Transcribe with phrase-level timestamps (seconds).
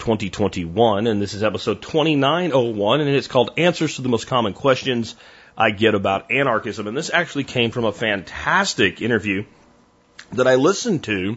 [0.00, 5.14] 2021, and this is episode 2901, and it's called Answers to the Most Common Questions
[5.56, 6.86] I Get About Anarchism.
[6.86, 9.44] And this actually came from a fantastic interview
[10.32, 11.36] that I listened to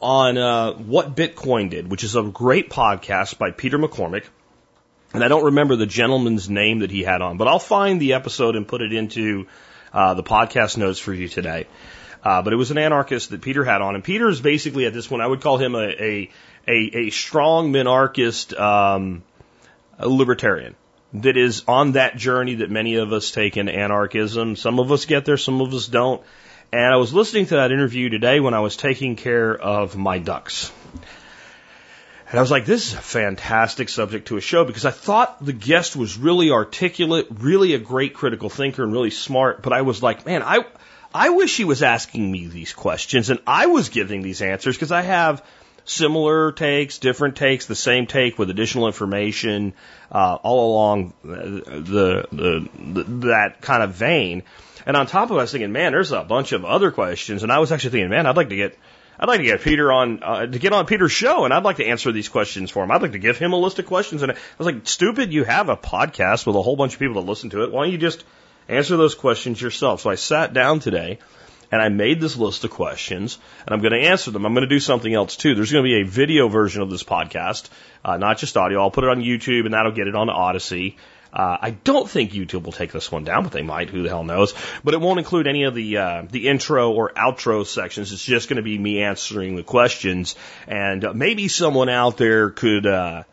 [0.00, 4.24] on uh, what Bitcoin did, which is a great podcast by Peter McCormack.
[5.12, 8.12] And I don't remember the gentleman's name that he had on, but I'll find the
[8.12, 9.46] episode and put it into
[9.92, 11.66] uh, the podcast notes for you today.
[12.22, 14.92] Uh, but it was an anarchist that Peter had on, and Peter is basically at
[14.92, 16.30] this point I would call him a a
[16.68, 19.22] a, a strong minarchist um,
[19.98, 20.76] libertarian
[21.14, 24.54] that is on that journey that many of us take in anarchism.
[24.56, 26.22] Some of us get there, some of us don't.
[26.70, 30.18] And I was listening to that interview today when I was taking care of my
[30.18, 30.70] ducks.
[32.28, 35.42] And I was like, this is a fantastic subject to a show because I thought
[35.42, 39.62] the guest was really articulate, really a great critical thinker and really smart.
[39.62, 40.66] But I was like, man, I,
[41.14, 44.92] I wish he was asking me these questions and I was giving these answers because
[44.92, 45.42] I have
[45.88, 49.72] similar takes, different takes, the same take with additional information,
[50.12, 54.42] uh, all along the, the, the, that kind of vein.
[54.86, 57.42] And on top of was thinking, man, there's a bunch of other questions.
[57.42, 58.78] And I was actually thinking, man, I'd like to get,
[59.18, 61.76] I'd like to get Peter on, uh, to get on Peter's show and I'd like
[61.76, 62.90] to answer these questions for him.
[62.90, 64.22] I'd like to give him a list of questions.
[64.22, 67.14] And I was like, stupid, you have a podcast with a whole bunch of people
[67.14, 67.72] that listen to it.
[67.72, 68.24] Why don't you just
[68.68, 70.02] answer those questions yourself?
[70.02, 71.18] So I sat down today
[71.70, 74.46] and I made this list of questions and I'm going to answer them.
[74.46, 75.54] I'm going to do something else too.
[75.54, 77.68] There's going to be a video version of this podcast,
[78.04, 78.80] uh, not just audio.
[78.80, 80.96] I'll put it on YouTube and that'll get it on Odysee.
[81.32, 83.90] Uh, I don't think YouTube will take this one down, but they might.
[83.90, 84.54] Who the hell knows?
[84.82, 88.12] But it won't include any of the uh, the intro or outro sections.
[88.12, 90.36] It's just going to be me answering the questions,
[90.66, 93.24] and uh, maybe someone out there could uh,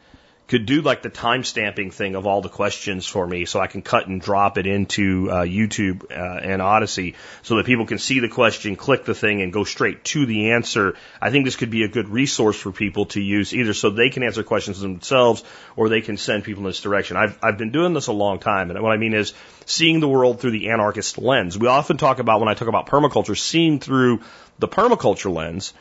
[0.48, 3.68] could do like the time stamping thing of all the questions for me, so I
[3.68, 7.98] can cut and drop it into uh, YouTube uh, and Odysee, so that people can
[7.98, 10.96] see the question, click the thing, and go straight to the answer.
[11.20, 14.10] I think this could be a good resource for people to use, either so they
[14.10, 15.44] can answer questions themselves,
[15.76, 17.18] or they can send people in this direction.
[17.18, 19.34] I've I've been doing this a long time, and what I mean is
[19.66, 21.58] seeing the world through the anarchist lens.
[21.58, 24.22] We often talk about when I talk about permaculture, seeing through
[24.60, 25.74] the permaculture lens,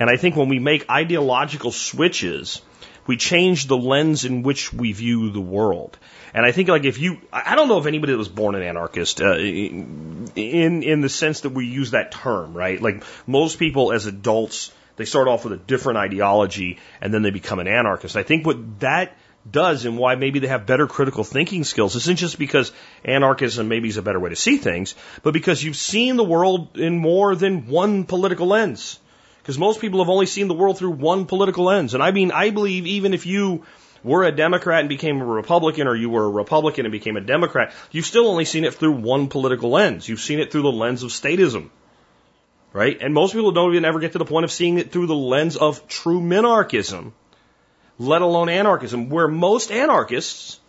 [0.00, 2.60] and I think when we make ideological switches
[3.08, 5.98] we change the lens in which we view the world.
[6.34, 8.62] And I think like if you, I don't know if anybody that was born an
[8.62, 12.80] anarchist, uh, in, in the sense that we use that term, right?
[12.80, 17.30] Like most people as adults, they start off with a different ideology and then they
[17.30, 18.14] become an anarchist.
[18.14, 19.16] I think what that
[19.50, 22.72] does and why maybe they have better critical thinking skills isn't just because
[23.06, 26.76] anarchism maybe is a better way to see things, but because you've seen the world
[26.76, 28.98] in more than one political lens.
[29.48, 31.94] Because most people have only seen the world through one political lens.
[31.94, 33.64] And I mean, I believe even if you
[34.04, 37.22] were a Democrat and became a Republican, or you were a Republican and became a
[37.22, 40.06] Democrat, you've still only seen it through one political lens.
[40.06, 41.70] You've seen it through the lens of statism.
[42.74, 42.98] Right?
[43.00, 45.16] And most people don't even ever get to the point of seeing it through the
[45.16, 47.12] lens of true minarchism,
[47.98, 50.60] let alone anarchism, where most anarchists,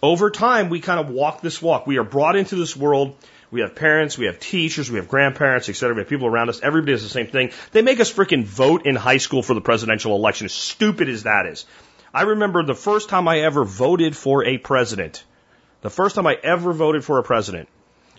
[0.00, 1.88] over time, we kind of walk this walk.
[1.88, 3.16] We are brought into this world
[3.52, 5.94] we have parents, we have teachers, we have grandparents, et cetera.
[5.94, 6.60] We have people around us.
[6.62, 7.52] Everybody does the same thing.
[7.70, 11.24] They make us freaking vote in high school for the presidential election, as stupid as
[11.24, 11.66] that is.
[12.14, 15.22] I remember the first time I ever voted for a president.
[15.82, 17.68] The first time I ever voted for a president,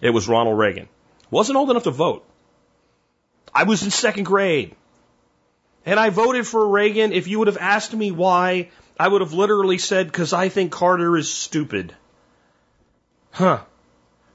[0.02, 0.88] it was Ronald Reagan.
[1.32, 2.24] Wasn't old enough to vote.
[3.56, 4.76] I was in second grade.
[5.84, 7.12] And I voted for Reagan.
[7.12, 8.70] If you would have asked me why,
[9.00, 11.94] I would have literally said, because I think Carter is stupid.
[13.32, 13.62] Huh.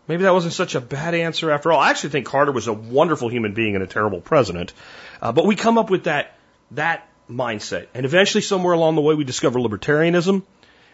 [0.08, 1.78] Maybe that wasn't such a bad answer after all.
[1.78, 4.72] I actually think Carter was a wonderful human being and a terrible president.
[5.20, 6.34] Uh, but we come up with that,
[6.70, 7.88] that mindset.
[7.92, 10.42] And eventually, somewhere along the way, we discover libertarianism.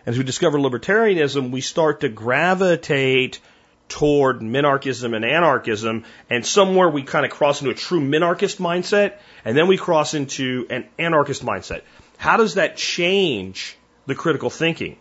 [0.07, 3.41] And as we discover libertarianism, we start to gravitate
[3.89, 6.05] toward minarchism and anarchism.
[6.29, 9.19] And somewhere we kind of cross into a true minarchist mindset.
[9.45, 11.83] And then we cross into an anarchist mindset.
[12.17, 13.77] How does that change
[14.07, 14.99] the critical thinking?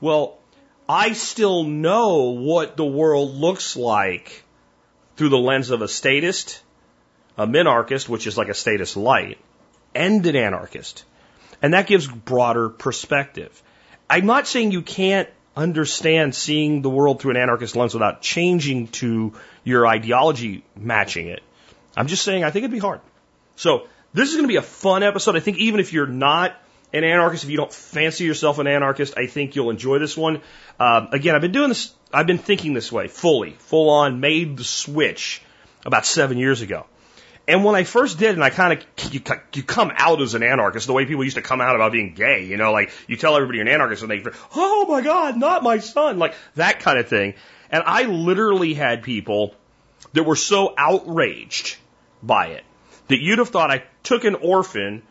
[0.00, 0.38] Well,
[0.88, 4.42] I still know what the world looks like
[5.16, 6.62] through the lens of a statist,
[7.36, 9.38] a minarchist, which is like a statist light,
[9.94, 11.04] and an anarchist.
[11.60, 13.62] And that gives broader perspective.
[14.08, 18.88] I'm not saying you can't understand seeing the world through an anarchist lens without changing
[18.88, 21.42] to your ideology matching it.
[21.96, 23.00] I'm just saying I think it'd be hard.
[23.56, 25.36] So this is going to be a fun episode.
[25.36, 26.56] I think even if you're not
[26.92, 30.40] an anarchist, if you don't fancy yourself an anarchist, I think you'll enjoy this one.
[30.80, 34.56] Um, again, I've been doing this, I've been thinking this way fully, full on, made
[34.56, 35.42] the switch
[35.84, 36.86] about seven years ago.
[37.46, 39.22] And when I first did, and I kind of, you,
[39.54, 42.12] you come out as an anarchist, the way people used to come out about being
[42.12, 45.00] gay, you know, like you tell everybody you're an anarchist and they, go, oh my
[45.00, 47.34] God, not my son, like that kind of thing.
[47.70, 49.54] And I literally had people
[50.12, 51.76] that were so outraged
[52.22, 52.64] by it
[53.08, 55.02] that you'd have thought I took an orphan,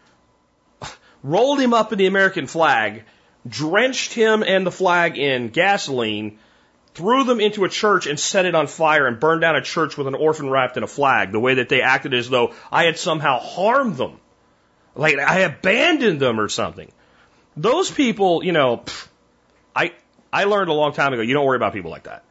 [1.27, 3.03] rolled him up in the American flag,
[3.47, 6.39] drenched him and the flag in gasoline,
[6.93, 9.97] threw them into a church and set it on fire and burned down a church
[9.97, 12.85] with an orphan wrapped in a flag, the way that they acted as though I
[12.85, 14.19] had somehow harmed them.
[14.95, 16.91] Like I abandoned them or something.
[17.55, 18.83] Those people, you know,
[19.75, 19.93] I,
[20.31, 22.23] I learned a long time ago, you don't worry about people like that.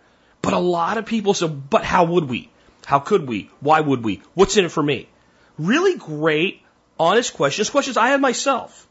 [0.42, 2.50] But a lot of people say, but how would we?
[2.86, 3.50] How could we?
[3.60, 4.22] Why would we?
[4.34, 5.08] What's in it for me?
[5.58, 6.62] Really great,
[6.98, 8.85] honest questions, questions I had myself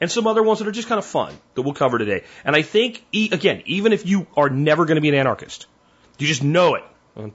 [0.00, 2.24] and some other ones that are just kind of fun that we'll cover today.
[2.44, 5.66] And I think, again, even if you are never going to be an anarchist,
[6.18, 6.84] you just know it.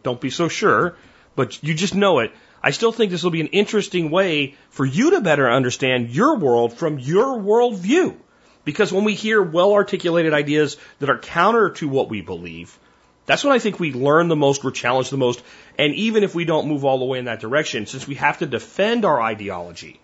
[0.03, 0.95] Don't be so sure,
[1.35, 2.31] but you just know it.
[2.61, 6.37] I still think this will be an interesting way for you to better understand your
[6.37, 8.15] world from your worldview.
[8.63, 12.79] Because when we hear well articulated ideas that are counter to what we believe,
[13.25, 15.41] that's when I think we learn the most, we're challenged the most.
[15.77, 18.37] And even if we don't move all the way in that direction, since we have
[18.39, 19.99] to defend our ideology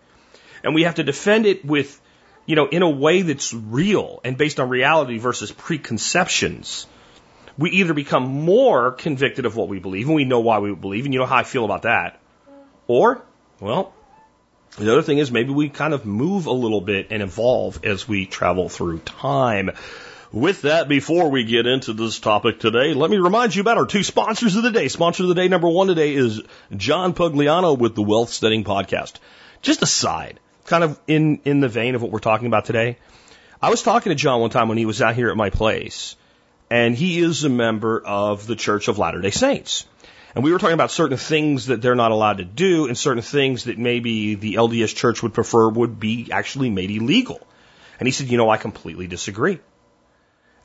[0.64, 2.02] and we have to defend it with
[2.50, 6.88] you know, in a way that's real and based on reality versus preconceptions,
[7.60, 11.06] we either become more convicted of what we believe and we know why we believe,
[11.06, 12.20] and you know how I feel about that.
[12.88, 13.22] Or,
[13.60, 13.94] well,
[14.80, 18.08] the other thing is maybe we kind of move a little bit and evolve as
[18.08, 19.70] we travel through time.
[20.32, 23.86] With that, before we get into this topic today, let me remind you about our
[23.86, 24.88] two sponsors of the day.
[24.88, 26.42] Sponsor of the day number one today is
[26.76, 29.18] John Pugliano with the Wealth Standard Podcast.
[29.62, 30.40] Just a side
[30.70, 32.98] kind of in, in the vein of what we're talking about today.
[33.62, 36.16] I was talking to John one time when he was out here at my place,
[36.70, 39.86] and he is a member of the Church of Latter day Saints.
[40.36, 43.24] And we were talking about certain things that they're not allowed to do and certain
[43.24, 47.46] things that maybe the LDS church would prefer would be actually made illegal.
[48.00, 49.60] And he said, you know, I completely disagree.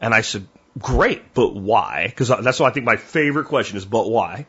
[0.02, 0.46] And I said,
[0.78, 2.08] great, but why?
[2.08, 4.46] Because that's what I think my favorite question is, but why?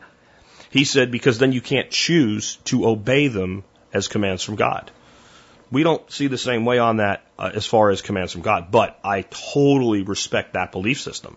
[0.70, 3.64] He said, because then you can't choose to obey them
[3.94, 4.90] as commands from God.
[5.70, 8.70] We don't see the same way on that uh, as far as commands from God,
[8.70, 11.36] but I totally respect that belief system.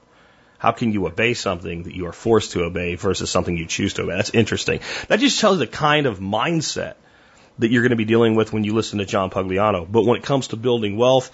[0.59, 3.93] How can you obey something that you are forced to obey versus something you choose
[3.93, 4.17] to obey?
[4.17, 4.81] That's interesting.
[5.07, 6.95] That just tells the kind of mindset
[7.59, 9.89] that you're going to be dealing with when you listen to John Pugliano.
[9.89, 11.31] But when it comes to building wealth,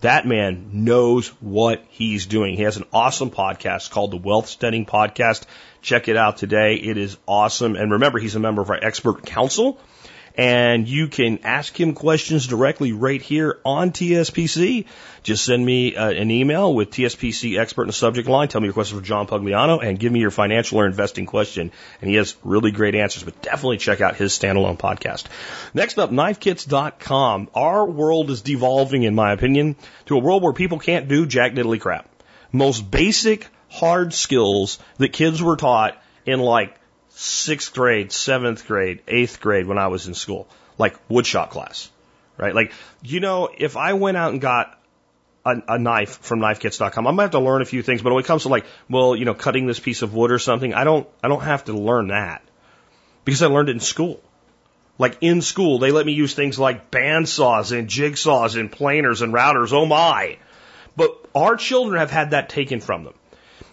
[0.00, 2.54] that man knows what he's doing.
[2.54, 5.44] He has an awesome podcast called the Wealth Standard Podcast.
[5.82, 6.76] Check it out today.
[6.76, 7.74] It is awesome.
[7.74, 9.80] And remember, he's a member of our expert council
[10.38, 14.86] and you can ask him questions directly right here on TSPC.
[15.24, 18.46] Just send me uh, an email with TSPC expert in the subject line.
[18.46, 21.72] Tell me your question for John Pugliano and give me your financial or investing question.
[22.00, 25.24] And he has really great answers, but definitely check out his standalone podcast.
[25.74, 27.50] Next up, knifekits.com.
[27.52, 29.74] Our world is devolving, in my opinion,
[30.06, 32.08] to a world where people can't do jack diddly crap.
[32.52, 36.78] Most basic hard skills that kids were taught in like
[37.18, 40.46] sixth grade, seventh grade, eighth grade when I was in school,
[40.78, 41.90] like woodshop class,
[42.36, 42.54] right?
[42.54, 42.72] Like,
[43.02, 44.80] you know, if I went out and got
[45.44, 48.22] a, a knife from knifekits.com, I might have to learn a few things, but when
[48.22, 50.84] it comes to like, well, you know, cutting this piece of wood or something, I
[50.84, 52.42] don't, I don't have to learn that
[53.24, 54.20] because I learned it in school.
[54.96, 59.34] Like in school, they let me use things like bandsaws and jigsaws and planers and
[59.34, 59.72] routers.
[59.72, 60.38] Oh my.
[60.96, 63.14] But our children have had that taken from them.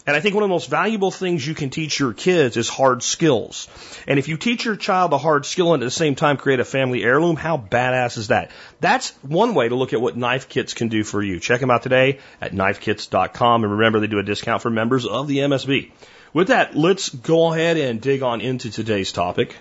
[0.07, 2.69] And I think one of the most valuable things you can teach your kids is
[2.69, 3.67] hard skills.
[4.07, 6.59] And if you teach your child a hard skill and at the same time create
[6.59, 8.51] a family heirloom, how badass is that?
[8.79, 11.39] That's one way to look at what knife kits can do for you.
[11.39, 13.63] Check them out today at knifekits.com.
[13.63, 15.91] And remember, they do a discount for members of the MSB.
[16.33, 19.55] With that, let's go ahead and dig on into today's topic.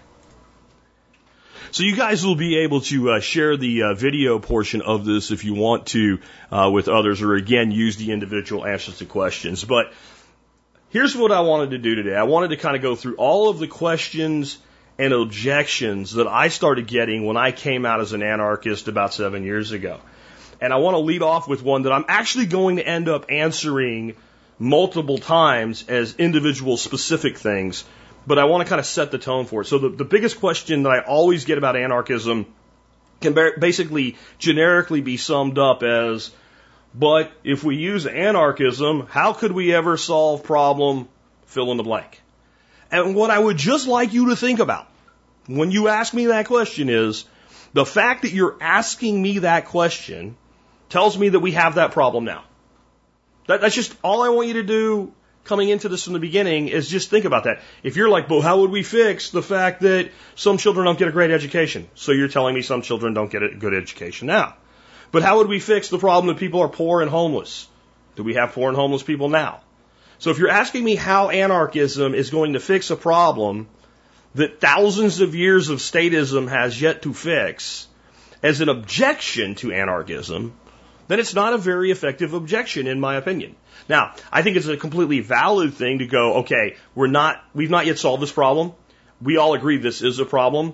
[1.70, 5.30] So you guys will be able to uh, share the uh, video portion of this
[5.30, 6.20] if you want to
[6.52, 9.64] uh, with others, or again use the individual answers to questions.
[9.64, 9.92] But
[10.94, 12.14] Here's what I wanted to do today.
[12.14, 14.56] I wanted to kind of go through all of the questions
[14.96, 19.42] and objections that I started getting when I came out as an anarchist about seven
[19.42, 19.98] years ago.
[20.60, 23.26] And I want to lead off with one that I'm actually going to end up
[23.28, 24.14] answering
[24.60, 27.82] multiple times as individual specific things,
[28.24, 29.64] but I want to kind of set the tone for it.
[29.64, 32.46] So the, the biggest question that I always get about anarchism
[33.20, 36.30] can basically generically be summed up as
[36.94, 41.08] but if we use anarchism, how could we ever solve problem
[41.46, 42.22] fill in the blank?
[42.90, 44.88] And what I would just like you to think about
[45.46, 47.24] when you ask me that question is
[47.72, 50.36] the fact that you're asking me that question
[50.88, 52.44] tells me that we have that problem now.
[53.48, 56.68] That, that's just all I want you to do coming into this from the beginning
[56.68, 57.60] is just think about that.
[57.82, 61.08] If you're like, well, how would we fix the fact that some children don't get
[61.08, 61.88] a great education?
[61.94, 64.56] So you're telling me some children don't get a good education now.
[65.14, 67.68] But how would we fix the problem that people are poor and homeless?
[68.16, 69.60] Do we have poor and homeless people now?
[70.18, 73.68] So if you're asking me how anarchism is going to fix a problem
[74.34, 77.86] that thousands of years of statism has yet to fix
[78.42, 80.52] as an objection to anarchism,
[81.06, 83.54] then it's not a very effective objection in my opinion.
[83.88, 87.86] Now, I think it's a completely valid thing to go, okay, we're not, we've not
[87.86, 88.72] yet solved this problem.
[89.22, 90.72] We all agree this is a problem.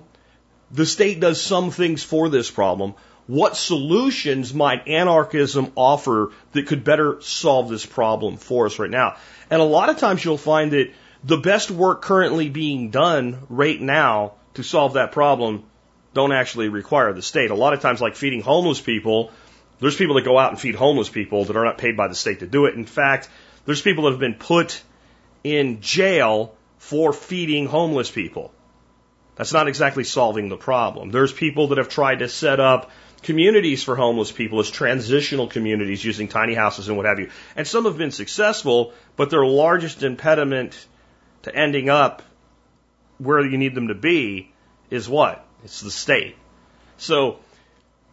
[0.71, 2.95] The state does some things for this problem.
[3.31, 9.19] What solutions might anarchism offer that could better solve this problem for us right now?
[9.49, 10.91] And a lot of times you'll find that
[11.23, 15.63] the best work currently being done right now to solve that problem
[16.13, 17.53] don't actually require the state.
[17.53, 19.31] A lot of times, like feeding homeless people,
[19.79, 22.17] there's people that go out and feed homeless people that are not paid by the
[22.17, 22.75] state to do it.
[22.75, 23.29] In fact,
[23.65, 24.83] there's people that have been put
[25.45, 28.53] in jail for feeding homeless people.
[29.37, 31.13] That's not exactly solving the problem.
[31.13, 32.91] There's people that have tried to set up
[33.23, 37.31] communities for homeless people as transitional communities using tiny houses and what have you.
[37.57, 40.87] And some have been successful, but their largest impediment
[41.43, 42.23] to ending up
[43.19, 44.53] where you need them to be
[44.91, 45.45] is what?
[45.65, 46.37] It's the state.
[46.97, 47.39] So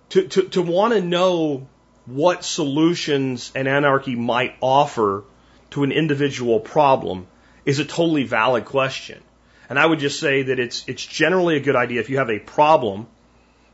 [0.10, 1.68] to, to, to want to know
[2.06, 5.24] what solutions an anarchy might offer
[5.72, 7.28] to an individual problem
[7.66, 9.22] is a totally valid question.
[9.70, 12.30] And I would just say that it's, it's generally a good idea if you have
[12.30, 13.08] a problem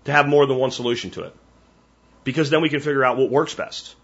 [0.06, 1.36] to have more than one solution to it.
[2.24, 3.96] Because then we can figure out what works best.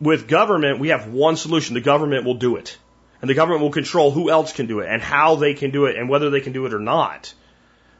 [0.00, 1.74] With government, we have one solution.
[1.74, 2.76] The government will do it.
[3.20, 5.86] And the government will control who else can do it and how they can do
[5.86, 7.32] it and whether they can do it or not.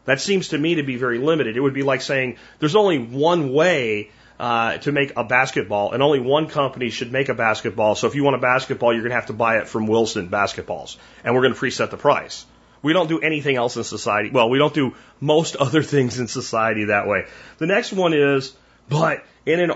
[0.05, 1.57] That seems to me to be very limited.
[1.57, 6.03] It would be like saying there's only one way uh, to make a basketball, and
[6.03, 7.97] only one company should make a basketball.
[7.97, 10.29] So if you want a basketball, you're going to have to buy it from Wilson
[10.29, 12.47] Basketballs, and we're going to preset the price.
[12.83, 14.31] We don't do anything else in society.
[14.31, 17.27] Well, we don't do most other things in society that way.
[17.59, 18.55] The next one is,
[18.89, 19.71] but in an,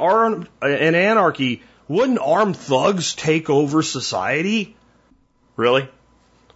[0.63, 4.77] an anarchy, wouldn't armed thugs take over society?
[5.57, 5.89] Really?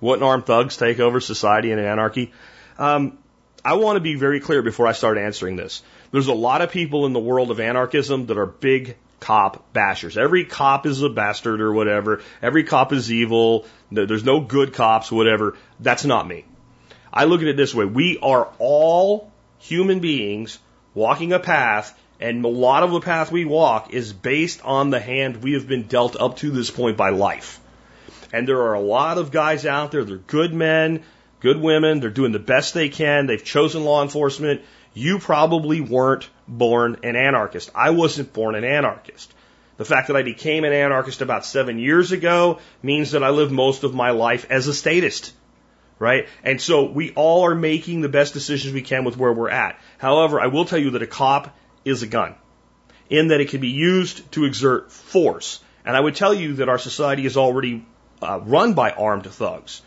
[0.01, 2.33] Wouldn't armed thugs take over society in an anarchy?
[2.79, 3.19] Um,
[3.65, 5.83] I want to be very clear before I start answering this.
[6.13, 10.17] There's a lot of people in the world of anarchism that are big cop bashers.
[10.17, 12.23] Every cop is a bastard or whatever.
[12.43, 13.67] Every cop is evil.
[13.91, 15.57] There's no good cops, whatever.
[15.81, 16.45] That's not me.
[17.13, 17.85] I look at it this way.
[17.85, 20.59] We are all human beings
[20.95, 25.01] walking a path and a lot of the path we walk is based on the
[25.01, 27.61] hand we have been dealt up to this point by life.
[28.33, 31.05] And there are a lot of guys out there, they're good men,
[31.41, 32.01] good women.
[32.01, 33.27] They're doing the best they can.
[33.27, 34.63] They've chosen law enforcement.
[34.97, 37.71] You probably weren't born an anarchist.
[37.75, 39.31] I wasn't born an anarchist.
[39.77, 43.53] The fact that I became an anarchist about seven years ago means that I lived
[43.53, 45.35] most of my life as a statist.
[45.99, 46.29] Right?
[46.43, 49.79] And so we all are making the best decisions we can with where we're at.
[49.99, 52.35] However, I will tell you that a cop is a gun
[53.11, 55.61] in that it can be used to exert force.
[55.85, 57.85] And I would tell you that our society is already
[58.23, 59.83] uh, run by armed thugs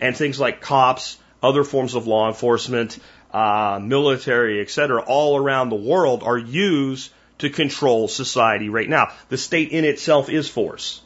[0.00, 2.98] and things like cops, other forms of law enforcement,
[3.32, 9.12] uh, military, et cetera, all around the world are used to control society right now.
[9.28, 11.00] The state in itself is force.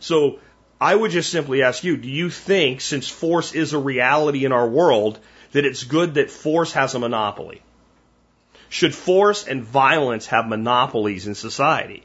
[0.00, 0.38] So
[0.80, 4.52] I would just simply ask you, do you think, since force is a reality in
[4.52, 5.18] our world,
[5.52, 7.62] that it's good that force has a monopoly?
[8.68, 12.04] Should force and violence have monopolies in society?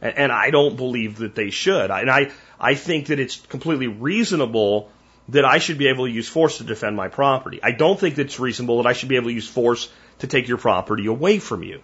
[0.00, 1.90] And, and I don't believe that they should.
[1.90, 4.90] And I, I think that it's completely reasonable
[5.28, 7.60] that I should be able to use force to defend my property.
[7.62, 9.90] I don't think it's reasonable that I should be able to use force
[10.20, 11.82] to take your property away from you.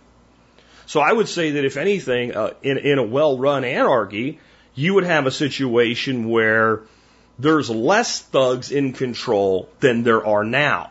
[0.86, 4.38] So I would say that if anything, uh, in, in a well-run anarchy,
[4.74, 6.82] you would have a situation where
[7.38, 10.90] there's less thugs in control than there are now.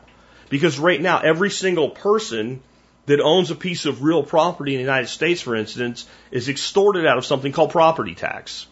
[0.50, 2.62] Because right now, every single person
[3.06, 7.06] that owns a piece of real property in the United States, for instance, is extorted
[7.06, 8.68] out of something called property tax.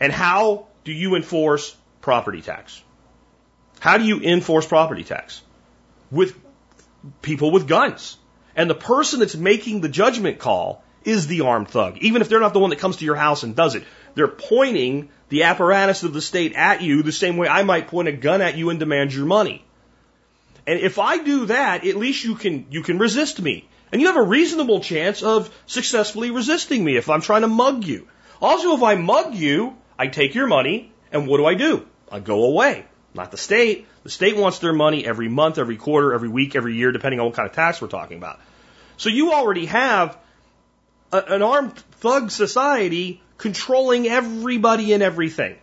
[0.00, 2.82] And how do you enforce property tax?
[3.80, 5.42] How do you enforce property tax?
[6.10, 6.36] With
[7.22, 8.16] people with guns.
[8.56, 12.40] And the person that's making the judgment call is the armed thug, even if they're
[12.40, 13.84] not the one that comes to your house and does it.
[14.14, 18.08] They're pointing the apparatus of the state at you the same way I might point
[18.08, 19.64] a gun at you and demand your money.
[20.66, 23.68] And if I do that, at least you can, you can resist me.
[23.92, 27.84] And you have a reasonable chance of successfully resisting me if I'm trying to mug
[27.84, 28.08] you.
[28.42, 31.86] Also, if I mug you, I take your money, and what do I do?
[32.10, 33.86] I go away not the state.
[34.04, 37.26] The state wants their money every month, every quarter, every week, every year, depending on
[37.26, 38.40] what kind of tax we're talking about.
[38.96, 40.16] So you already have
[41.12, 45.56] a, an armed thug society controlling everybody and everything.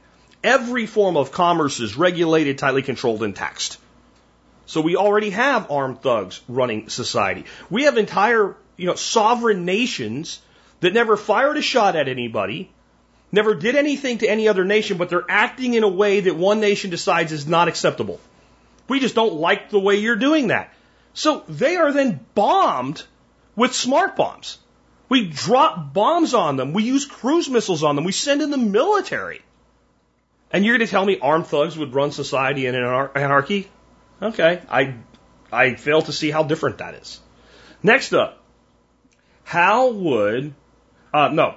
[0.43, 3.79] Every form of commerce is regulated, tightly controlled, and taxed.
[4.67, 7.45] So we already have armed thugs running society.
[7.69, 10.39] We have entire, you know, sovereign nations
[10.79, 12.71] that never fired a shot at anybody,
[13.35, 16.59] never did anything to any other nation, but they're acting in a way that one
[16.59, 18.19] nation decides is not acceptable.
[18.87, 20.73] We just don't like the way you're doing that.
[21.13, 23.03] So they are then bombed
[23.55, 24.57] with smart bombs.
[25.07, 26.73] We drop bombs on them.
[26.73, 28.05] We use cruise missiles on them.
[28.05, 29.41] We send in the military.
[30.51, 33.69] And you're going to tell me armed thugs would run society in anarchy?
[34.21, 34.95] Okay, I,
[35.51, 37.19] I fail to see how different that is.
[37.83, 38.41] Next up,
[39.43, 40.53] how would,
[41.13, 41.55] uh, no,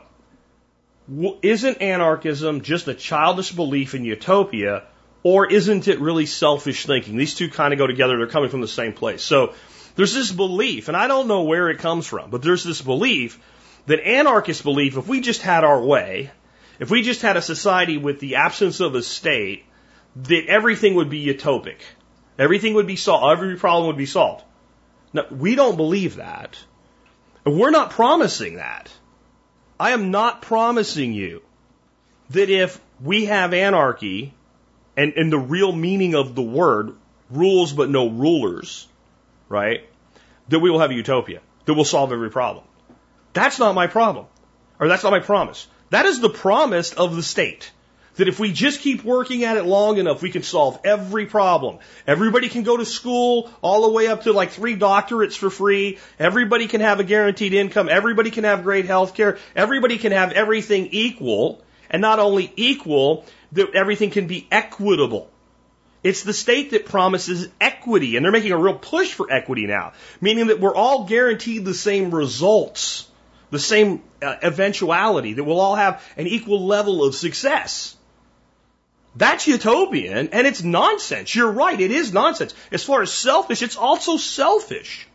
[1.42, 4.84] isn't anarchism just a childish belief in utopia,
[5.22, 7.16] or isn't it really selfish thinking?
[7.16, 8.16] These two kind of go together.
[8.18, 9.22] They're coming from the same place.
[9.22, 9.54] So
[9.96, 13.40] there's this belief, and I don't know where it comes from, but there's this belief
[13.86, 16.30] that anarchists believe if we just had our way,
[16.78, 19.64] if we just had a society with the absence of a state,
[20.16, 21.78] that everything would be utopic.
[22.38, 23.38] Everything would be solved.
[23.38, 24.44] Every problem would be solved.
[25.12, 26.56] Now, we don't believe that.
[27.44, 28.90] We're not promising that.
[29.80, 31.42] I am not promising you
[32.30, 34.34] that if we have anarchy,
[34.96, 36.94] and, and the real meaning of the word,
[37.30, 38.88] rules but no rulers,
[39.48, 39.88] right,
[40.48, 42.64] that we will have a utopia, that will solve every problem.
[43.32, 44.26] That's not my problem.
[44.80, 45.66] Or that's not my promise.
[45.90, 47.70] That is the promise of the state.
[48.18, 51.78] That if we just keep working at it long enough, we can solve every problem.
[52.06, 55.98] Everybody can go to school all the way up to like three doctorates for free.
[56.18, 57.88] Everybody can have a guaranteed income.
[57.88, 59.38] Everybody can have great health care.
[59.54, 61.62] Everybody can have everything equal.
[61.90, 65.30] And not only equal, that everything can be equitable.
[66.02, 69.92] It's the state that promises equity, and they're making a real push for equity now,
[70.20, 73.08] meaning that we're all guaranteed the same results,
[73.50, 77.96] the same uh, eventuality, that we'll all have an equal level of success.
[79.18, 81.34] That's utopian and it's nonsense.
[81.34, 81.78] You're right.
[81.78, 82.54] It is nonsense.
[82.70, 85.08] As far as selfish, it's also selfish.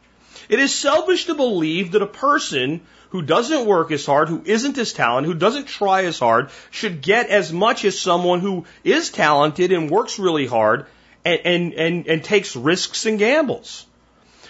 [0.49, 4.77] It is selfish to believe that a person who doesn't work as hard, who isn't
[4.77, 9.09] as talented, who doesn't try as hard, should get as much as someone who is
[9.09, 10.85] talented and works really hard
[11.23, 13.85] and, and, and, and takes risks and gambles.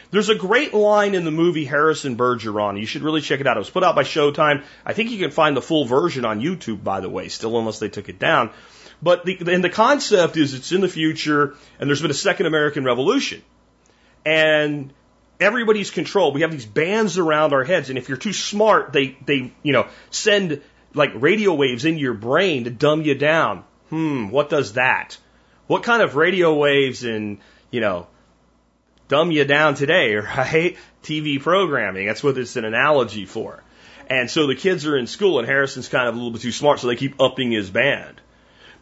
[0.09, 2.79] There's a great line in the movie Harrison Bergeron.
[2.79, 3.57] You should really check it out.
[3.57, 4.63] It was put out by Showtime.
[4.85, 7.79] I think you can find the full version on YouTube, by the way, still unless
[7.79, 8.51] they took it down.
[9.03, 12.45] But the, and the concept is it's in the future and there's been a second
[12.45, 13.41] American revolution.
[14.25, 14.93] And
[15.41, 16.35] everybody's controlled.
[16.35, 17.89] We have these bands around our heads.
[17.89, 20.61] And if you're too smart, they, they, you know, send
[20.93, 23.65] like radio waves into your brain to dumb you down.
[23.89, 25.17] Hmm, what does that?
[25.67, 27.39] What kind of radio waves and,
[27.71, 28.07] you know,
[29.09, 30.77] dumb you down today, right?
[31.03, 32.07] TV programming.
[32.07, 33.61] That's what it's an analogy for.
[34.09, 36.53] And so the kids are in school and Harrison's kind of a little bit too
[36.53, 38.21] smart, so they keep upping his band.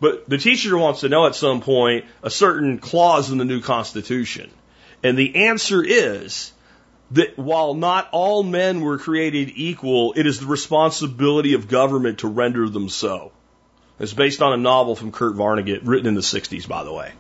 [0.01, 3.61] But the teacher wants to know at some point a certain clause in the new
[3.61, 4.49] Constitution.
[5.03, 6.51] And the answer is
[7.11, 12.27] that while not all men were created equal, it is the responsibility of government to
[12.27, 13.31] render them so.
[13.99, 17.11] It's based on a novel from Kurt Vonnegut, written in the 60s, by the way.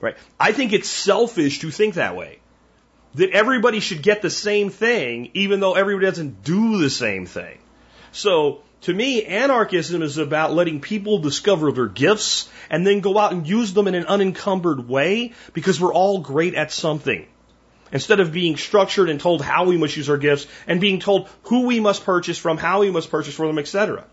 [0.00, 0.16] Right?
[0.38, 2.38] I think it's selfish to think that way.
[3.14, 7.58] That everybody should get the same thing, even though everybody doesn't do the same thing.
[8.12, 13.32] So, to me, anarchism is about letting people discover their gifts and then go out
[13.32, 17.26] and use them in an unencumbered way because we're all great at something.
[17.92, 21.28] Instead of being structured and told how we must use our gifts and being told
[21.44, 24.04] who we must purchase from, how we must purchase from them, etc.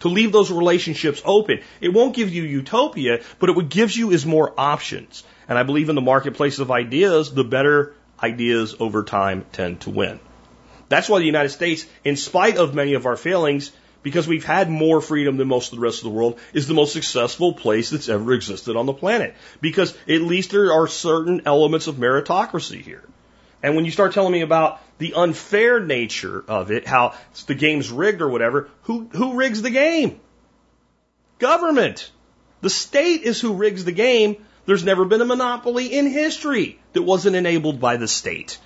[0.00, 1.60] To leave those relationships open.
[1.80, 5.22] It won't give you utopia, but what gives you is more options.
[5.48, 9.90] And I believe in the marketplace of ideas, the better ideas over time tend to
[9.90, 10.18] win.
[10.88, 13.70] That's why the United States, in spite of many of our failings,
[14.02, 16.74] because we've had more freedom than most of the rest of the world, is the
[16.74, 19.34] most successful place that's ever existed on the planet.
[19.60, 23.04] Because at least there are certain elements of meritocracy here.
[23.62, 27.14] And when you start telling me about the unfair nature of it, how
[27.46, 30.20] the game's rigged or whatever, who, who rigs the game?
[31.38, 32.10] Government.
[32.62, 34.44] The state is who rigs the game.
[34.66, 38.58] There's never been a monopoly in history that wasn't enabled by the state.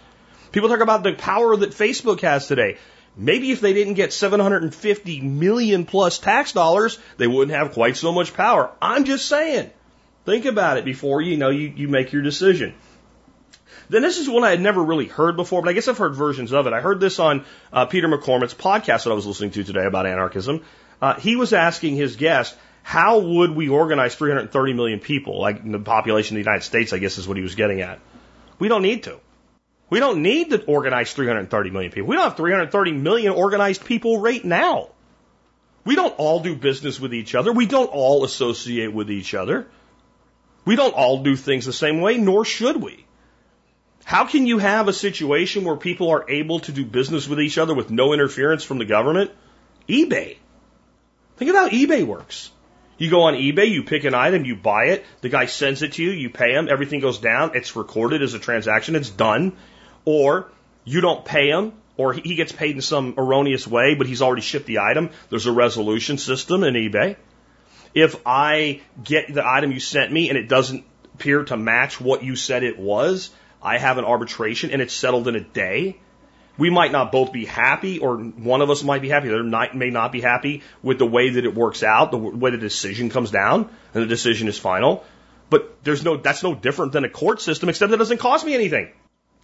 [0.52, 2.78] People talk about the power that Facebook has today.
[3.16, 8.12] Maybe if they didn't get 750 million plus tax dollars, they wouldn't have quite so
[8.12, 8.70] much power.
[8.82, 9.70] I'm just saying.
[10.24, 12.74] Think about it before you know you, you make your decision.
[13.88, 16.14] Then this is one I had never really heard before, but I guess I've heard
[16.14, 16.72] versions of it.
[16.72, 20.06] I heard this on uh, Peter McCormack's podcast that I was listening to today about
[20.06, 20.62] anarchism.
[21.00, 25.78] Uh, he was asking his guest, how would we organize 330 million people, like the
[25.78, 28.00] population of the United States, I guess is what he was getting at.
[28.58, 29.20] We don't need to.
[29.90, 32.08] We don't need to organize 330 million people.
[32.08, 34.90] We don't have 330 million organized people right now.
[35.84, 37.52] We don't all do business with each other.
[37.52, 39.66] We don't all associate with each other.
[40.64, 43.04] We don't all do things the same way, nor should we.
[44.04, 47.58] How can you have a situation where people are able to do business with each
[47.58, 49.30] other with no interference from the government?
[49.88, 50.38] eBay.
[51.36, 52.50] Think of how eBay works.
[52.96, 55.94] You go on eBay, you pick an item, you buy it, the guy sends it
[55.94, 59.56] to you, you pay him, everything goes down, it's recorded as a transaction, it's done.
[60.04, 60.48] Or
[60.84, 64.42] you don't pay him, or he gets paid in some erroneous way, but he's already
[64.42, 65.10] shipped the item.
[65.30, 67.16] There's a resolution system in eBay.
[67.94, 72.24] If I get the item you sent me and it doesn't appear to match what
[72.24, 73.30] you said it was,
[73.62, 75.98] I have an arbitration and it's settled in a day.
[76.56, 79.74] We might not both be happy, or one of us might be happy, the other
[79.74, 83.10] may not be happy with the way that it works out, the way the decision
[83.10, 85.02] comes down, and the decision is final.
[85.50, 88.54] But there's no, that's no different than a court system, except it doesn't cost me
[88.54, 88.92] anything.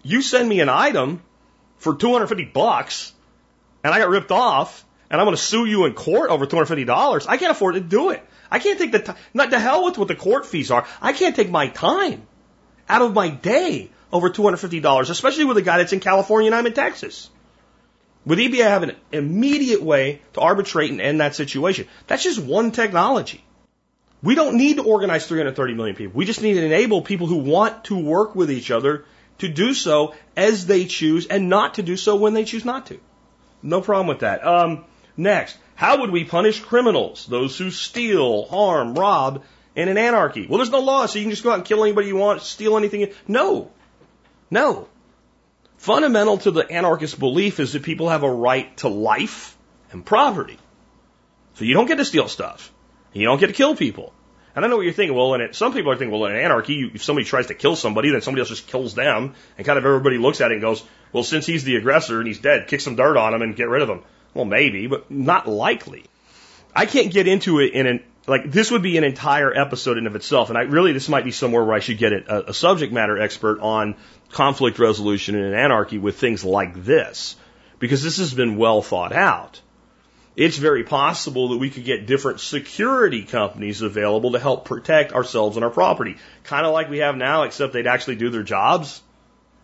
[0.03, 1.23] You send me an item
[1.79, 3.13] for 250 bucks,
[3.85, 7.27] and I got ripped off, and I'm going to sue you in court over $250.
[7.29, 8.25] I can't afford to do it.
[8.51, 10.87] I can't take the time, not to hell with what the court fees are.
[11.01, 12.27] I can't take my time
[12.89, 16.67] out of my day over $250, especially with a guy that's in California and I'm
[16.67, 17.31] in Texas.
[18.27, 21.87] With eBay, I have an immediate way to arbitrate and end that situation.
[22.07, 23.43] That's just one technology.
[24.23, 26.19] We don't need to organize 330 million people.
[26.19, 29.05] We just need to enable people who want to work with each other
[29.41, 32.87] to do so as they choose and not to do so when they choose not
[32.87, 33.01] to.
[33.63, 34.47] No problem with that.
[34.47, 34.85] Um,
[35.17, 39.43] next, how would we punish criminals, those who steal, harm, rob,
[39.75, 40.47] in an anarchy?
[40.47, 42.43] Well, there's no law, so you can just go out and kill anybody you want,
[42.43, 43.09] steal anything.
[43.27, 43.71] No.
[44.51, 44.89] No.
[45.77, 49.57] Fundamental to the anarchist belief is that people have a right to life
[49.93, 50.59] and property.
[51.55, 52.73] So you don't get to steal stuff.
[53.13, 54.13] You don't get to kill people.
[54.55, 55.17] And I know what you're thinking.
[55.17, 57.77] Well, in it, some people are thinking, well, in anarchy, if somebody tries to kill
[57.77, 60.63] somebody, then somebody else just kills them, and kind of everybody looks at it and
[60.63, 60.83] goes,
[61.13, 63.69] well, since he's the aggressor and he's dead, kick some dirt on him and get
[63.69, 64.03] rid of him.
[64.35, 66.05] Well, maybe, but not likely.
[66.75, 70.07] I can't get into it in an like this would be an entire episode in
[70.07, 72.55] of itself, and I really this might be somewhere where I should get a, a
[72.55, 73.97] subject matter expert on
[74.31, 77.35] conflict resolution in an anarchy with things like this,
[77.79, 79.61] because this has been well thought out.
[80.37, 85.57] It's very possible that we could get different security companies available to help protect ourselves
[85.57, 89.03] and our property, kind of like we have now, except they'd actually do their jobs.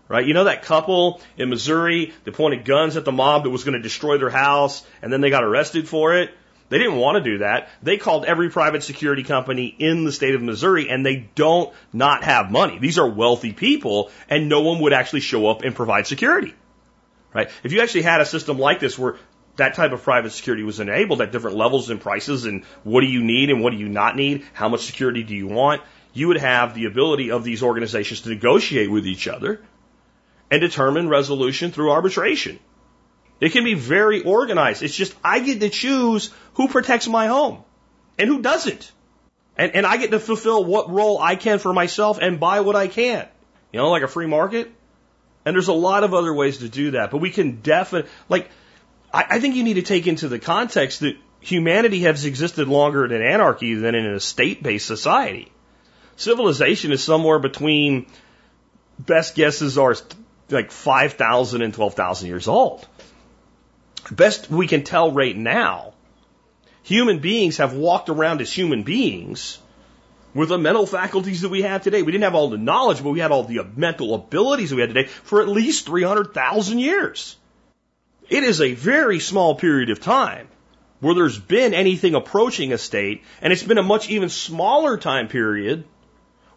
[0.08, 0.24] Right?
[0.24, 3.74] You know that couple in Missouri that pointed guns at the mob that was going
[3.74, 6.30] to destroy their house and then they got arrested for it?
[6.68, 7.70] They didn't want to do that.
[7.82, 12.22] They called every private security company in the state of Missouri and they don't not
[12.22, 12.78] have money.
[12.78, 16.54] These are wealthy people and no one would actually show up and provide security.
[17.34, 17.50] Right?
[17.64, 19.16] If you actually had a system like this where
[19.56, 23.06] that type of private security was enabled at different levels and prices and what do
[23.06, 24.44] you need and what do you not need?
[24.52, 25.82] How much security do you want?
[26.12, 29.60] You would have the ability of these organizations to negotiate with each other
[30.50, 32.58] and determine resolution through arbitration.
[33.40, 34.82] It can be very organized.
[34.82, 37.64] It's just I get to choose who protects my home
[38.18, 38.92] and who doesn't.
[39.58, 42.76] And, and I get to fulfill what role I can for myself and buy what
[42.76, 43.26] I can.
[43.72, 44.70] You know, like a free market.
[45.44, 47.10] And there's a lot of other ways to do that.
[47.10, 48.50] But we can definitely, like,
[49.16, 53.04] I, I think you need to take into the context that humanity has existed longer
[53.04, 55.52] in an anarchy than in a state based society.
[56.16, 58.06] Civilization is somewhere between,
[58.98, 59.94] best guesses are
[60.48, 62.86] like 5,000 and 12,000 years old
[64.10, 65.94] best we can tell right now,
[66.82, 69.58] human beings have walked around as human beings
[70.34, 72.02] with the mental faculties that we have today.
[72.02, 74.90] We didn't have all the knowledge, but we had all the mental abilities we had
[74.90, 77.36] today for at least 300,000 years.
[78.28, 80.48] It is a very small period of time
[81.00, 85.28] where there's been anything approaching a state, and it's been a much even smaller time
[85.28, 85.84] period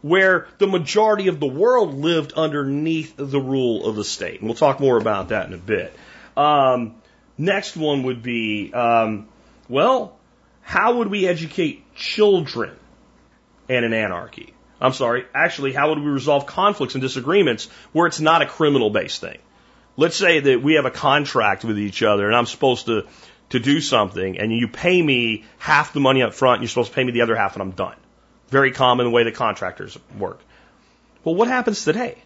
[0.02, 4.40] where the majority of the world lived underneath the rule of the state.
[4.40, 5.94] And we'll talk more about that in a bit.
[6.38, 6.96] Um,
[7.40, 9.30] Next one would be, um,
[9.70, 10.18] well,
[10.62, 12.76] how would we educate children
[13.70, 14.54] in an anarchy?
[14.82, 18.90] I'm sorry, actually, how would we resolve conflicts and disagreements where it's not a criminal
[18.90, 19.38] based thing?
[20.00, 23.06] Let's say that we have a contract with each other and I'm supposed to,
[23.50, 26.92] to do something and you pay me half the money up front and you're supposed
[26.92, 27.98] to pay me the other half and I'm done.
[28.48, 30.40] Very common the way that contractors work.
[31.26, 32.18] Well, what happens today?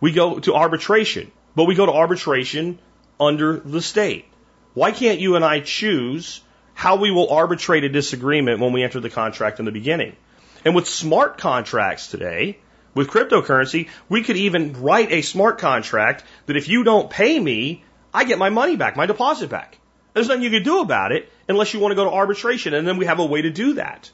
[0.00, 2.78] We go to arbitration, but we go to arbitration
[3.20, 4.24] under the state.
[4.72, 6.40] Why can't you and I choose
[6.72, 10.16] how we will arbitrate a disagreement when we enter the contract in the beginning?
[10.64, 12.60] And with smart contracts today,
[12.94, 17.84] with cryptocurrency, we could even write a smart contract that if you don't pay me,
[18.12, 19.78] I get my money back, my deposit back.
[20.12, 22.86] There's nothing you can do about it unless you want to go to arbitration, and
[22.86, 24.10] then we have a way to do that.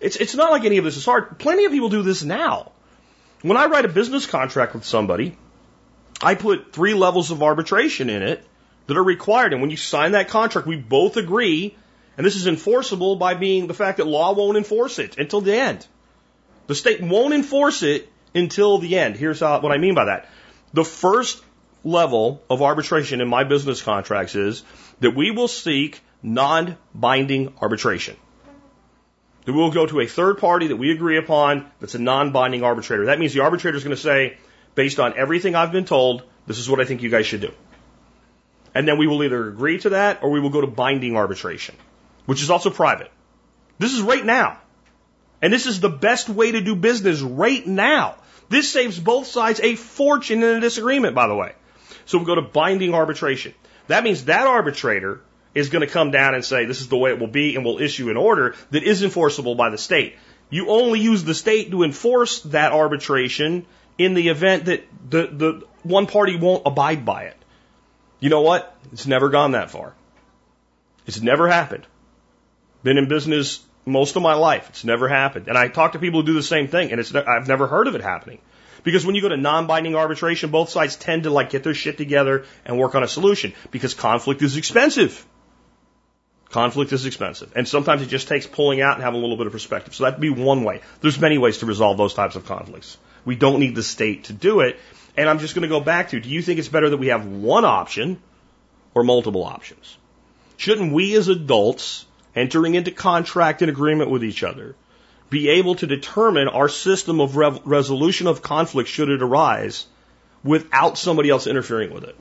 [0.00, 1.38] It's, it's not like any of this is hard.
[1.38, 2.72] Plenty of people do this now.
[3.42, 5.36] When I write a business contract with somebody,
[6.22, 8.46] I put three levels of arbitration in it
[8.86, 9.52] that are required.
[9.52, 11.76] And when you sign that contract, we both agree,
[12.16, 15.54] and this is enforceable by being the fact that law won't enforce it until the
[15.54, 15.86] end.
[16.66, 19.16] The state won't enforce it until the end.
[19.16, 20.28] Here's how, what I mean by that.
[20.72, 21.42] The first
[21.84, 24.62] level of arbitration in my business contracts is
[25.00, 28.16] that we will seek non-binding arbitration.
[29.44, 33.06] That we'll go to a third party that we agree upon that's a non-binding arbitrator.
[33.06, 34.38] That means the arbitrator is going to say,
[34.74, 37.52] based on everything I've been told, this is what I think you guys should do.
[38.74, 41.74] And then we will either agree to that or we will go to binding arbitration,
[42.24, 43.10] which is also private.
[43.78, 44.61] This is right now.
[45.42, 48.14] And this is the best way to do business right now.
[48.48, 51.52] This saves both sides a fortune in a disagreement, by the way.
[52.06, 53.54] So we go to binding arbitration.
[53.88, 55.20] That means that arbitrator
[55.54, 57.64] is going to come down and say, this is the way it will be, and
[57.64, 60.16] will issue an order that is enforceable by the state.
[60.48, 63.66] You only use the state to enforce that arbitration
[63.98, 67.36] in the event that the, the one party won't abide by it.
[68.20, 68.76] You know what?
[68.92, 69.94] It's never gone that far.
[71.06, 71.86] It's never happened.
[72.82, 74.68] Been in business most of my life.
[74.70, 75.48] It's never happened.
[75.48, 77.88] And I talk to people who do the same thing, and it's I've never heard
[77.88, 78.38] of it happening.
[78.84, 81.98] Because when you go to non-binding arbitration, both sides tend to like get their shit
[81.98, 85.24] together and work on a solution because conflict is expensive.
[86.50, 87.52] Conflict is expensive.
[87.54, 89.94] And sometimes it just takes pulling out and having a little bit of perspective.
[89.94, 90.80] So that'd be one way.
[91.00, 92.98] There's many ways to resolve those types of conflicts.
[93.24, 94.78] We don't need the state to do it.
[95.16, 97.08] And I'm just going to go back to, do you think it's better that we
[97.08, 98.20] have one option
[98.94, 99.96] or multiple options?
[100.56, 104.74] Shouldn't we as adults entering into contract and agreement with each other
[105.32, 109.86] be able to determine our system of resolution of conflict should it arise
[110.44, 112.14] without somebody else interfering with it?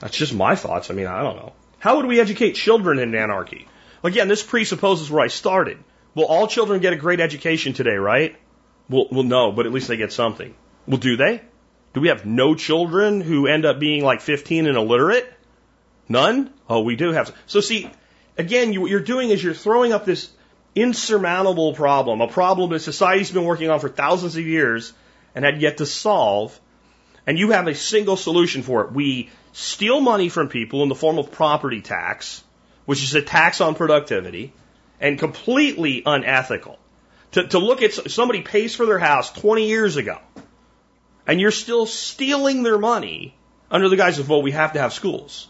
[0.00, 0.90] That's just my thoughts.
[0.90, 1.52] I mean, I don't know.
[1.78, 3.68] How would we educate children in anarchy?
[4.02, 5.78] Again, this presupposes where I started.
[6.16, 8.36] Will all children get a great education today, right?
[8.88, 10.54] Well, well, no, but at least they get something.
[10.88, 11.40] Well, do they?
[11.94, 15.32] Do we have no children who end up being like 15 and illiterate?
[16.08, 16.52] None?
[16.68, 17.32] Oh, we do have.
[17.46, 17.90] So see,
[18.38, 20.30] again, you, what you're doing is you're throwing up this
[20.74, 24.92] insurmountable problem, a problem that society's been working on for thousands of years
[25.34, 26.58] and had yet to solve,
[27.26, 28.92] and you have a single solution for it.
[28.92, 32.42] We steal money from people in the form of property tax,
[32.86, 34.52] which is a tax on productivity,
[35.00, 36.78] and completely unethical.
[37.32, 40.18] To, to look at somebody pays for their house 20 years ago,
[41.26, 43.34] and you're still stealing their money
[43.70, 45.48] under the guise of, well, we have to have schools.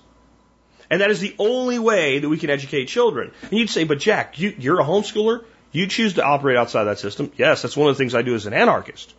[0.90, 3.32] And that is the only way that we can educate children.
[3.42, 5.44] And you'd say, but Jack, you, you're a homeschooler.
[5.70, 7.30] You choose to operate outside that system.
[7.36, 9.12] Yes, that's one of the things I do as an anarchist.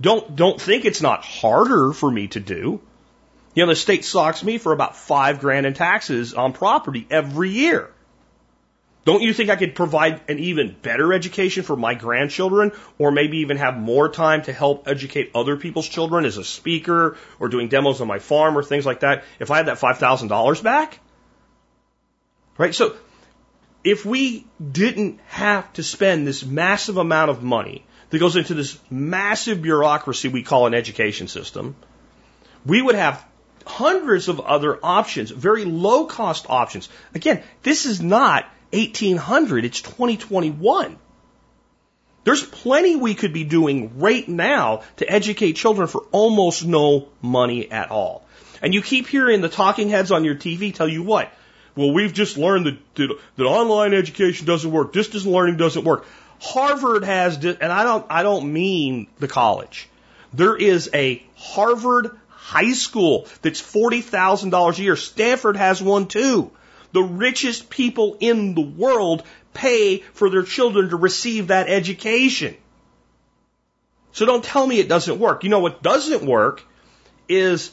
[0.00, 2.80] Don't, don't think it's not harder for me to do.
[3.54, 7.50] You know, the state socks me for about five grand in taxes on property every
[7.50, 7.90] year.
[9.04, 13.38] Don't you think I could provide an even better education for my grandchildren or maybe
[13.38, 17.68] even have more time to help educate other people's children as a speaker or doing
[17.68, 21.00] demos on my farm or things like that if I had that $5,000 back?
[22.56, 22.74] Right?
[22.74, 22.96] So
[23.82, 28.78] if we didn't have to spend this massive amount of money that goes into this
[28.90, 31.76] massive bureaucracy we call an education system,
[32.64, 33.22] we would have
[33.66, 36.88] hundreds of other options, very low cost options.
[37.14, 40.98] Again, this is not 1800, it's 2021.
[42.24, 47.70] There's plenty we could be doing right now to educate children for almost no money
[47.70, 48.24] at all.
[48.62, 51.30] And you keep hearing the talking heads on your TV tell you what?
[51.76, 54.92] Well, we've just learned that, that, that online education doesn't work.
[54.92, 56.06] Distance learning doesn't work.
[56.40, 59.88] Harvard has, and I don't, I don't mean the college.
[60.32, 64.96] There is a Harvard high school that's $40,000 a year.
[64.96, 66.50] Stanford has one too.
[66.94, 72.56] The richest people in the world pay for their children to receive that education.
[74.12, 75.42] So don't tell me it doesn't work.
[75.42, 76.62] You know what doesn't work
[77.28, 77.72] is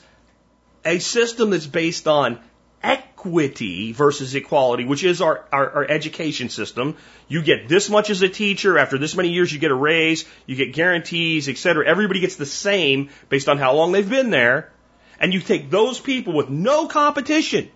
[0.84, 2.40] a system that's based on
[2.82, 6.98] equity versus equality, which is our, our, our, education system.
[7.28, 8.80] You get this much as a teacher.
[8.80, 10.26] After this many years, you get a raise.
[10.48, 11.86] You get guarantees, et cetera.
[11.86, 14.72] Everybody gets the same based on how long they've been there.
[15.20, 17.70] And you take those people with no competition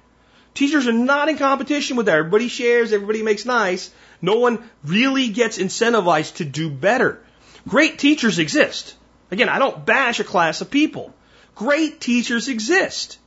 [0.55, 2.17] Teachers are not in competition with that.
[2.17, 3.91] Everybody shares, everybody makes nice.
[4.21, 7.21] No one really gets incentivized to do better.
[7.67, 8.95] Great teachers exist.
[9.31, 11.13] Again, I don't bash a class of people.
[11.55, 13.17] Great teachers exist.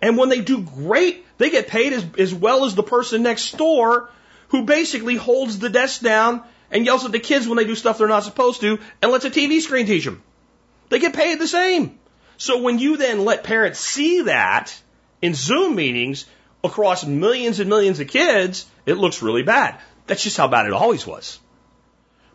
[0.00, 3.56] And when they do great, they get paid as, as well as the person next
[3.56, 4.08] door
[4.48, 7.98] who basically holds the desk down and yells at the kids when they do stuff
[7.98, 10.22] they're not supposed to and lets a TV screen teach them.
[10.90, 11.98] They get paid the same.
[12.36, 14.76] So when you then let parents see that
[15.20, 16.26] in Zoom meetings,
[16.64, 19.78] across millions and millions of kids, it looks really bad.
[20.06, 21.38] That's just how bad it always was.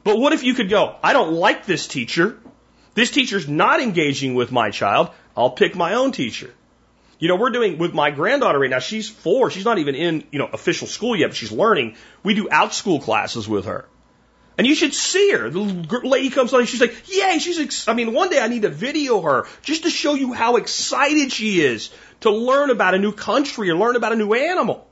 [0.03, 2.37] But what if you could go, I don't like this teacher.
[2.93, 5.09] This teacher's not engaging with my child.
[5.35, 6.53] I'll pick my own teacher.
[7.19, 8.79] You know, we're doing with my granddaughter right now.
[8.79, 9.49] She's four.
[9.49, 11.95] She's not even in, you know, official school yet, but she's learning.
[12.23, 13.85] We do Outschool classes with her.
[14.57, 15.49] And you should see her.
[15.49, 17.87] The lady comes on and she's like, yay, she's, ex-.
[17.87, 21.31] I mean, one day I need to video her just to show you how excited
[21.31, 21.91] she is
[22.21, 24.87] to learn about a new country or learn about a new animal.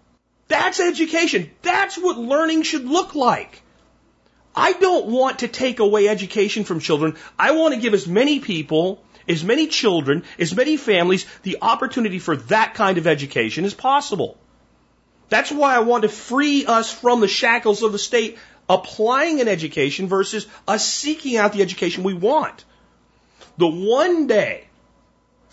[0.47, 1.49] That's education.
[1.63, 3.63] That's what learning should look like.
[4.56, 7.15] I don't want to take away education from children.
[7.38, 12.19] I want to give as many people, as many children, as many families the opportunity
[12.19, 14.38] for that kind of education as possible.
[15.28, 18.38] That's why I want to free us from the shackles of the state
[18.69, 22.63] applying an education versus us seeking out the education we want.
[23.58, 24.67] The one day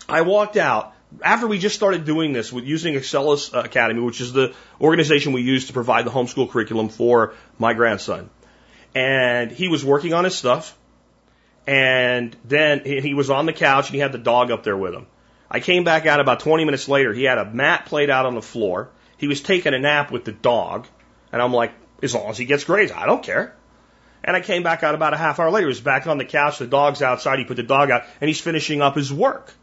[0.09, 4.33] I walked out after we just started doing this with using Excellus Academy, which is
[4.33, 8.29] the organization we use to provide the homeschool curriculum for my grandson.
[8.95, 10.77] And he was working on his stuff.
[11.65, 14.93] And then he was on the couch and he had the dog up there with
[14.93, 15.07] him.
[15.49, 17.13] I came back out about 20 minutes later.
[17.13, 18.89] He had a mat played out on the floor.
[19.17, 20.87] He was taking a nap with the dog.
[21.31, 21.71] And I'm like,
[22.03, 23.55] as long as he gets grades, I don't care.
[24.23, 25.67] And I came back out about a half hour later.
[25.67, 26.59] He was back on the couch.
[26.59, 27.39] The dog's outside.
[27.39, 29.53] He put the dog out and he's finishing up his work.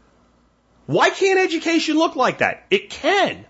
[0.85, 2.65] Why can't education look like that?
[2.69, 3.45] It can.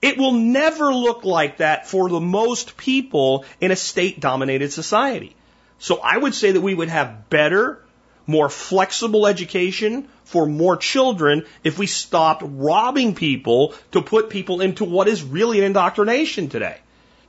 [0.00, 5.34] It will never look like that for the most people in a state dominated society.
[5.78, 7.82] So I would say that we would have better,
[8.26, 14.84] more flexible education for more children if we stopped robbing people to put people into
[14.84, 16.78] what is really an indoctrination today.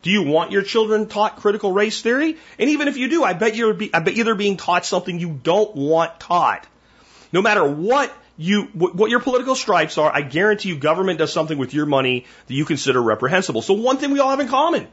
[0.02, 2.38] Do you want your children taught critical race theory?
[2.58, 5.20] And even if you do, I bet you're, I bet you they're being taught something
[5.20, 6.66] you don't want taught.
[7.34, 11.58] No matter what you, what your political stripes are, I guarantee you government does something
[11.58, 13.62] with your money that you consider reprehensible.
[13.62, 14.88] So one thing we all have in common.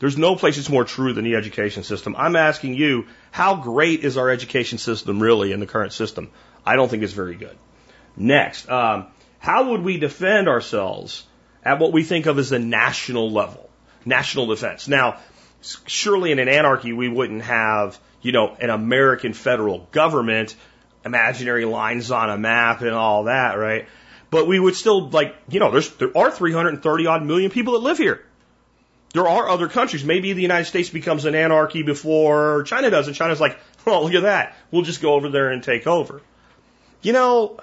[0.00, 2.16] There's no place it's more true than the education system.
[2.18, 6.30] I'm asking you, how great is our education system really in the current system?
[6.66, 7.56] I don't think it's very good.
[8.16, 9.06] Next, um,
[9.38, 11.24] how would we defend ourselves
[11.64, 13.70] at what we think of as the national level?
[14.04, 14.88] National defense.
[14.88, 15.18] Now,
[15.86, 20.56] surely in an anarchy we wouldn't have, you know, an American federal government
[21.04, 23.86] imaginary lines on a map and all that, right?
[24.30, 27.80] But we would still like, you know, there's there are 330 odd million people that
[27.80, 28.24] live here.
[29.12, 30.04] There are other countries.
[30.04, 34.14] Maybe the United States becomes an anarchy before China does, and China's like, well, look
[34.14, 34.56] at that.
[34.70, 36.22] We'll just go over there and take over.
[37.02, 37.58] You know,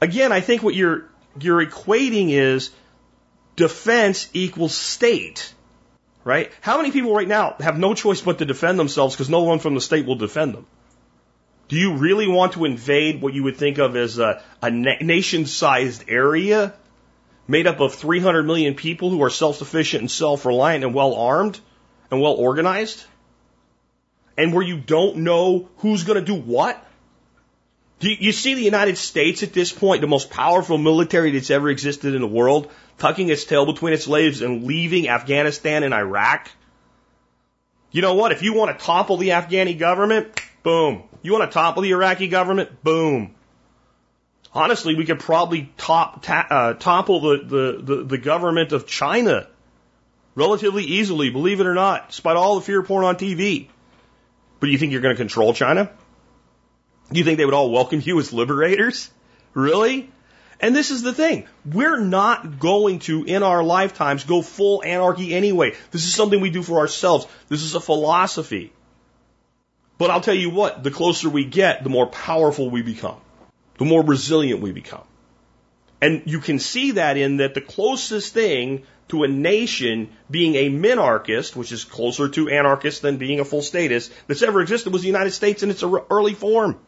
[0.00, 2.70] again, I think what you're you're equating is
[3.56, 5.52] defense equals state.
[6.24, 6.50] Right?
[6.62, 9.58] How many people right now have no choice but to defend themselves because no one
[9.58, 10.66] from the state will defend them?
[11.68, 14.96] Do you really want to invade what you would think of as a, a na-
[15.00, 16.74] nation sized area
[17.46, 21.14] made up of 300 million people who are self sufficient and self reliant and well
[21.14, 21.58] armed
[22.10, 23.04] and well organized?
[24.36, 26.84] And where you don't know who's going to do what?
[28.04, 31.70] You, you see the United States at this point, the most powerful military that's ever
[31.70, 36.50] existed in the world, tucking its tail between its legs and leaving Afghanistan and Iraq?
[37.92, 38.30] You know what?
[38.30, 42.28] If you want to topple the Afghani government, boom, you want to topple the Iraqi
[42.28, 42.82] government?
[42.82, 43.34] Boom.
[44.52, 49.48] Honestly, we could probably top, ta- uh, topple the, the, the, the government of China
[50.34, 53.68] relatively easily, believe it or not, despite all the fear porn on TV.
[54.60, 55.90] But do you think you're going to control China?
[57.10, 59.10] Do you think they would all welcome you as liberators?
[59.52, 60.10] Really?
[60.60, 61.46] And this is the thing.
[61.64, 65.74] We're not going to, in our lifetimes, go full anarchy anyway.
[65.90, 67.26] This is something we do for ourselves.
[67.48, 68.72] This is a philosophy.
[69.98, 73.20] But I'll tell you what, the closer we get, the more powerful we become,
[73.78, 75.04] the more resilient we become.
[76.00, 80.70] And you can see that in that the closest thing to a nation being a
[80.70, 85.02] minarchist, which is closer to anarchist than being a full statist, that's ever existed was
[85.02, 86.78] the United States in its early form.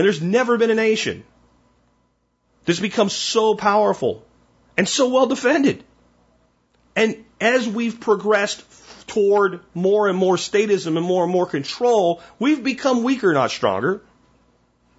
[0.00, 1.24] And there's never been a nation
[2.64, 4.24] that's become so powerful
[4.78, 5.84] and so well defended.
[6.96, 8.64] And as we've progressed
[9.08, 14.00] toward more and more statism and more and more control, we've become weaker, not stronger.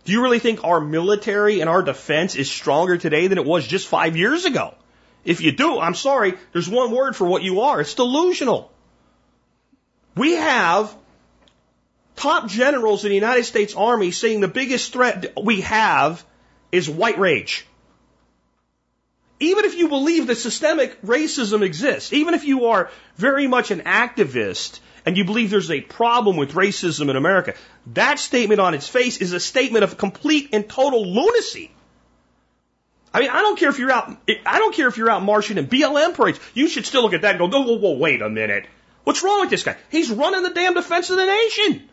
[0.03, 3.65] Do you really think our military and our defense is stronger today than it was
[3.65, 4.75] just five years ago?
[5.25, 7.81] If you do, I'm sorry, there's one word for what you are.
[7.81, 8.71] It's delusional.
[10.15, 10.95] We have
[12.21, 16.23] top generals in the United States Army saying the biggest threat we have
[16.71, 17.65] is white rage
[19.41, 23.81] even if you believe that systemic racism exists, even if you are very much an
[23.81, 27.55] activist and you believe there's a problem with racism in America,
[27.87, 31.71] that statement on its face is a statement of complete and total lunacy.
[33.11, 34.15] I mean, I don't care if you're out,
[34.45, 36.39] I don't care if you're out marching in BLM parades.
[36.53, 38.67] You should still look at that and go, whoa, whoa, whoa, wait a minute.
[39.05, 39.75] What's wrong with this guy?
[39.89, 41.89] He's running the damn defense of the nation.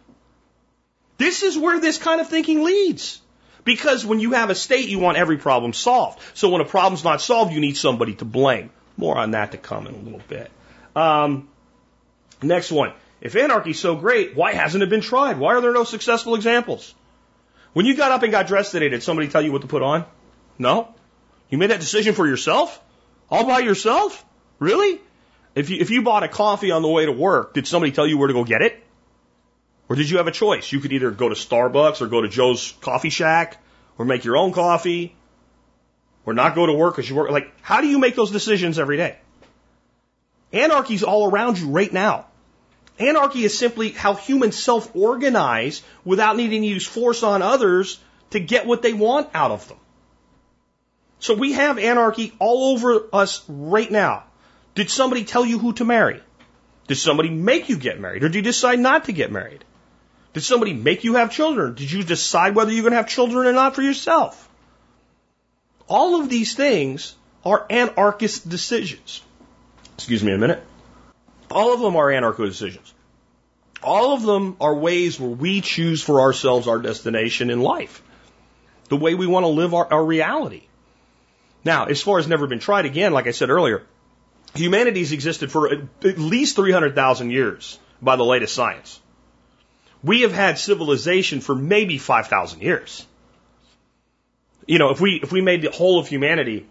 [1.19, 3.21] This is where this kind of thinking leads.
[3.65, 6.21] Because when you have a state, you want every problem solved.
[6.33, 8.71] So when a problem's not solved, you need somebody to blame.
[8.97, 10.51] More on that to come in a little bit.
[10.97, 11.49] Um,
[12.41, 12.93] next one.
[13.21, 15.39] If anarchy's so great, why hasn't it been tried?
[15.39, 16.95] Why are there no successful examples?
[17.73, 19.83] When you got up and got dressed today, did somebody tell you what to put
[19.83, 20.05] on?
[20.59, 20.95] No?
[21.51, 22.81] You made that decision for yourself?
[23.31, 24.25] All by yourself?
[24.59, 25.01] Really?
[25.55, 28.07] If you, if you bought a coffee on the way to work, did somebody tell
[28.07, 28.83] you where to go get it?
[29.89, 30.71] Or did you have a choice?
[30.71, 33.57] You could either go to Starbucks or go to Joe's Coffee Shack
[33.97, 35.17] or make your own coffee
[36.27, 37.31] or not go to work because you work.
[37.31, 39.17] Like, how do you make those decisions every day?
[40.53, 42.27] Anarchy's all around you right now.
[42.99, 47.99] Anarchy is simply how humans self organize without needing to use force on others
[48.31, 49.79] to get what they want out of them.
[51.21, 54.25] So we have anarchy all over us right now.
[54.75, 56.21] Did somebody tell you who to marry?
[56.87, 58.23] Did somebody make you get married?
[58.23, 59.65] Or did you decide not to get married?
[60.39, 61.75] Did somebody make you have children?
[61.75, 64.49] Did you decide whether you're going to have children or not for yourself?
[65.89, 69.21] All of these things are anarchist decisions.
[69.97, 70.63] Excuse me a minute.
[71.51, 72.95] All of them are anarcho decisions.
[73.83, 78.01] All of them are ways where we choose for ourselves our destination in life,
[78.91, 80.63] the way we want to live our, our reality.
[81.65, 83.83] Now, as far as never been tried again, like I said earlier,
[84.55, 89.01] humanity's existed for at least 300,000 years by the latest science.
[90.03, 93.07] We have had civilization for maybe 5,000 years.
[94.67, 96.67] You know, if we, if we made the whole of humanity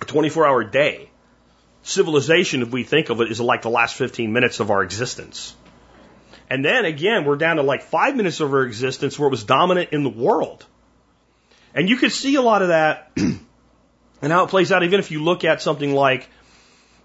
[0.00, 1.08] a 24 hour day,
[1.82, 5.54] civilization, if we think of it, is like the last 15 minutes of our existence.
[6.50, 9.44] And then again, we're down to like five minutes of our existence where it was
[9.44, 10.66] dominant in the world.
[11.74, 13.40] And you could see a lot of that and
[14.20, 16.28] how it plays out even if you look at something like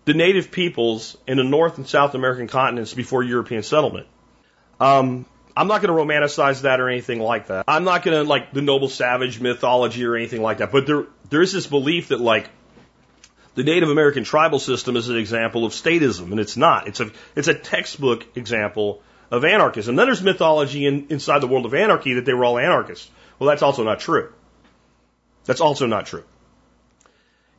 [0.04, 4.08] the native peoples in the North and South American continents before European settlement.
[4.80, 5.26] Um,
[5.58, 7.66] I'm not going to romanticize that or anything like that.
[7.68, 10.72] I'm not going to like the noble savage mythology or anything like that.
[10.72, 12.48] But there, there is this belief that like
[13.56, 16.88] the Native American tribal system is an example of statism, and it's not.
[16.88, 19.02] It's a, it's a textbook example
[19.32, 19.96] of anarchism.
[19.96, 23.10] Then there's mythology in, inside the world of anarchy that they were all anarchists.
[23.40, 24.32] Well, that's also not true.
[25.46, 26.24] That's also not true.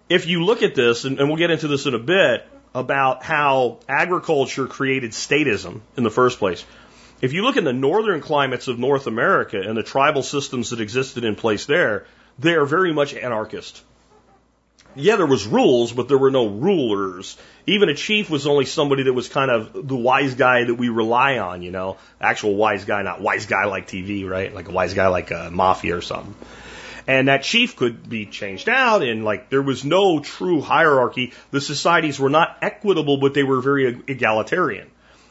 [0.08, 3.24] If you look at this, and, and we'll get into this in a bit, about
[3.24, 6.64] how agriculture created statism in the first place.
[7.20, 10.80] If you look in the northern climates of North America and the tribal systems that
[10.80, 12.06] existed in place there,
[12.38, 13.82] they are very much anarchist
[14.98, 17.36] yeah, there was rules, but there were no rulers.
[17.66, 20.88] Even a chief was only somebody that was kind of the wise guy that we
[20.88, 24.52] rely on, you know, actual wise guy, not wise guy like TV, right?
[24.52, 26.34] Like a wise guy like a mafia or something.
[27.06, 31.32] And that chief could be changed out and like there was no true hierarchy.
[31.52, 34.90] The societies were not equitable, but they were very egalitarian.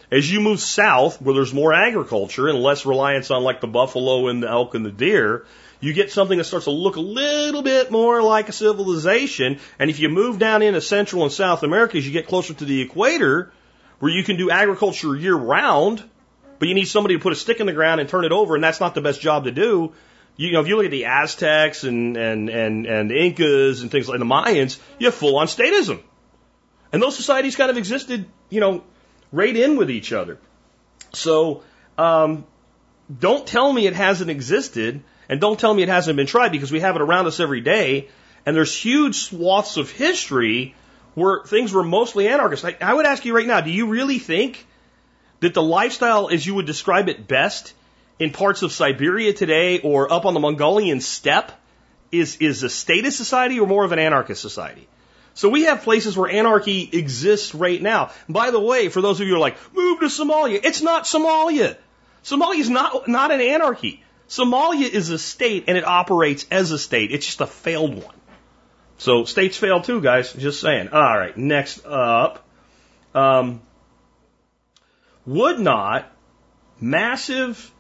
[0.10, 4.28] As you move south, where there's more agriculture and less reliance on like the buffalo
[4.28, 5.46] and the elk and the deer,
[5.80, 9.60] you get something that starts to look a little bit more like a civilization.
[9.78, 12.66] And if you move down into Central and South America, as you get closer to
[12.66, 13.52] the equator,
[14.00, 16.04] where you can do agriculture year round,
[16.60, 18.56] but you need somebody to put a stick in the ground and turn it over,
[18.56, 19.94] and that's not the best job to do.
[20.38, 23.92] You know, if you look at the Aztecs and, and, and, and the Incas and
[23.92, 26.02] things like the Mayans, you have full on statism.
[26.94, 28.84] And those societies kind of existed, you know,
[29.32, 30.38] right in with each other.
[31.14, 31.64] So,
[31.98, 32.46] um,
[33.20, 36.72] don't tell me it hasn't existed and don't tell me it hasn't been tried because
[36.72, 38.10] we have it around us every day.
[38.46, 40.76] And there's huge swaths of history
[41.16, 42.64] where things were mostly anarchist.
[42.64, 44.66] I, I would ask you right now, do you really think
[45.40, 47.74] that the lifestyle as you would describe it best
[48.20, 51.52] in parts of Siberia today or up on the Mongolian steppe
[52.12, 54.88] is, is a statist society or more of an anarchist society?
[55.38, 58.10] So we have places where anarchy exists right now.
[58.28, 61.04] By the way, for those of you who are like, move to Somalia, it's not
[61.04, 61.78] Somalia.
[62.24, 64.04] Somalia is not, not an anarchy.
[64.28, 67.12] Somalia is a state and it operates as a state.
[67.12, 68.16] It's just a failed one.
[68.98, 70.34] So states fail too, guys.
[70.34, 70.90] Just saying.
[70.90, 71.38] All right.
[71.38, 72.44] Next up,
[73.14, 73.62] um,
[75.28, 76.12] would not
[76.82, 77.72] massive.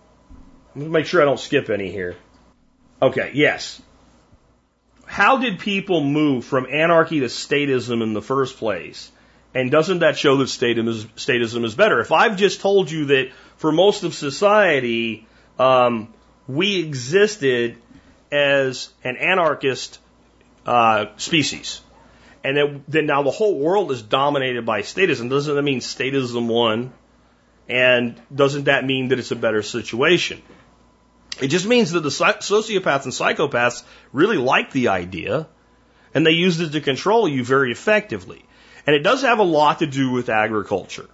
[0.75, 2.17] Let me make sure I don't skip any here.
[3.01, 3.31] Okay.
[3.33, 3.81] Yes.
[5.07, 9.11] How did people move from anarchy to statism in the first place?
[9.55, 11.99] And doesn't that show that statism is, statism is better?
[11.99, 15.25] If I've just told you that for most of society,
[15.57, 16.13] um,
[16.47, 17.77] we existed
[18.31, 19.99] as an anarchist
[20.65, 21.81] uh, species.
[22.43, 25.29] And then now the whole world is dominated by statism.
[25.29, 26.93] Doesn't that mean statism won?
[27.69, 30.41] And doesn't that mean that it's a better situation?
[31.41, 35.47] It just means that the sociopaths and psychopaths really like the idea
[36.13, 38.43] and they use it to control you very effectively.
[38.85, 41.07] And it does have a lot to do with agriculture.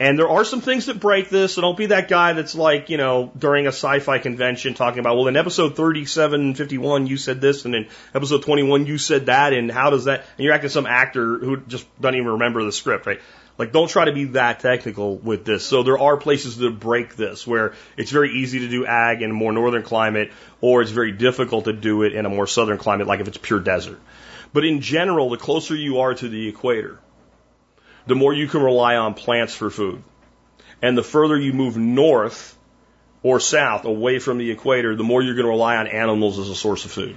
[0.00, 2.90] And there are some things that break this, so don't be that guy that's like,
[2.90, 7.40] you know, during a sci-fi convention talking about, well, in episode 37, 51, you said
[7.40, 10.70] this, and in episode 21, you said that, and how does that, and you're acting
[10.70, 13.20] some actor who just doesn't even remember the script, right?
[13.58, 15.64] Like, don't try to be that technical with this.
[15.64, 19.30] So there are places that break this, where it's very easy to do ag in
[19.30, 22.78] a more northern climate, or it's very difficult to do it in a more southern
[22.78, 24.00] climate, like if it's pure desert.
[24.52, 26.98] But in general, the closer you are to the equator,
[28.06, 30.02] the more you can rely on plants for food.
[30.80, 32.56] And the further you move north
[33.22, 36.48] or south away from the equator, the more you're going to rely on animals as
[36.48, 37.16] a source of food.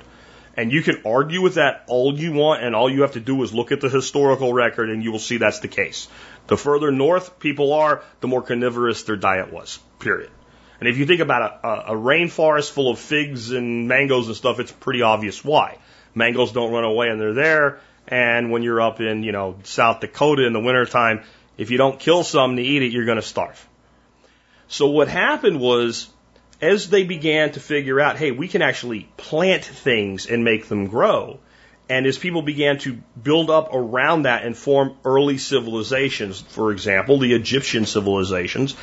[0.57, 3.43] And you can argue with that all you want, and all you have to do
[3.43, 6.07] is look at the historical record, and you will see that's the case.
[6.47, 10.31] The further north people are, the more carnivorous their diet was, period.
[10.79, 14.59] And if you think about a, a, rainforest full of figs and mangoes and stuff,
[14.59, 15.77] it's pretty obvious why.
[16.13, 17.79] Mangoes don't run away and they're there.
[18.07, 21.23] And when you're up in, you know, South Dakota in the wintertime,
[21.57, 23.67] if you don't kill some to eat it, you're going to starve.
[24.67, 26.09] So what happened was,
[26.61, 30.87] as they began to figure out, hey, we can actually plant things and make them
[30.87, 31.39] grow,
[31.89, 37.19] and as people began to build up around that and form early civilizations, for example,
[37.19, 38.75] the Egyptian civilizations,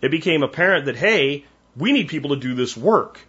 [0.00, 1.44] it became apparent that, hey,
[1.76, 3.20] we need people to do this work.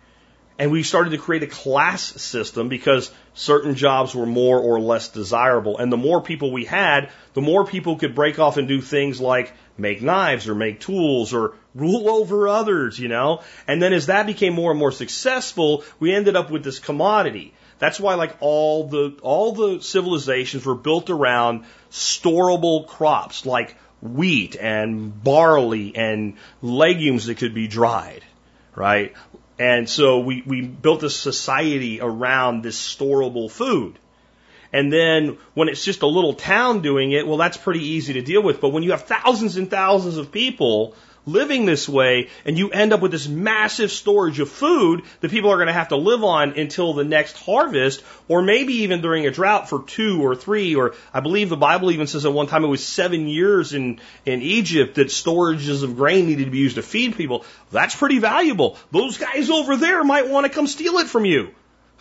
[0.60, 5.10] And we started to create a class system because certain jobs were more or less
[5.10, 5.78] desirable.
[5.78, 9.22] And the more people we had, the more people could break off and do things
[9.22, 13.42] like make knives or make tools or rule over others, you know?
[13.68, 17.54] And then as that became more and more successful, we ended up with this commodity.
[17.80, 24.56] That's why like all the, all the civilizations were built around storable crops like wheat
[24.56, 28.24] and barley and legumes that could be dried,
[28.76, 29.14] right?
[29.60, 33.98] And so we, we built a society around this storable food.
[34.74, 38.22] And then when it's just a little town doing it, well, that's pretty easy to
[38.22, 38.62] deal with.
[38.62, 40.96] But when you have thousands and thousands of people
[41.28, 45.52] living this way and you end up with this massive storage of food that people
[45.52, 49.28] are going to have to live on until the next harvest or maybe even during
[49.28, 52.48] a drought for two or three or I believe the Bible even says at one
[52.48, 56.60] time it was seven years in, in Egypt that storages of grain needed to be
[56.60, 57.46] used to feed people.
[57.72, 58.78] That's pretty valuable.
[58.92, 61.50] Those guys over there might want to come steal it from you.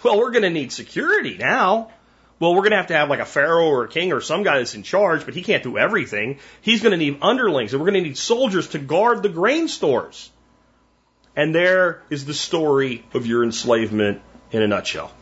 [0.03, 1.91] Well, we're going to need security now.
[2.39, 4.43] Well, we're going to have to have like a pharaoh or a king or some
[4.43, 6.39] guy that's in charge, but he can't do everything.
[6.61, 9.69] He's going to need underlings, and we're going to need soldiers to guard the grain
[9.69, 10.31] stores.
[11.35, 14.21] And there is the story of your enslavement
[14.51, 15.13] in a nutshell.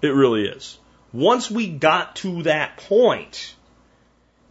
[0.00, 0.78] It really is.
[1.12, 3.54] Once we got to that point,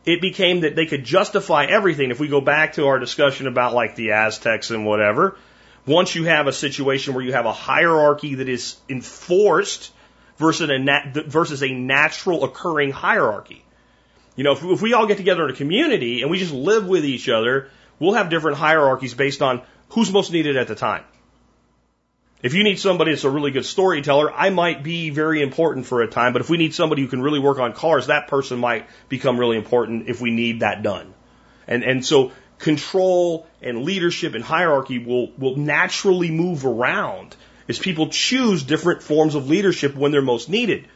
[0.05, 2.11] it became that they could justify everything.
[2.11, 5.38] If we go back to our discussion about like the Aztecs and whatever,
[5.86, 9.91] once you have a situation where you have a hierarchy that is enforced
[10.38, 13.64] versus a, nat- versus a natural occurring hierarchy.
[14.36, 16.88] You know, if, if we all get together in a community and we just live
[16.88, 17.70] with each other,
[18.00, 21.04] we'll have different hierarchies based on who's most needed at the time.
[22.44, 26.02] If you need somebody that's a really good storyteller, I might be very important for
[26.02, 28.60] a time, but if we need somebody who can really work on cars, that person
[28.60, 31.14] might become really important if we need that done.
[31.68, 37.36] And, and so control and leadership and hierarchy will, will naturally move around
[37.68, 40.88] as people choose different forms of leadership when they're most needed.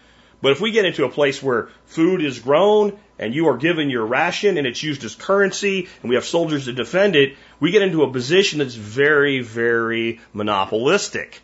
[0.42, 3.90] But if we get into a place where food is grown and you are given
[3.90, 7.72] your ration and it's used as currency and we have soldiers to defend it, we
[7.72, 11.42] get into a position that's very, very monopolistic.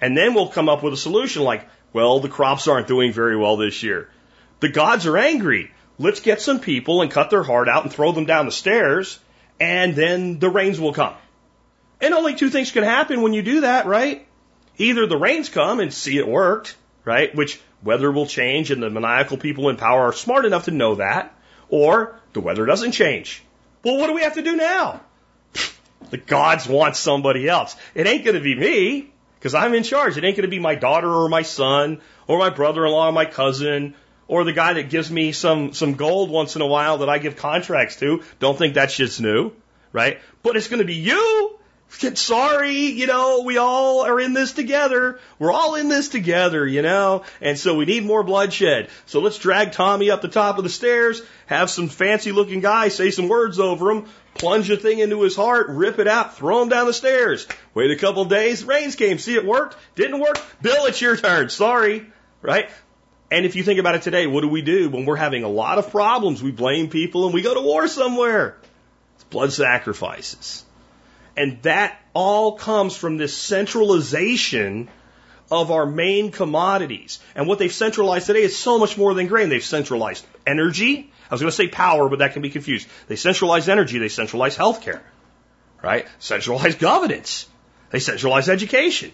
[0.00, 3.36] And then we'll come up with a solution like, well, the crops aren't doing very
[3.36, 4.08] well this year.
[4.60, 5.70] The gods are angry.
[5.98, 9.18] Let's get some people and cut their heart out and throw them down the stairs
[9.60, 11.14] and then the rains will come.
[12.00, 14.26] And only two things can happen when you do that, right?
[14.78, 17.34] Either the rains come and see it worked, right?
[17.34, 20.96] Which weather will change and the maniacal people in power are smart enough to know
[20.96, 21.34] that,
[21.68, 23.42] or the weather doesn't change.
[23.82, 25.00] Well, what do we have to do now?
[26.10, 27.76] The gods want somebody else.
[27.94, 30.16] It ain't going to be me because I'm in charge.
[30.16, 33.26] It ain't going to be my daughter or my son or my brother-in-law or my
[33.26, 33.94] cousin
[34.26, 37.18] or the guy that gives me some, some gold once in a while that I
[37.18, 38.22] give contracts to.
[38.38, 39.52] Don't think that shit's new,
[39.92, 40.20] right?
[40.42, 41.57] But it's going to be you.
[42.14, 45.18] Sorry, you know, we all are in this together.
[45.38, 48.88] We're all in this together, you know, and so we need more bloodshed.
[49.06, 52.88] So let's drag Tommy up the top of the stairs, have some fancy looking guy
[52.88, 56.62] say some words over him, plunge a thing into his heart, rip it out, throw
[56.62, 57.46] him down the stairs.
[57.74, 60.38] Wait a couple days, rains came, see it worked, didn't work.
[60.60, 61.48] Bill, it's your turn.
[61.48, 62.06] Sorry,
[62.42, 62.70] right?
[63.30, 65.48] And if you think about it today, what do we do when we're having a
[65.48, 66.42] lot of problems?
[66.42, 68.56] We blame people and we go to war somewhere.
[69.16, 70.64] It's blood sacrifices.
[71.38, 74.88] And that all comes from this centralization
[75.52, 77.20] of our main commodities.
[77.36, 79.48] And what they've centralized today is so much more than grain.
[79.48, 81.12] They've centralized energy.
[81.30, 82.88] I was going to say power, but that can be confused.
[83.06, 83.98] They centralize energy.
[83.98, 85.00] They centralize healthcare,
[85.80, 86.08] right?
[86.18, 87.46] Centralize governance.
[87.90, 89.12] They centralize education.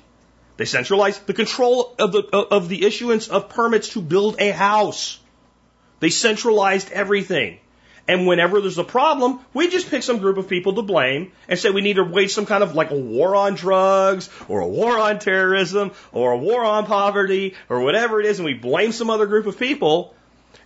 [0.56, 5.18] They centralize the control of the, of the issuance of permits to build a house.
[6.00, 7.58] They centralized everything.
[8.06, 11.58] And whenever there's a problem, we just pick some group of people to blame and
[11.58, 14.68] say we need to wage some kind of like a war on drugs or a
[14.68, 18.38] war on terrorism or a war on poverty or whatever it is.
[18.38, 20.14] And we blame some other group of people.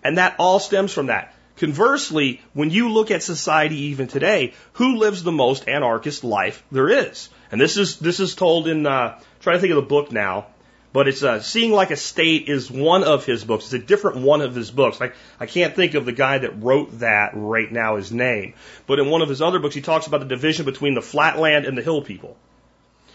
[0.03, 1.35] And that all stems from that.
[1.57, 6.89] Conversely, when you look at society even today, who lives the most anarchist life there
[6.89, 7.29] is?
[7.51, 10.47] And this is, this is told in, uh, trying to think of the book now,
[10.93, 13.65] but it's, uh, Seeing Like a State is one of his books.
[13.65, 15.01] It's a different one of his books.
[15.01, 18.55] I, I can't think of the guy that wrote that right now, his name.
[18.87, 21.67] But in one of his other books, he talks about the division between the flatland
[21.67, 22.37] and the hill people.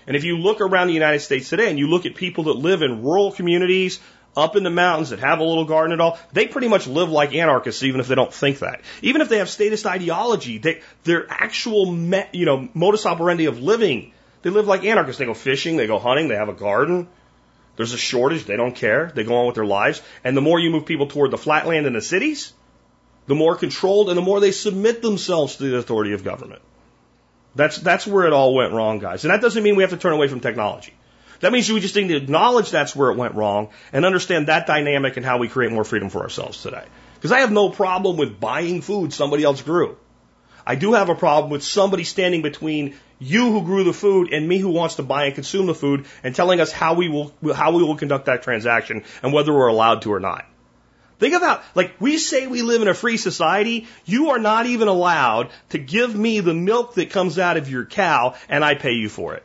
[0.05, 2.53] And if you look around the United States today and you look at people that
[2.53, 3.99] live in rural communities,
[4.35, 7.09] up in the mountains that have a little garden at all, they pretty much live
[7.09, 8.81] like anarchists, even if they don't think that.
[9.01, 13.61] Even if they have statist ideology, they, their actual, me, you know, modus operandi of
[13.61, 14.11] living,
[14.41, 15.19] they live like anarchists.
[15.19, 17.07] They go fishing, they go hunting, they have a garden.
[17.75, 19.11] There's a shortage, they don't care.
[19.13, 20.01] They go on with their lives.
[20.23, 22.53] And the more you move people toward the flatland and the cities,
[23.27, 26.61] the more controlled and the more they submit themselves to the authority of government.
[27.55, 29.23] That's, that's where it all went wrong, guys.
[29.23, 30.93] And that doesn't mean we have to turn away from technology.
[31.39, 34.65] That means we just need to acknowledge that's where it went wrong and understand that
[34.65, 36.85] dynamic and how we create more freedom for ourselves today.
[37.15, 39.97] Because I have no problem with buying food somebody else grew.
[40.65, 44.47] I do have a problem with somebody standing between you who grew the food and
[44.47, 47.33] me who wants to buy and consume the food and telling us how we will
[47.53, 50.45] how we will conduct that transaction and whether we're allowed to or not.
[51.19, 54.87] Think about like we say we live in a free society, you are not even
[54.87, 58.93] allowed to give me the milk that comes out of your cow and I pay
[58.93, 59.43] you for it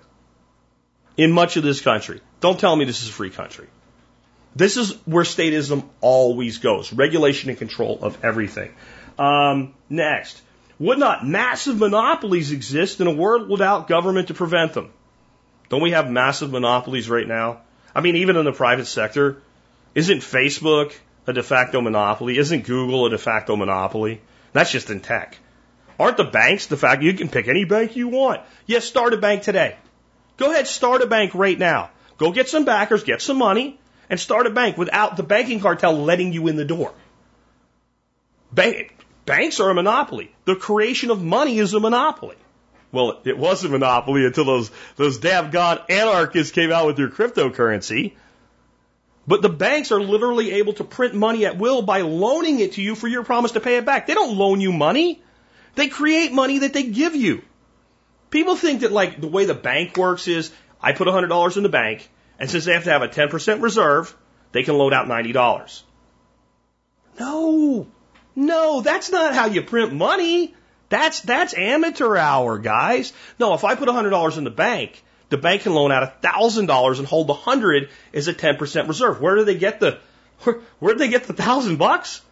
[1.16, 2.20] in much of this country.
[2.41, 3.66] Don't tell me this is a free country.
[4.57, 8.74] This is where statism always goes regulation and control of everything.
[9.18, 10.41] Um, next,
[10.79, 14.91] would not massive monopolies exist in a world without government to prevent them?
[15.68, 17.61] Don't we have massive monopolies right now?
[17.95, 19.43] I mean, even in the private sector,
[19.95, 20.95] isn't Facebook
[21.26, 22.39] a de facto monopoly?
[22.39, 24.20] Isn't Google a de facto monopoly?
[24.53, 25.37] That's just in tech.
[25.99, 28.41] Aren't the banks the fact you can pick any bank you want?
[28.66, 29.76] Yes, start a bank today.
[30.37, 31.91] Go ahead, start a bank right now.
[32.18, 36.05] Go get some backers, get some money, and start a bank without the banking cartel
[36.05, 36.95] letting you in the door.
[38.53, 38.95] Bank,
[39.29, 40.35] banks are a monopoly.
[40.45, 42.37] The creation of money is a monopoly.
[42.91, 47.09] Well, it was a monopoly until those, those damn god anarchists came out with their
[47.09, 48.14] cryptocurrency.
[49.26, 52.83] But the banks are literally able to print money at will by loaning it to
[52.83, 54.07] you for your promise to pay it back.
[54.07, 55.22] They don't loan you money.
[55.74, 57.43] They create money that they give you.
[58.31, 60.51] People think that like the way the bank works is
[60.81, 62.09] I put $100 in the bank,
[62.39, 64.16] and since they have to have a 10% reserve,
[64.53, 65.83] they can load out $90.
[67.20, 67.87] No,
[68.39, 70.55] no, that's not how you print money.
[70.91, 73.12] That's, that's amateur hour, guys.
[73.36, 77.07] No, if I put $100 in the bank, the bank can loan out $1,000 and
[77.07, 79.20] hold the 100 as a 10% reserve.
[79.20, 79.99] Where do they get the,
[80.45, 82.22] where, where do they get the thousand bucks?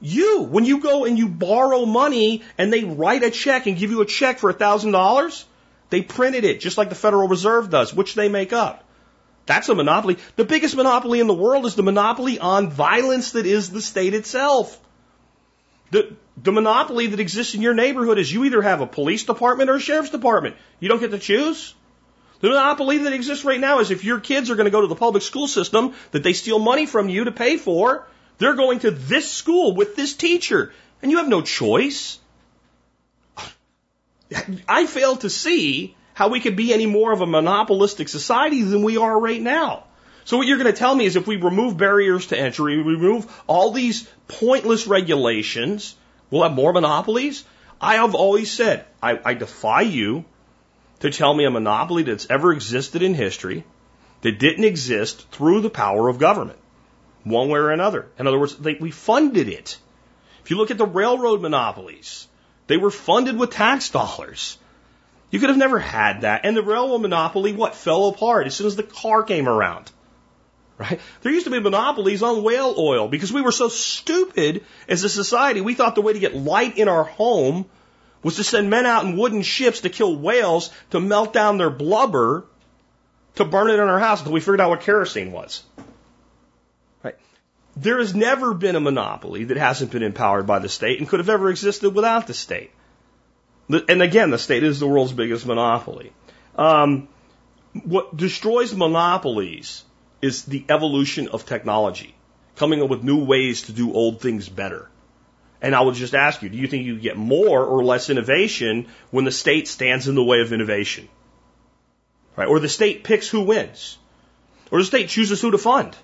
[0.00, 3.92] You, when you go and you borrow money and they write a check and give
[3.92, 5.44] you a check for a thousand dollars,
[5.90, 8.82] they printed it just like the Federal Reserve does, which they make up.
[9.46, 10.18] That's a monopoly.
[10.34, 14.12] The biggest monopoly in the world is the monopoly on violence that is the state
[14.12, 14.80] itself.
[15.90, 19.70] The, the monopoly that exists in your neighborhood is you either have a police department
[19.70, 20.56] or a sheriff's department.
[20.80, 21.74] You don't get to choose.
[22.40, 24.86] The monopoly that exists right now is if your kids are going to go to
[24.86, 28.06] the public school system that they steal money from you to pay for,
[28.38, 32.18] they're going to this school with this teacher, and you have no choice.
[34.68, 38.82] I fail to see how we could be any more of a monopolistic society than
[38.82, 39.84] we are right now.
[40.26, 42.94] So what you're going to tell me is if we remove barriers to entry, we
[42.94, 45.94] remove all these pointless regulations,
[46.30, 47.44] we'll have more monopolies?
[47.80, 50.24] I have always said, I, I defy you
[50.98, 53.62] to tell me a monopoly that's ever existed in history
[54.22, 56.58] that didn't exist through the power of government
[57.22, 58.08] one way or another.
[58.18, 59.78] In other words, they, we funded it.
[60.42, 62.26] If you look at the railroad monopolies,
[62.66, 64.58] they were funded with tax dollars.
[65.30, 66.44] You could have never had that.
[66.44, 69.92] And the railroad monopoly, what, fell apart as soon as the car came around.
[70.78, 71.00] Right?
[71.22, 75.08] There used to be monopolies on whale oil because we were so stupid as a
[75.08, 75.62] society.
[75.62, 77.64] We thought the way to get light in our home
[78.22, 81.70] was to send men out in wooden ships to kill whales to melt down their
[81.70, 82.44] blubber
[83.36, 85.62] to burn it in our house until we figured out what kerosene was.
[87.76, 91.20] There has never been a monopoly that hasn't been empowered by the state and could
[91.20, 92.70] have ever existed without the state.
[93.68, 96.12] And again, the state is the world's biggest monopoly.
[96.56, 97.08] Um,
[97.84, 99.84] what destroys monopolies
[100.22, 102.14] is the evolution of technology,
[102.56, 104.88] coming up with new ways to do old things better.
[105.60, 108.86] And I would just ask you, do you think you get more or less innovation
[109.10, 111.08] when the state stands in the way of innovation?
[112.36, 112.48] Right?
[112.48, 113.98] Or the state picks who wins?
[114.70, 115.96] Or the state chooses who to fund?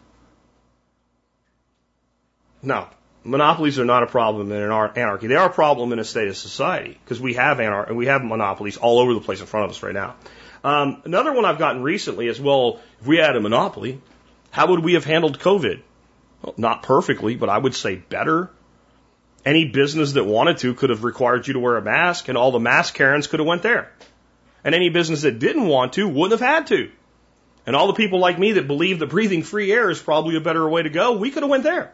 [2.62, 2.88] No.
[3.24, 5.26] Monopolies are not a problem in an anarchy.
[5.26, 8.24] They are a problem in a state of society because we have anar- we have
[8.24, 10.16] monopolies all over the place in front of us right now.
[10.64, 14.00] Um, another one I've gotten recently is well, if we had a monopoly,
[14.50, 15.80] how would we have handled COVID?
[16.42, 18.50] Well, not perfectly, but I would say better.
[19.44, 22.52] Any business that wanted to could have required you to wear a mask, and all
[22.52, 23.90] the mask Karens could have went there.
[24.62, 26.90] And any business that didn't want to wouldn't have had to.
[27.66, 30.40] And all the people like me that believe that breathing free air is probably a
[30.40, 31.92] better way to go, we could have went there.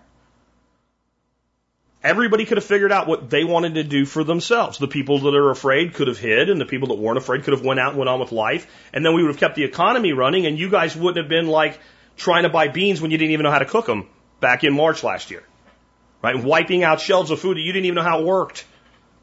[2.03, 4.79] Everybody could have figured out what they wanted to do for themselves.
[4.79, 7.55] The people that are afraid could have hid, and the people that weren't afraid could
[7.55, 8.69] have went out and went on with life.
[8.93, 11.49] And then we would have kept the economy running, and you guys wouldn't have been
[11.49, 11.81] like
[12.17, 14.75] trying to buy beans when you didn't even know how to cook them back in
[14.75, 15.43] March last year.
[16.23, 16.43] Right?
[16.43, 18.65] Wiping out shelves of food that you didn't even know how it worked.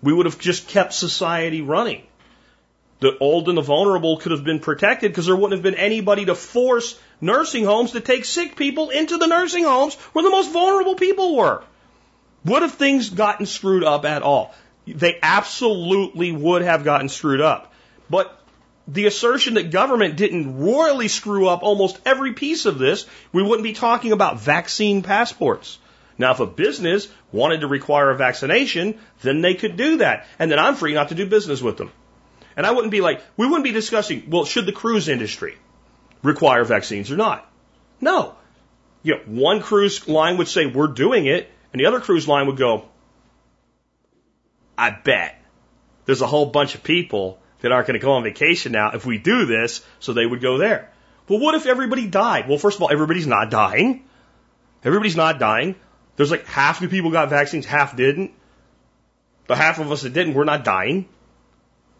[0.02, 2.04] We would have just kept society running.
[3.00, 6.26] The old and the vulnerable could have been protected because there wouldn't have been anybody
[6.26, 10.52] to force nursing homes to take sick people into the nursing homes where the most
[10.52, 11.64] vulnerable people were.
[12.46, 14.54] Would have things gotten screwed up at all?
[14.88, 17.74] They absolutely would have gotten screwed up.
[18.10, 18.40] But
[18.88, 23.64] the assertion that government didn't royally screw up almost every piece of this, we wouldn't
[23.64, 25.80] be talking about vaccine passports.
[26.18, 30.28] Now, if a business wanted to require a vaccination, then they could do that.
[30.40, 31.92] And then I'm free not to do business with them.
[32.56, 35.56] And I wouldn't be like, we wouldn't be discussing, well, should the cruise industry
[36.24, 37.50] require vaccines or not?
[38.00, 38.36] No.
[39.04, 41.52] You know, one cruise line would say, we're doing it.
[41.76, 42.86] And the other cruise line would go,
[44.78, 45.38] I bet
[46.06, 49.06] there's a whole bunch of people that aren't going to go on vacation now if
[49.06, 50.90] we do this, so they would go there.
[51.28, 52.48] Well, what if everybody died?
[52.48, 54.06] Well, first of all, everybody's not dying.
[54.86, 55.76] Everybody's not dying.
[56.16, 58.32] There's like half the people got vaccines, half didn't.
[59.46, 61.10] But half of us that didn't, we're not dying.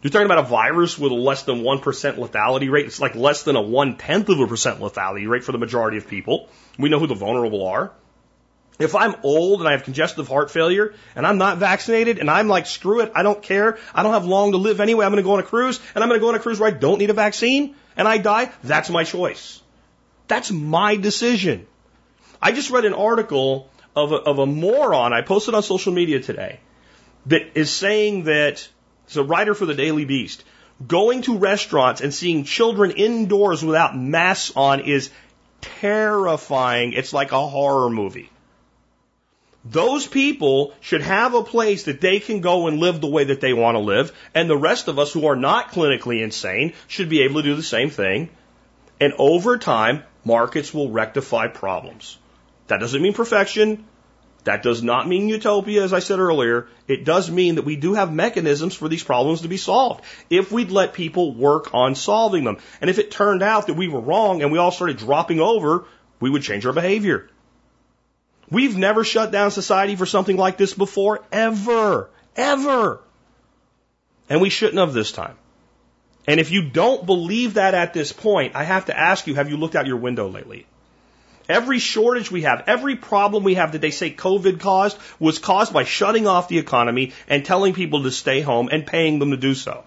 [0.00, 2.86] You're talking about a virus with a less than 1% lethality rate.
[2.86, 5.98] It's like less than a one tenth of a percent lethality rate for the majority
[5.98, 6.48] of people.
[6.78, 7.92] We know who the vulnerable are.
[8.78, 12.48] If I'm old and I have congestive heart failure and I'm not vaccinated and I'm
[12.48, 15.22] like, screw it, I don't care, I don't have long to live anyway, I'm going
[15.22, 16.76] to go on a cruise and I'm going to go on a cruise where I
[16.76, 19.62] don't need a vaccine and I die, that's my choice.
[20.28, 21.66] That's my decision.
[22.42, 26.20] I just read an article of a, of a moron I posted on social media
[26.20, 26.60] today
[27.26, 28.68] that is saying that,
[29.06, 30.44] it's a writer for the Daily Beast,
[30.86, 35.10] going to restaurants and seeing children indoors without masks on is
[35.60, 36.92] terrifying.
[36.92, 38.30] It's like a horror movie.
[39.68, 43.40] Those people should have a place that they can go and live the way that
[43.40, 47.08] they want to live, and the rest of us who are not clinically insane should
[47.08, 48.28] be able to do the same thing.
[49.00, 52.16] And over time, markets will rectify problems.
[52.68, 53.86] That doesn't mean perfection.
[54.44, 56.68] That does not mean utopia, as I said earlier.
[56.86, 60.52] It does mean that we do have mechanisms for these problems to be solved if
[60.52, 62.58] we'd let people work on solving them.
[62.80, 65.86] And if it turned out that we were wrong and we all started dropping over,
[66.20, 67.28] we would change our behavior.
[68.50, 73.00] We've never shut down society for something like this before, ever, ever.
[74.28, 75.36] And we shouldn't have this time.
[76.26, 79.48] And if you don't believe that at this point, I have to ask you, have
[79.48, 80.66] you looked out your window lately?
[81.48, 85.72] Every shortage we have, every problem we have that they say COVID caused was caused
[85.72, 89.36] by shutting off the economy and telling people to stay home and paying them to
[89.36, 89.84] do so.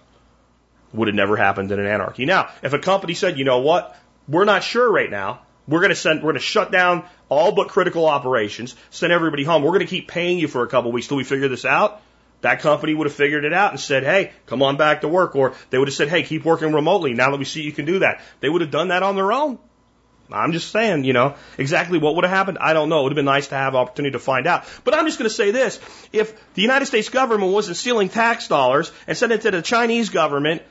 [0.93, 2.25] Would have never happened in an anarchy.
[2.25, 3.97] Now, if a company said, you know what,
[4.27, 7.51] we're not sure right now, we're going to send, we're going to shut down all
[7.51, 9.61] but critical operations, send everybody home.
[9.61, 12.01] We're going to keep paying you for a couple weeks till we figure this out.
[12.41, 15.35] That company would have figured it out and said, hey, come on back to work.
[15.35, 17.85] Or they would have said, hey, keep working remotely now that we see you can
[17.85, 18.21] do that.
[18.39, 19.59] They would have done that on their own.
[20.31, 22.59] I'm just saying, you know, exactly what would have happened.
[22.61, 22.99] I don't know.
[22.99, 24.63] It would have been nice to have opportunity to find out.
[24.83, 25.79] But I'm just going to say this.
[26.13, 30.09] If the United States government wasn't stealing tax dollars and sending it to the Chinese
[30.09, 30.61] government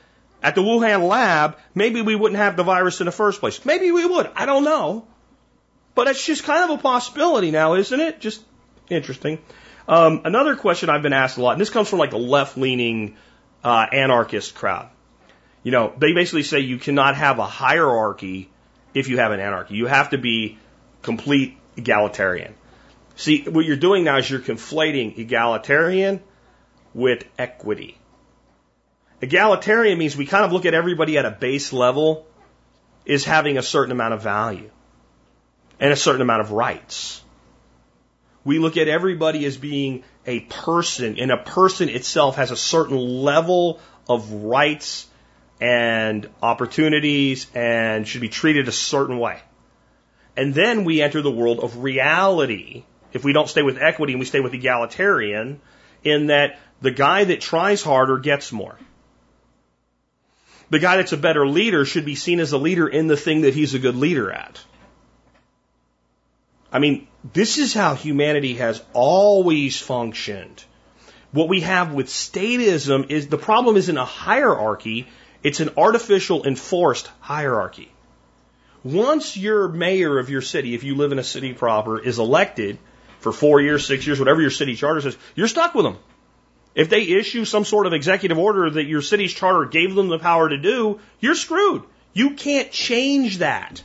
[0.41, 3.63] at the Wuhan lab, maybe we wouldn't have the virus in the first place.
[3.65, 4.29] Maybe we would.
[4.35, 5.05] I don't know.
[5.95, 8.21] But it's just kind of a possibility now, isn't it?
[8.21, 8.41] Just
[8.89, 9.39] interesting.
[9.87, 12.57] Um, another question I've been asked a lot, and this comes from like the left
[12.57, 13.17] leaning
[13.63, 14.89] uh, anarchist crowd.
[15.63, 18.49] You know, they basically say you cannot have a hierarchy
[18.93, 19.75] if you have an anarchy.
[19.75, 20.57] You have to be
[21.01, 22.55] complete egalitarian.
[23.15, 26.21] See, what you're doing now is you're conflating egalitarian
[26.93, 27.98] with equity.
[29.21, 32.25] Egalitarian means we kind of look at everybody at a base level
[33.05, 34.69] is having a certain amount of value
[35.79, 37.21] and a certain amount of rights.
[38.45, 42.97] We look at everybody as being a person, and a person itself has a certain
[42.97, 45.07] level of rights
[45.59, 49.39] and opportunities and should be treated a certain way.
[50.37, 52.83] And then we enter the world of reality.
[53.11, 55.59] If we don't stay with equity and we stay with egalitarian,
[56.03, 58.77] in that the guy that tries harder gets more.
[60.69, 63.41] The guy that's a better leader should be seen as a leader in the thing
[63.41, 64.59] that he's a good leader at.
[66.71, 70.63] I mean, this is how humanity has always functioned.
[71.31, 75.07] What we have with statism is the problem isn't a hierarchy,
[75.43, 77.91] it's an artificial enforced hierarchy.
[78.83, 82.77] Once your mayor of your city, if you live in a city proper, is elected
[83.19, 85.97] for four years, six years, whatever your city charter says, you're stuck with them.
[86.75, 90.19] If they issue some sort of executive order that your city's charter gave them the
[90.19, 91.83] power to do, you're screwed.
[92.13, 93.81] You can't change that.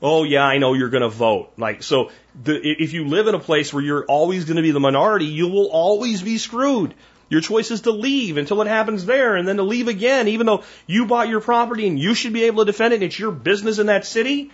[0.00, 1.52] Oh yeah, I know you're going to vote.
[1.56, 2.10] Like, so
[2.40, 5.26] the, if you live in a place where you're always going to be the minority,
[5.26, 6.94] you will always be screwed.
[7.30, 10.46] Your choice is to leave until it happens there and then to leave again, even
[10.46, 13.18] though you bought your property and you should be able to defend it and it's
[13.18, 14.50] your business in that city.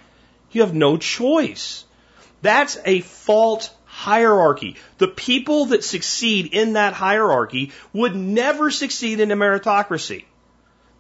[0.53, 1.85] You have no choice.
[2.43, 3.69] That's a false
[4.01, 4.77] hierarchy.
[4.97, 10.25] The people that succeed in that hierarchy would never succeed in a meritocracy.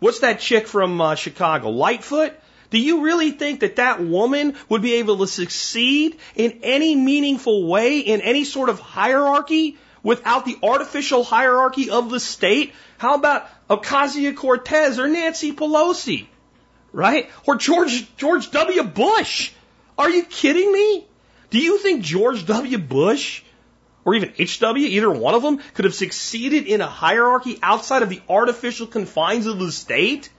[0.01, 1.70] What's that chick from uh, Chicago?
[1.70, 2.34] Lightfoot?
[2.68, 7.66] Do you really think that that woman would be able to succeed in any meaningful
[7.66, 12.74] way in any sort of hierarchy without the artificial hierarchy of the state?
[12.98, 16.26] How about Ocasio Cortez or Nancy Pelosi?
[16.92, 17.30] Right?
[17.46, 18.82] Or George, George W.
[18.82, 19.53] Bush?
[19.96, 21.07] Are you kidding me?
[21.51, 22.78] Do you think George W.
[22.78, 23.42] Bush
[24.05, 28.09] or even HW, either one of them, could have succeeded in a hierarchy outside of
[28.09, 30.30] the artificial confines of the state?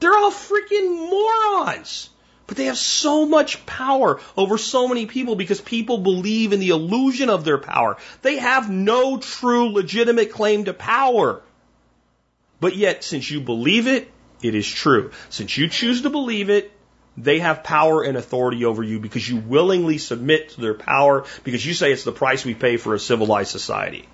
[0.00, 2.10] They're all freaking morons.
[2.46, 6.70] But they have so much power over so many people because people believe in the
[6.70, 7.96] illusion of their power.
[8.20, 11.42] They have no true legitimate claim to power.
[12.60, 14.10] But yet, since you believe it,
[14.42, 15.12] it is true.
[15.30, 16.70] Since you choose to believe it,
[17.16, 21.64] they have power and authority over you because you willingly submit to their power because
[21.64, 24.08] you say it's the price we pay for a civilized society.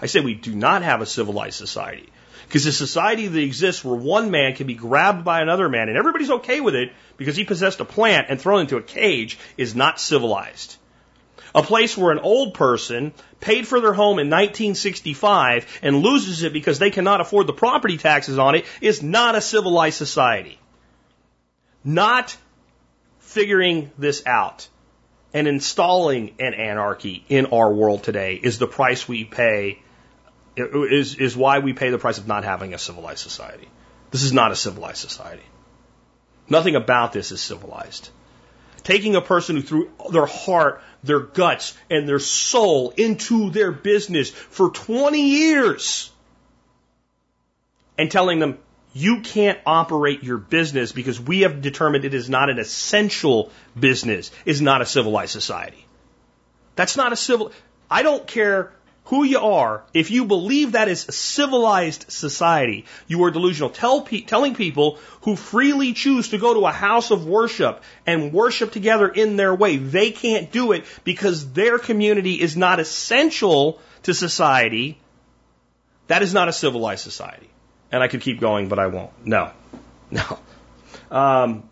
[0.00, 2.12] I say we do not have a civilized society.
[2.46, 5.96] Because a society that exists where one man can be grabbed by another man and
[5.96, 9.74] everybody's okay with it because he possessed a plant and thrown into a cage is
[9.74, 10.76] not civilized.
[11.54, 16.52] A place where an old person paid for their home in 1965 and loses it
[16.52, 20.58] because they cannot afford the property taxes on it is not a civilized society.
[21.84, 22.36] Not
[23.18, 24.68] figuring this out
[25.34, 29.80] and installing an anarchy in our world today is the price we pay,
[30.56, 33.68] is, is why we pay the price of not having a civilized society.
[34.10, 35.42] This is not a civilized society.
[36.48, 38.10] Nothing about this is civilized.
[38.84, 44.30] Taking a person who threw their heart, their guts, and their soul into their business
[44.30, 46.10] for 20 years
[47.96, 48.58] and telling them,
[48.92, 54.30] you can't operate your business because we have determined it is not an essential business,
[54.44, 55.86] is not a civilized society.
[56.74, 57.52] That's not a civil,
[57.90, 58.72] I don't care
[59.06, 63.70] who you are, if you believe that is a civilized society, you are delusional.
[63.70, 68.32] Tell pe- telling people who freely choose to go to a house of worship and
[68.32, 73.80] worship together in their way, they can't do it because their community is not essential
[74.04, 74.98] to society.
[76.06, 77.51] That is not a civilized society.
[77.92, 79.10] And I could keep going, but I won't.
[79.24, 79.52] No.
[80.10, 80.38] No.
[81.10, 81.70] Um,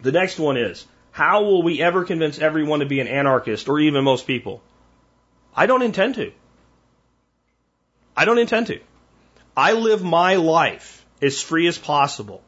[0.00, 3.78] the next one is, how will we ever convince everyone to be an anarchist or
[3.78, 4.62] even most people?
[5.54, 6.32] I don't intend to.
[8.16, 8.80] I don't intend to.
[9.54, 12.42] I live my life as free as possible.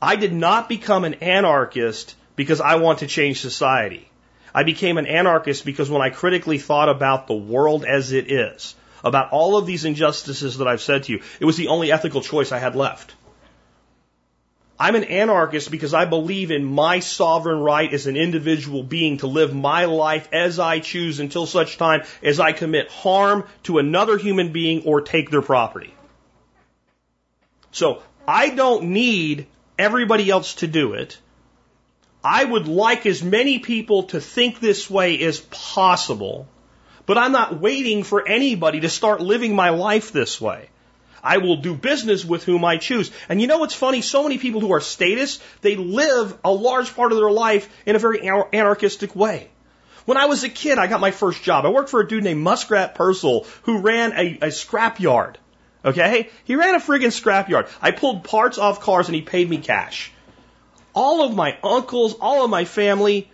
[0.00, 4.08] I did not become an anarchist because I want to change society.
[4.54, 8.74] I became an anarchist because when I critically thought about the world as it is,
[9.04, 12.20] about all of these injustices that I've said to you, it was the only ethical
[12.20, 13.14] choice I had left.
[14.78, 19.28] I'm an anarchist because I believe in my sovereign right as an individual being to
[19.28, 24.18] live my life as I choose until such time as I commit harm to another
[24.18, 25.94] human being or take their property.
[27.70, 29.46] So I don't need
[29.78, 31.16] everybody else to do it.
[32.24, 36.48] I would like as many people to think this way as possible,
[37.06, 40.68] but I'm not waiting for anybody to start living my life this way.
[41.22, 43.10] I will do business with whom I choose.
[43.28, 44.02] And you know what's funny?
[44.02, 47.94] So many people who are statists, they live a large part of their life in
[47.94, 49.48] a very anarchistic way.
[50.04, 51.64] When I was a kid, I got my first job.
[51.64, 55.38] I worked for a dude named Muskrat Purcell who ran a, a scrap yard.
[55.84, 56.28] Okay?
[56.42, 57.68] He ran a friggin' scrap yard.
[57.80, 60.10] I pulled parts off cars and he paid me cash.
[60.92, 63.30] All of my uncles, all of my family,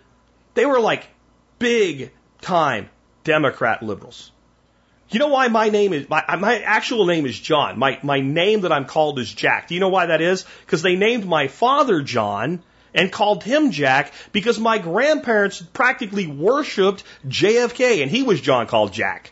[0.53, 1.07] they were like
[1.57, 2.11] big
[2.41, 2.89] time
[3.23, 4.31] Democrat liberals.
[5.09, 7.79] You know why my name is, my, my actual name is John.
[7.79, 9.67] My, my name that I'm called is Jack.
[9.67, 10.45] Do you know why that is?
[10.65, 12.61] Because they named my father John
[12.93, 18.93] and called him Jack because my grandparents practically worshiped JFK and he was John called
[18.93, 19.31] Jack.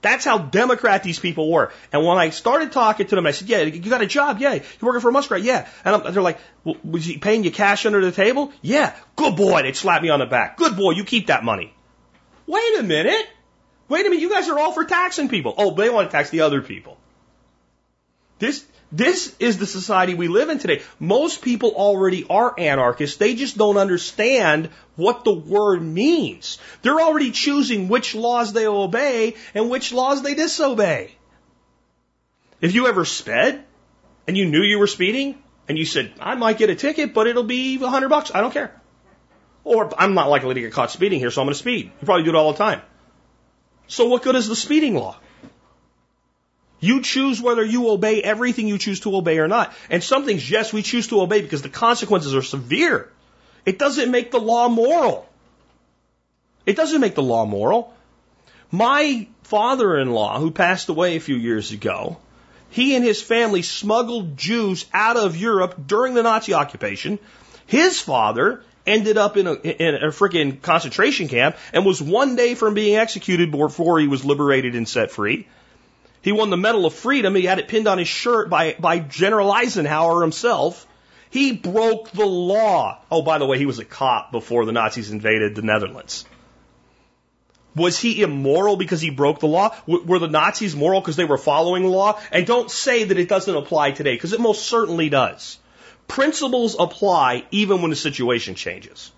[0.00, 1.70] That's how Democrat these people were.
[1.92, 4.40] And when I started talking to them, I said, yeah, you got a job?
[4.40, 4.54] Yeah.
[4.54, 5.42] you're working for a Muskrat?
[5.42, 5.68] Yeah.
[5.84, 8.52] And I'm, they're like, was he paying you cash under the table?
[8.62, 8.96] Yeah.
[9.14, 9.62] Good boy.
[9.62, 10.56] They'd slap me on the back.
[10.56, 10.90] Good boy.
[10.90, 11.72] You keep that money.
[12.46, 13.26] Wait a minute.
[13.88, 14.20] Wait a minute.
[14.20, 15.54] You guys are all for taxing people.
[15.56, 16.98] Oh, they want to tax the other people.
[18.38, 20.82] This, this is the society we live in today.
[20.98, 23.16] Most people already are anarchists.
[23.16, 26.58] They just don't understand what the word means.
[26.82, 31.12] They're already choosing which laws they obey and which laws they disobey.
[32.60, 33.64] If you ever sped
[34.26, 37.26] and you knew you were speeding and you said, I might get a ticket, but
[37.26, 38.32] it'll be a hundred bucks.
[38.34, 38.81] I don't care.
[39.64, 41.92] Or I'm not likely to get caught speeding here, so I'm going to speed.
[42.00, 42.82] You probably do it all the time.
[43.86, 45.16] So what good is the speeding law?
[46.80, 49.72] You choose whether you obey everything you choose to obey or not.
[49.88, 53.08] And some things, yes, we choose to obey because the consequences are severe.
[53.64, 55.28] It doesn't make the law moral.
[56.66, 57.94] It doesn't make the law moral.
[58.72, 62.16] My father-in-law, who passed away a few years ago,
[62.70, 67.18] he and his family smuggled Jews out of Europe during the Nazi occupation.
[67.66, 72.54] His father ended up in a, in a freaking concentration camp and was one day
[72.54, 75.46] from being executed before he was liberated and set free.
[76.22, 77.34] He won the Medal of Freedom.
[77.34, 80.86] He had it pinned on his shirt by, by General Eisenhower himself.
[81.30, 83.00] He broke the law.
[83.10, 86.26] Oh, by the way, he was a cop before the Nazis invaded the Netherlands.
[87.74, 89.74] Was he immoral because he broke the law?
[89.88, 92.20] W- were the Nazis moral because they were following the law?
[92.30, 95.58] And don't say that it doesn't apply today, because it most certainly does.
[96.12, 99.10] Principles apply even when the situation changes.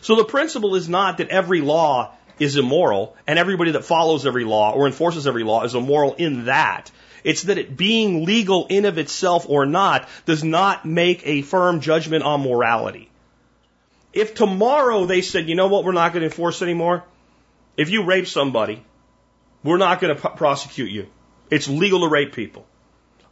[0.00, 4.44] So the principle is not that every law is immoral, and everybody that follows every
[4.44, 6.90] law or enforces every law is immoral in that.
[7.22, 11.80] It's that it being legal in of itself or not does not make a firm
[11.80, 13.08] judgment on morality.
[14.12, 17.04] If tomorrow they said, you know what, we're not going to enforce anymore.
[17.76, 18.84] If you rape somebody,
[19.62, 21.06] we're not going to prosecute you.
[21.52, 22.66] It's legal to rape people.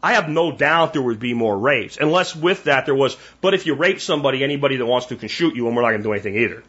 [0.03, 3.53] I have no doubt there would be more rapes, unless with that there was, but
[3.53, 6.03] if you rape somebody, anybody that wants to can shoot you and we're not going
[6.03, 6.63] to do anything either.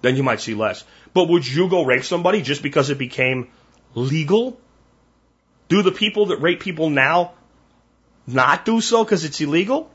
[0.00, 0.84] Then you might see less.
[1.12, 3.48] But would you go rape somebody just because it became
[3.94, 4.58] legal?
[5.68, 7.32] Do the people that rape people now
[8.26, 9.90] not do so because it's illegal?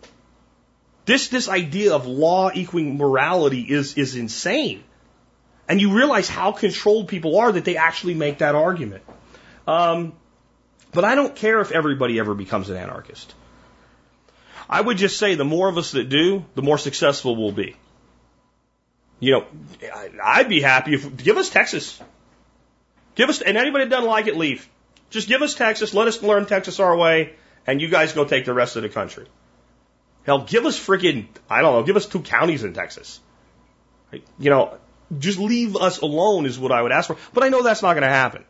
[1.06, 4.84] This, this idea of law equaling morality is, is insane.
[5.68, 9.04] And you realize how controlled people are that they actually make that argument.
[9.68, 10.14] Um,
[10.94, 13.34] but I don't care if everybody ever becomes an anarchist.
[14.70, 17.76] I would just say the more of us that do, the more successful we'll be.
[19.20, 19.46] You know,
[20.24, 22.02] I'd be happy if give us Texas.
[23.16, 24.68] Give us and anybody that doesn't like it, leave.
[25.10, 25.94] Just give us Texas.
[25.94, 27.34] Let us learn Texas our way,
[27.68, 29.28] and you guys go take the rest of the country.
[30.26, 31.84] Hell, give us freaking I don't know.
[31.84, 33.20] Give us two counties in Texas.
[34.12, 34.78] You know,
[35.20, 37.18] just leave us alone is what I would ask for.
[37.34, 38.44] But I know that's not going to happen.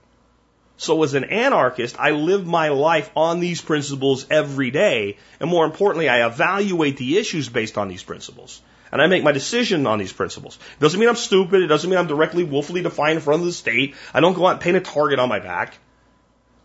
[0.83, 5.17] So as an anarchist, I live my life on these principles every day.
[5.39, 8.61] And more importantly, I evaluate the issues based on these principles
[8.93, 10.59] and I make my decision on these principles.
[10.77, 11.63] It doesn't mean I'm stupid.
[11.63, 13.95] It doesn't mean I'm directly willfully defined in front of the state.
[14.13, 15.73] I don't go out and paint a target on my back.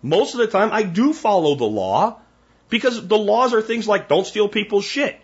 [0.03, 2.21] Most of the time, I do follow the law
[2.69, 5.19] because the laws are things like don't steal people's shit.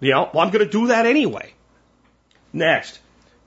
[0.00, 1.52] You know, well, I'm going to do that anyway.
[2.50, 2.98] Next.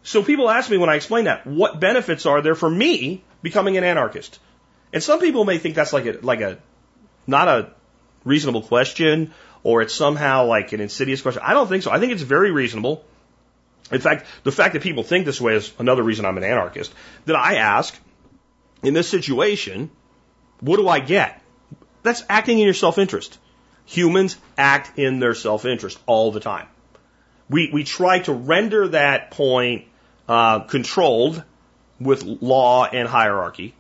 [0.04, 3.78] So people ask me when I explain that, what benefits are there for me becoming
[3.78, 4.40] an anarchist?
[4.94, 6.58] And some people may think that's like a, like a,
[7.28, 7.72] not a
[8.24, 9.34] reasonable question
[9.64, 11.44] or it's somehow like an insidious question.
[11.46, 11.92] I don't think so.
[11.92, 13.06] I think it's very reasonable.
[13.92, 16.94] In fact, the fact that people think this way is another reason I'm an anarchist.
[17.26, 17.98] That I ask,
[18.84, 19.92] in this situation,
[20.62, 21.42] what do I get?
[22.02, 23.38] That's acting in your self-interest.
[23.86, 26.68] Humans act in their self-interest all the time.
[27.50, 29.86] We, we try to render that point
[30.32, 31.44] uh, controlled
[32.00, 33.76] with law and hierarchy,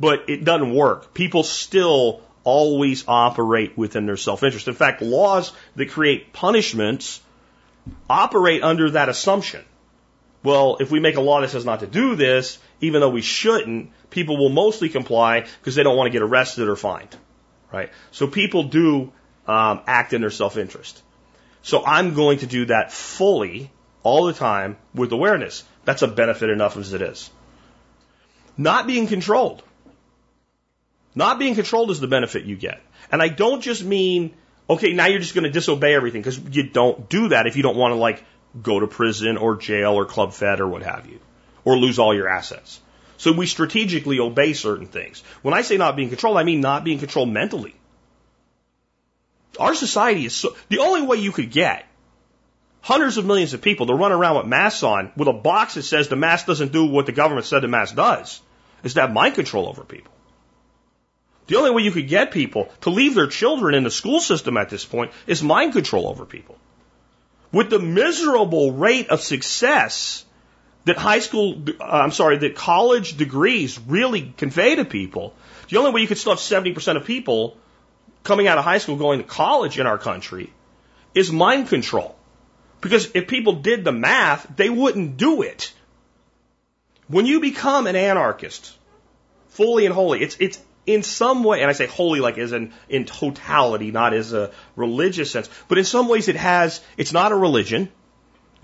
[0.00, 1.12] but it doesn't work.
[1.12, 4.68] People still always operate within their self interest.
[4.68, 7.20] In fact, laws that create punishments
[8.08, 9.62] operate under that assumption.
[10.42, 13.20] Well, if we make a law that says not to do this, even though we
[13.20, 17.14] shouldn't, people will mostly comply because they don't want to get arrested or fined.
[17.70, 17.90] Right?
[18.12, 19.12] So people do
[19.46, 21.02] um, act in their self interest.
[21.60, 23.70] So I'm going to do that fully
[24.02, 25.64] all the time with awareness.
[25.84, 27.30] That's a benefit enough as it is.
[28.56, 29.62] Not being controlled.
[31.14, 32.80] Not being controlled is the benefit you get.
[33.10, 34.34] And I don't just mean,
[34.68, 37.62] okay, now you're just going to disobey everything because you don't do that if you
[37.62, 38.24] don't want to like
[38.60, 41.18] go to prison or jail or club fed or what have you,
[41.64, 42.80] or lose all your assets.
[43.16, 45.22] So we strategically obey certain things.
[45.42, 47.74] When I say not being controlled, I mean not being controlled mentally.
[49.58, 51.86] Our society is so, the only way you could get
[52.82, 55.84] hundreds of millions of people to run around with masks on with a box that
[55.84, 58.42] says the mask doesn't do what the government said the mask does
[58.82, 60.12] is to have mind control over people.
[61.46, 64.56] The only way you could get people to leave their children in the school system
[64.56, 66.56] at this point is mind control over people.
[67.52, 70.24] With the miserable rate of success
[70.84, 75.34] that high school, uh, I'm sorry, that college degrees really convey to people,
[75.68, 77.56] the only way you could still have 70% of people
[78.24, 80.52] coming out of high school going to college in our country
[81.14, 82.16] is mind control.
[82.82, 85.72] Because if people did the math, they wouldn't do it.
[87.06, 88.76] When you become an anarchist,
[89.50, 92.72] fully and wholly, it's, it's in some way, and I say holy like as in,
[92.88, 97.30] in totality, not as a religious sense, but in some ways it has, it's not
[97.30, 97.88] a religion.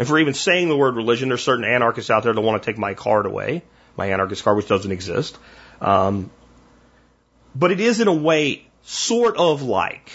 [0.00, 2.68] And for even saying the word religion, there's certain anarchists out there that want to
[2.68, 3.62] take my card away,
[3.96, 5.38] my anarchist card, which doesn't exist.
[5.80, 6.30] Um,
[7.54, 10.10] but it is in a way sort of like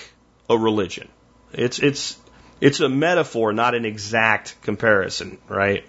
[0.49, 1.07] a religion.
[1.53, 2.17] It's, it's,
[2.63, 5.85] it's a metaphor, not an exact comparison, right?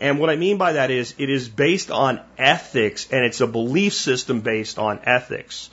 [0.00, 3.46] And what I mean by that is it is based on ethics and it's a
[3.46, 5.68] belief system based on ethics.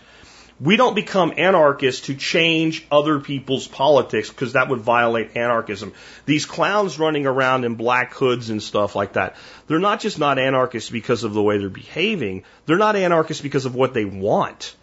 [0.59, 5.93] We don't become anarchists to change other people's politics because that would violate anarchism.
[6.25, 10.39] These clowns running around in black hoods and stuff like that, they're not just not
[10.39, 14.75] anarchists because of the way they're behaving, they're not anarchists because of what they want.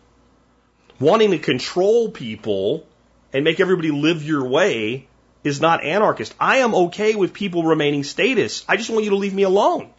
[0.99, 2.87] Wanting to control people
[3.35, 5.07] and make everybody live your way
[5.45, 6.35] is not anarchist.
[6.41, 8.65] I am okay with people remaining statists.
[8.67, 9.91] I just want you to leave me alone.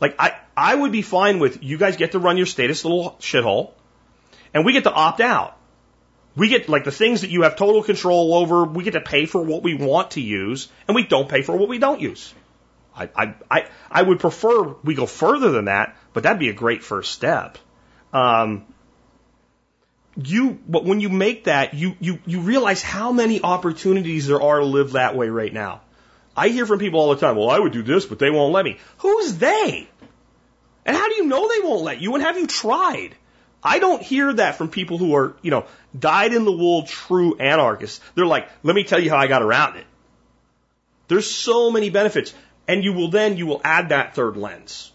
[0.00, 3.16] Like I, I would be fine with you guys get to run your statist little
[3.20, 3.72] shithole,
[4.52, 5.56] and we get to opt out.
[6.36, 8.64] We get like the things that you have total control over.
[8.64, 11.56] We get to pay for what we want to use, and we don't pay for
[11.56, 12.34] what we don't use.
[12.96, 16.54] I, I, I, I would prefer we go further than that, but that'd be a
[16.54, 17.58] great first step.
[18.12, 18.66] Um,
[20.16, 24.60] you but when you make that you you you realize how many opportunities there are
[24.60, 25.80] to live that way right now.
[26.36, 28.52] I hear from people all the time well i would do this but they won't
[28.52, 28.78] let me.
[28.98, 29.88] Who's they?
[30.86, 32.14] And how do you know they won't let you?
[32.14, 33.14] And have you tried?
[33.62, 35.66] I don't hear that from people who are you know
[35.98, 38.00] dyed in the wool true anarchists.
[38.14, 39.86] They're like let me tell you how i got around it.
[41.08, 42.34] There's so many benefits.
[42.66, 44.90] And you will then you will add that third lens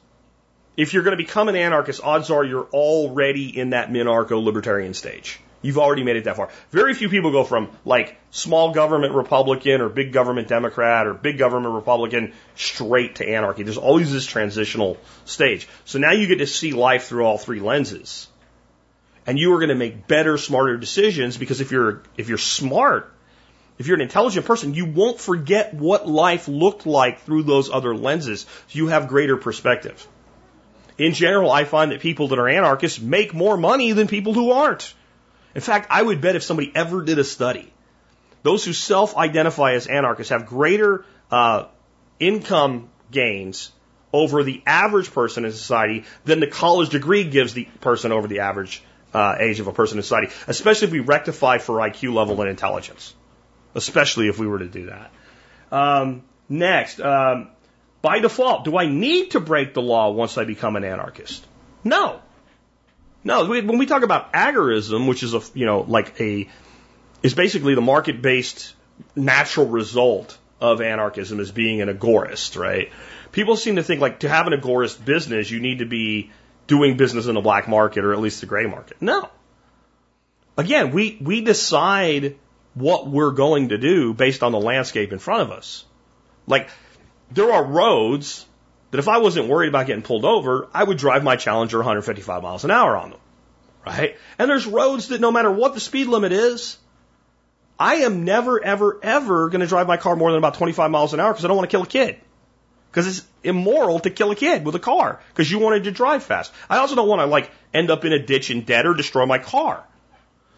[0.79, 4.93] if you're going to become an anarchist, odds are you're already in that minarcho libertarian
[4.93, 5.41] stage.
[5.61, 6.51] You've already made it that far.
[6.71, 11.37] Very few people go from like small government Republican or big government Democrat or big
[11.37, 13.63] government Republican straight to anarchy.
[13.63, 15.67] There's always this transitional stage.
[15.83, 18.29] So now you get to see life through all three lenses.
[19.27, 23.13] And you are going to make better, smarter decisions because if you're, if you're smart,
[23.77, 27.93] if you're an intelligent person, you won't forget what life looked like through those other
[27.93, 28.45] lenses.
[28.69, 30.07] You have greater perspective
[30.99, 34.51] in general, I find that people that are anarchists make more money than people who
[34.51, 34.93] aren't.
[35.55, 37.71] In fact, I would bet if somebody ever did a study,
[38.43, 41.65] those who self-identify as anarchists have greater uh,
[42.19, 43.71] income gains
[44.11, 48.39] over the average person in society than the college degree gives the person over the
[48.39, 48.83] average
[49.13, 52.49] uh, age of a person in society, especially if we rectify for IQ level and
[52.49, 53.13] intelligence,
[53.73, 55.11] especially if we were to do that.
[55.71, 57.49] Um, next, um,
[58.01, 61.45] by default, do I need to break the law once I become an anarchist?
[61.83, 62.21] No.
[63.23, 66.47] No, when we talk about agorism, which is a, you know, like a,
[67.21, 68.73] is basically the market-based
[69.15, 72.91] natural result of anarchism as being an agorist, right?
[73.31, 76.31] People seem to think like to have an agorist business, you need to be
[76.67, 78.97] doing business in the black market or at least the gray market.
[79.01, 79.29] No.
[80.57, 82.37] Again, we, we decide
[82.73, 85.85] what we're going to do based on the landscape in front of us.
[86.47, 86.69] Like,
[87.31, 88.45] there are roads
[88.91, 92.43] that if I wasn't worried about getting pulled over, I would drive my Challenger 155
[92.43, 93.19] miles an hour on them.
[93.85, 94.17] Right?
[94.37, 96.77] And there's roads that no matter what the speed limit is,
[97.79, 101.13] I am never, ever, ever going to drive my car more than about 25 miles
[101.13, 102.19] an hour because I don't want to kill a kid.
[102.91, 106.23] Because it's immoral to kill a kid with a car because you wanted to drive
[106.23, 106.51] fast.
[106.69, 109.25] I also don't want to like end up in a ditch and dead or destroy
[109.25, 109.83] my car.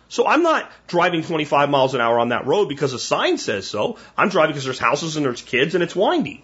[0.08, 3.68] So I'm not driving 25 miles an hour on that road because a sign says
[3.68, 3.98] so.
[4.18, 6.44] I'm driving because there's houses and there's kids and it's windy.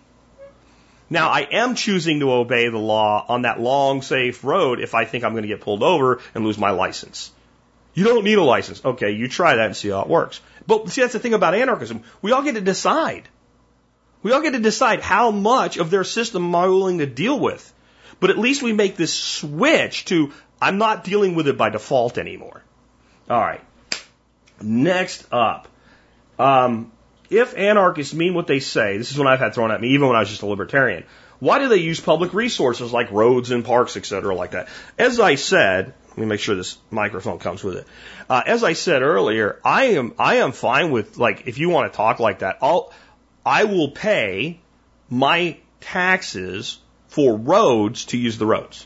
[1.09, 5.05] Now, I am choosing to obey the law on that long, safe road if I
[5.05, 7.31] think I'm going to get pulled over and lose my license.
[7.93, 8.83] You don't need a license.
[8.83, 10.41] Okay, you try that and see how it works.
[10.67, 12.03] But see, that's the thing about anarchism.
[12.21, 13.27] We all get to decide.
[14.21, 17.39] We all get to decide how much of their system am I willing to deal
[17.39, 17.73] with.
[18.19, 20.31] But at least we make this switch to
[20.61, 22.63] I'm not dealing with it by default anymore.
[23.29, 23.61] All right.
[24.61, 25.67] Next up,
[26.39, 26.91] um,
[27.29, 30.07] if anarchists mean what they say, this is what I've had thrown at me even
[30.07, 31.03] when I was just a libertarian.
[31.39, 34.69] Why do they use public resources like roads and parks, et cetera, like that?
[34.97, 37.87] As I said, let me make sure this microphone comes with it.
[38.27, 41.91] Uh, as I said earlier, I am I am fine with like if you want
[41.91, 42.91] to talk like that, I'll
[43.45, 44.59] I will pay
[45.09, 48.85] my taxes for roads to use the roads.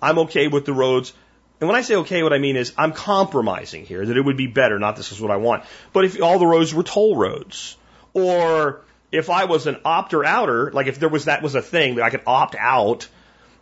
[0.00, 1.12] I'm okay with the roads.
[1.60, 4.36] And when I say okay, what I mean is I'm compromising here, that it would
[4.36, 5.64] be better, not this is what I want.
[5.92, 7.76] But if all the roads were toll roads,
[8.14, 11.96] or if I was an opter outer, like if there was that was a thing
[11.96, 13.08] that I could opt out,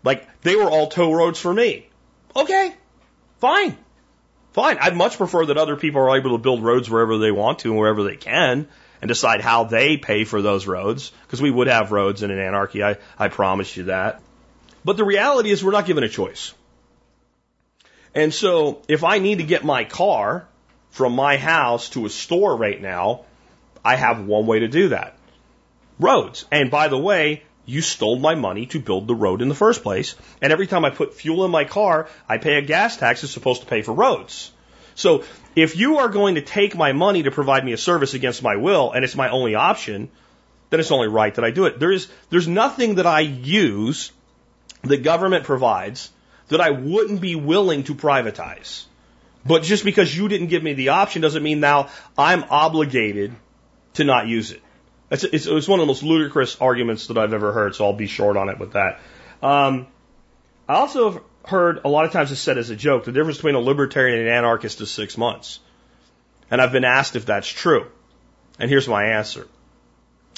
[0.04, 1.88] like they were all toll roads for me.
[2.34, 2.74] Okay,
[3.38, 3.76] fine.
[4.52, 4.78] Fine.
[4.80, 7.70] I'd much prefer that other people are able to build roads wherever they want to
[7.70, 8.68] and wherever they can
[9.02, 12.38] and decide how they pay for those roads, because we would have roads in an
[12.38, 14.22] anarchy, I, I promise you that.
[14.84, 16.54] But the reality is we're not given a choice.
[18.16, 20.48] And so if I need to get my car
[20.90, 23.26] from my house to a store right now,
[23.84, 25.18] I have one way to do that.
[26.00, 26.46] Roads.
[26.50, 29.82] And by the way, you stole my money to build the road in the first
[29.82, 30.14] place.
[30.40, 33.34] And every time I put fuel in my car, I pay a gas tax that's
[33.34, 34.50] supposed to pay for roads.
[34.94, 35.24] So
[35.54, 38.56] if you are going to take my money to provide me a service against my
[38.56, 40.08] will and it's my only option,
[40.70, 41.78] then it's only right that I do it.
[41.78, 44.10] There is, there's nothing that I use
[44.84, 46.10] that government provides
[46.48, 48.84] that I wouldn't be willing to privatize.
[49.44, 53.34] But just because you didn't give me the option doesn't mean now I'm obligated
[53.94, 54.62] to not use it.
[55.10, 57.92] It's, it's, it's one of the most ludicrous arguments that I've ever heard, so I'll
[57.92, 59.00] be short on it with that.
[59.42, 59.86] Um,
[60.68, 63.38] I also have heard a lot of times it's said as a joke the difference
[63.38, 65.60] between a libertarian and an anarchist is six months.
[66.50, 67.86] And I've been asked if that's true.
[68.58, 69.46] And here's my answer.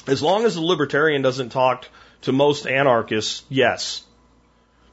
[0.07, 1.87] As long as the libertarian doesn't talk
[2.21, 4.03] to most anarchists, yes.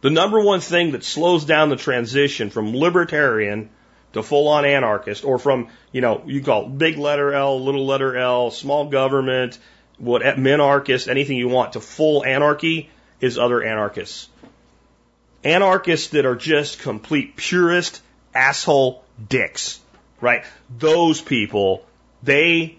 [0.00, 3.70] The number one thing that slows down the transition from libertarian
[4.12, 8.16] to full on anarchist or from, you know, you call big letter L, little letter
[8.16, 9.58] L, small government,
[9.98, 12.90] what minarchist, anything you want to full anarchy
[13.20, 14.28] is other anarchists.
[15.42, 18.02] Anarchists that are just complete purist
[18.34, 19.80] asshole dicks,
[20.20, 20.44] right?
[20.78, 21.86] Those people,
[22.22, 22.78] they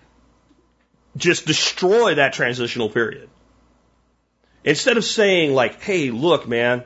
[1.16, 3.30] just destroy that transitional period.
[4.64, 6.84] Instead of saying like, hey, look, man,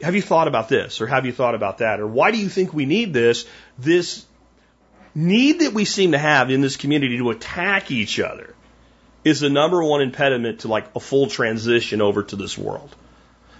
[0.00, 2.48] have you thought about this or have you thought about that or why do you
[2.48, 3.46] think we need this?
[3.78, 4.24] This
[5.14, 8.54] need that we seem to have in this community to attack each other
[9.24, 12.94] is the number one impediment to like a full transition over to this world.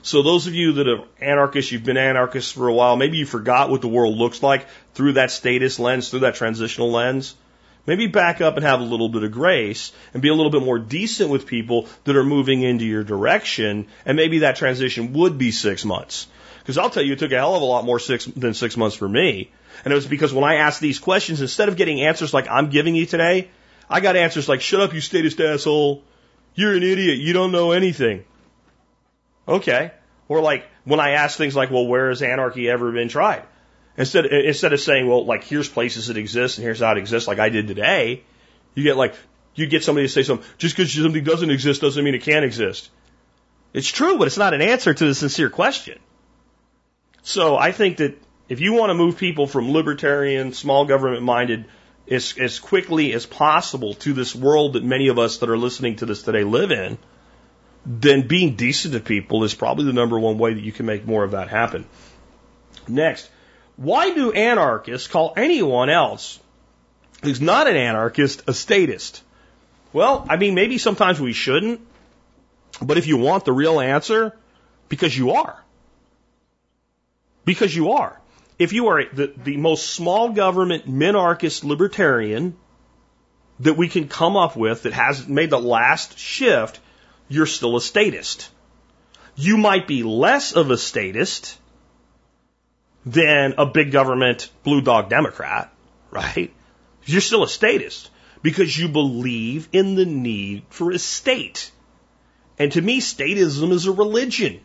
[0.03, 3.27] So those of you that are anarchists, you've been anarchists for a while, maybe you
[3.27, 7.37] forgot what the world looks like through that statist lens, through that transitional lens.
[7.85, 10.63] Maybe back up and have a little bit of grace and be a little bit
[10.63, 13.89] more decent with people that are moving into your direction.
[14.07, 16.29] And maybe that transition would be six months.
[16.61, 18.77] Because I'll tell you, it took a hell of a lot more six, than six
[18.77, 19.51] months for me.
[19.85, 22.71] And it was because when I asked these questions, instead of getting answers like I'm
[22.71, 23.51] giving you today,
[23.91, 26.05] I got answers like, shut up, you statist asshole.
[26.55, 27.19] You're an idiot.
[27.19, 28.25] You don't know anything.
[29.49, 29.91] Okay.
[30.29, 33.43] Or like when I ask things like, well, where has anarchy ever been tried?
[33.97, 37.29] Instead, instead of saying, well, like here's places that exist and here's how it exists,
[37.29, 38.23] like I did today,
[38.75, 39.15] you get like,
[39.55, 42.45] you get somebody to say something, just because something doesn't exist doesn't mean it can't
[42.45, 42.89] exist.
[43.75, 45.99] It's true, but it's not an answer to the sincere question.
[47.23, 51.67] So I think that if you want to move people from libertarian, small government minded,
[52.11, 55.97] as, as quickly as possible to this world that many of us that are listening
[55.97, 56.99] to this today live in,
[57.87, 61.07] then being decent to people is probably the number one way that you can make
[61.07, 61.87] more of that happen.
[62.89, 63.31] Next,
[63.83, 66.39] why do anarchists call anyone else
[67.25, 69.25] who's not an anarchist a statist?
[69.93, 71.81] Well, I mean, maybe sometimes we shouldn't,
[72.81, 74.37] but if you want the real answer,
[74.89, 75.61] because you are.
[77.45, 78.21] Because you are.
[78.57, 82.57] If you are the, the most small government minarchist libertarian
[83.59, 86.79] that we can come up with that has made the last shift,
[87.29, 88.49] you're still a statist.
[89.35, 91.59] You might be less of a statist
[93.05, 95.73] than a big government blue dog Democrat,
[96.11, 96.53] right?
[97.05, 98.11] You're still a statist
[98.43, 101.71] because you believe in the need for a state.
[102.59, 104.61] And to me, statism is a religion.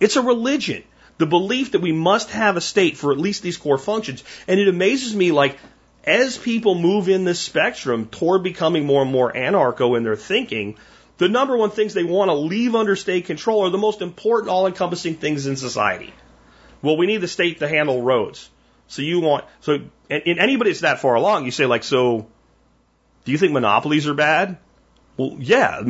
[0.00, 0.84] It's a religion.
[1.18, 4.22] The belief that we must have a state for at least these core functions.
[4.46, 5.58] And it amazes me, like,
[6.04, 10.76] as people move in this spectrum toward becoming more and more anarcho in their thinking,
[11.18, 14.50] the number one things they want to leave under state control are the most important,
[14.50, 16.14] all encompassing things in society.
[16.82, 18.48] Well, we need the state to handle roads.
[18.88, 19.74] So you want, so,
[20.08, 22.26] and, and anybody that's that far along, you say like, so,
[23.24, 24.58] do you think monopolies are bad?
[25.16, 25.82] Well, yeah,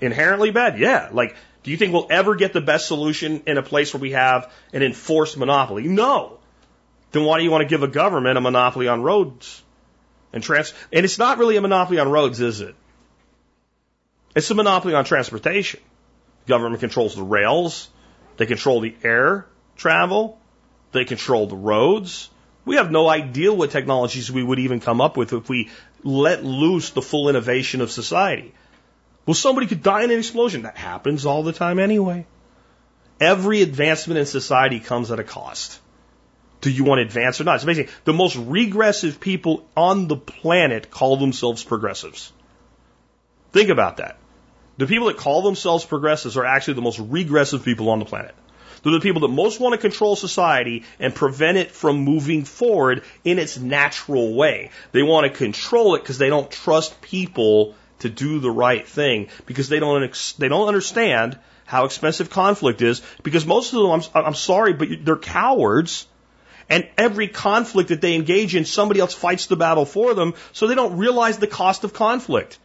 [0.00, 0.78] inherently bad.
[0.78, 1.08] Yeah.
[1.12, 4.10] Like, do you think we'll ever get the best solution in a place where we
[4.10, 5.84] have an enforced monopoly?
[5.84, 6.38] No.
[7.12, 9.62] Then why do you want to give a government a monopoly on roads
[10.32, 10.74] and trans?
[10.92, 12.74] And it's not really a monopoly on roads, is it?
[14.34, 15.80] It's a monopoly on transportation.
[16.46, 17.88] Government controls the rails.
[18.38, 19.46] They control the air
[19.76, 20.38] travel.
[20.92, 22.28] They control the roads.
[22.64, 25.70] We have no idea what technologies we would even come up with if we
[26.04, 28.54] let loose the full innovation of society.
[29.26, 30.62] Well, somebody could die in an explosion.
[30.62, 32.26] That happens all the time anyway.
[33.20, 35.80] Every advancement in society comes at a cost.
[36.60, 37.56] Do you want to advance or not?
[37.56, 37.88] It's amazing.
[38.04, 42.32] The most regressive people on the planet call themselves progressives.
[43.52, 44.18] Think about that.
[44.78, 48.34] The people that call themselves progressives are actually the most regressive people on the planet.
[48.82, 53.04] They're the people that most want to control society and prevent it from moving forward
[53.24, 54.70] in its natural way.
[54.90, 59.28] They want to control it because they don't trust people to do the right thing
[59.46, 64.26] because they don't they don't understand how expensive conflict is because most of them I'm,
[64.26, 66.06] I'm sorry but they're cowards
[66.68, 70.66] and every conflict that they engage in somebody else fights the battle for them so
[70.66, 72.58] they don't realize the cost of conflict.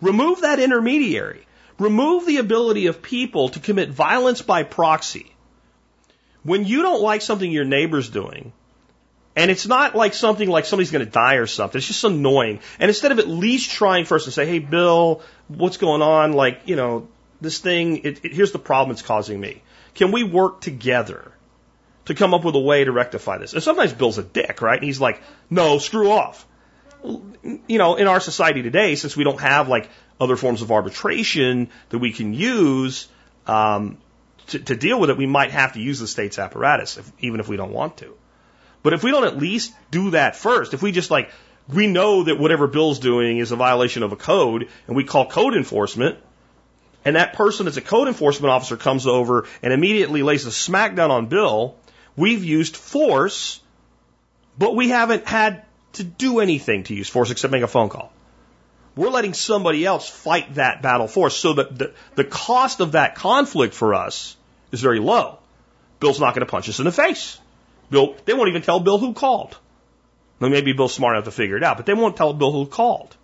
[0.00, 1.46] Remove that intermediary.
[1.78, 5.31] Remove the ability of people to commit violence by proxy.
[6.44, 8.52] When you don't like something your neighbor's doing,
[9.34, 11.78] and it's not like something like somebody's going to die or something.
[11.78, 12.60] It's just annoying.
[12.78, 16.34] And instead of at least trying first to say, hey, Bill, what's going on?
[16.34, 17.08] Like, you know,
[17.40, 19.62] this thing, it, it, here's the problem it's causing me.
[19.94, 21.32] Can we work together
[22.06, 23.54] to come up with a way to rectify this?
[23.54, 24.76] And sometimes Bill's a dick, right?
[24.76, 26.46] And he's like, no, screw off.
[27.02, 29.88] You know, in our society today, since we don't have like
[30.20, 33.08] other forms of arbitration that we can use
[33.46, 33.98] um,
[34.52, 37.40] to, to deal with it, we might have to use the state's apparatus, if, even
[37.40, 38.14] if we don't want to.
[38.82, 41.30] But if we don't at least do that first, if we just like,
[41.68, 45.26] we know that whatever Bill's doing is a violation of a code and we call
[45.26, 46.18] code enforcement,
[47.04, 51.10] and that person that's a code enforcement officer comes over and immediately lays a smackdown
[51.10, 51.76] on Bill,
[52.16, 53.60] we've used force,
[54.58, 55.64] but we haven't had
[55.94, 58.12] to do anything to use force except make a phone call.
[58.94, 62.92] We're letting somebody else fight that battle for us so that the, the cost of
[62.92, 64.36] that conflict for us
[64.72, 65.38] is very low.
[66.00, 67.38] Bill's not going to punch us in the face.
[67.90, 69.56] Bill, they won't even tell Bill who called.
[70.40, 72.66] Now, maybe Bill's smart enough to figure it out, but they won't tell Bill who
[72.66, 73.16] called.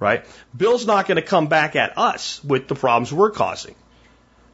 [0.00, 0.24] Right?
[0.56, 3.76] Bill's not going to come back at us with the problems we're causing.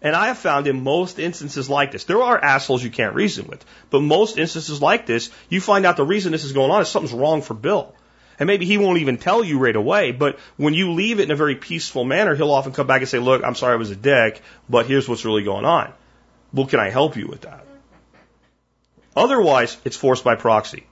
[0.02, 3.46] And I have found in most instances like this, there are assholes you can't reason
[3.46, 6.82] with, but most instances like this, you find out the reason this is going on
[6.82, 7.94] is something's wrong for Bill.
[8.38, 11.30] And maybe he won't even tell you right away, but when you leave it in
[11.30, 13.90] a very peaceful manner, he'll often come back and say, look, I'm sorry I was
[13.90, 15.92] a dick, but here's what's really going on.
[16.56, 17.66] Well, can I help you with that?
[19.14, 20.86] Otherwise, it's forced by proxy.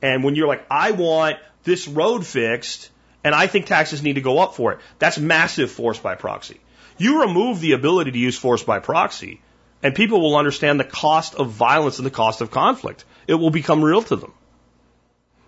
[0.00, 2.90] And when you're like, I want this road fixed,
[3.22, 6.58] and I think taxes need to go up for it, that's massive force by proxy.
[6.96, 9.42] You remove the ability to use force by proxy,
[9.82, 13.04] and people will understand the cost of violence and the cost of conflict.
[13.26, 14.32] It will become real to them.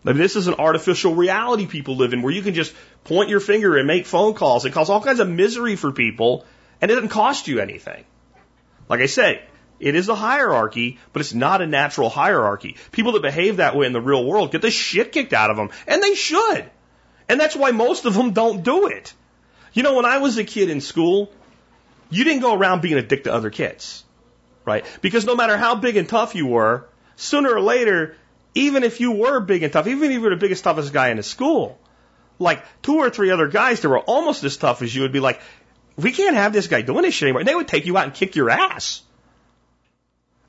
[0.04, 2.74] I mean, this is an artificial reality people live in where you can just
[3.04, 4.66] point your finger and make phone calls.
[4.66, 6.44] It causes all kinds of misery for people,
[6.82, 8.04] and it doesn't cost you anything.
[8.90, 9.42] Like I say,
[9.82, 12.76] it is a hierarchy, but it's not a natural hierarchy.
[12.92, 15.56] People that behave that way in the real world get the shit kicked out of
[15.56, 16.70] them, and they should.
[17.28, 19.12] And that's why most of them don't do it.
[19.72, 21.32] You know, when I was a kid in school,
[22.10, 24.04] you didn't go around being a dick to other kids,
[24.64, 24.86] right?
[25.00, 26.86] Because no matter how big and tough you were,
[27.16, 28.16] sooner or later,
[28.54, 31.08] even if you were big and tough, even if you were the biggest, toughest guy
[31.08, 31.78] in the school,
[32.38, 35.20] like two or three other guys that were almost as tough as you would be
[35.20, 35.40] like,
[35.96, 37.40] we can't have this guy doing this shit anymore.
[37.40, 39.02] And they would take you out and kick your ass.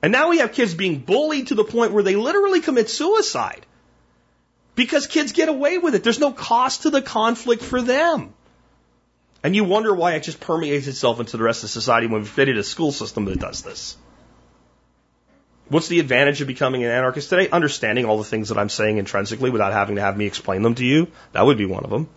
[0.03, 3.65] And now we have kids being bullied to the point where they literally commit suicide.
[4.75, 6.03] Because kids get away with it.
[6.03, 8.33] There's no cost to the conflict for them.
[9.43, 12.31] And you wonder why it just permeates itself into the rest of society when we've
[12.31, 13.95] created a school system that does this.
[15.69, 17.47] What's the advantage of becoming an anarchist today?
[17.49, 20.75] Understanding all the things that I'm saying intrinsically without having to have me explain them
[20.75, 21.07] to you.
[21.31, 22.09] That would be one of them.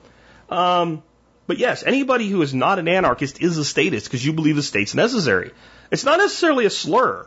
[0.50, 1.02] Um,
[1.46, 4.62] but yes, anybody who is not an anarchist is a statist because you believe the
[4.64, 5.52] state's necessary.
[5.92, 7.26] It's not necessarily a slur.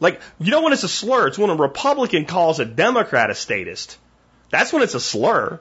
[0.00, 1.28] Like, you know when it's a slur?
[1.28, 3.98] It's when a Republican calls a Democrat a statist.
[4.50, 5.60] That's when it's a slur.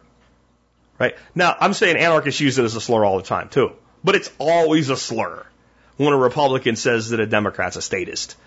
[0.97, 1.15] Right?
[1.35, 3.73] Now, I'm saying anarchists use it as a slur all the time, too.
[4.03, 5.45] But it's always a slur
[5.97, 8.37] when a Republican says that a Democrat's a statist.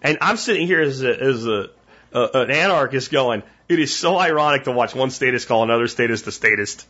[0.00, 1.70] And I'm sitting here as, a, as a,
[2.12, 6.26] a, an anarchist going, it is so ironic to watch one statist call another statist
[6.28, 6.86] a statist.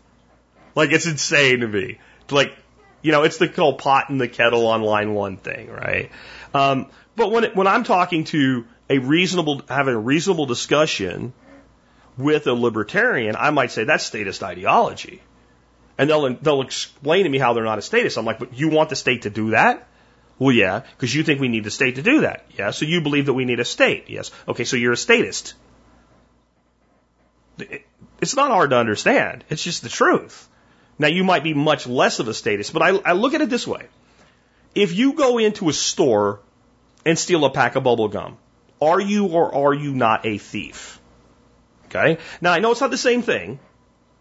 [0.74, 1.98] Like, it's insane to me.
[2.30, 2.54] Like,
[3.02, 6.10] you know, it's the whole pot in the kettle on line one thing, right?
[6.54, 11.32] Um, but when it, when I'm talking to a reasonable, having a reasonable discussion
[12.16, 15.22] with a libertarian, I might say that's statist ideology,
[15.98, 18.18] and they'll they'll explain to me how they're not a statist.
[18.18, 19.88] I'm like, but you want the state to do that?
[20.38, 22.46] Well, yeah, because you think we need the state to do that.
[22.58, 24.08] Yeah, so you believe that we need a state.
[24.08, 24.30] Yes.
[24.48, 25.54] Okay, so you're a statist.
[28.20, 29.44] It's not hard to understand.
[29.50, 30.48] It's just the truth.
[30.98, 33.50] Now, you might be much less of a statist, but I, I look at it
[33.50, 33.86] this way.
[34.74, 36.40] If you go into a store
[37.04, 38.38] and steal a pack of bubble gum.
[38.80, 41.00] Are you or are you not a thief?
[41.86, 42.18] Okay?
[42.40, 43.60] Now I know it's not the same thing,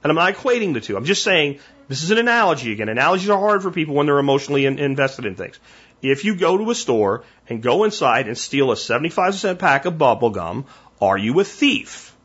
[0.04, 0.98] and I'm not equating the two.
[0.98, 2.88] I'm just saying This is an analogy again.
[2.88, 5.60] Analogies are hard for people when they're emotionally in, invested in things.
[6.02, 9.84] If you go to a store and go inside and steal a 75 cent pack
[9.84, 10.66] of bubble gum,
[11.02, 12.16] are you a thief?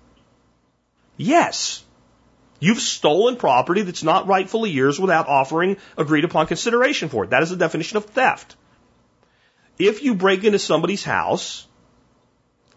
[1.16, 1.82] Yes.
[2.60, 7.30] You've stolen property that's not rightfully yours without offering agreed upon consideration for it.
[7.30, 8.56] That is the definition of theft.
[9.78, 11.66] If you break into somebody's house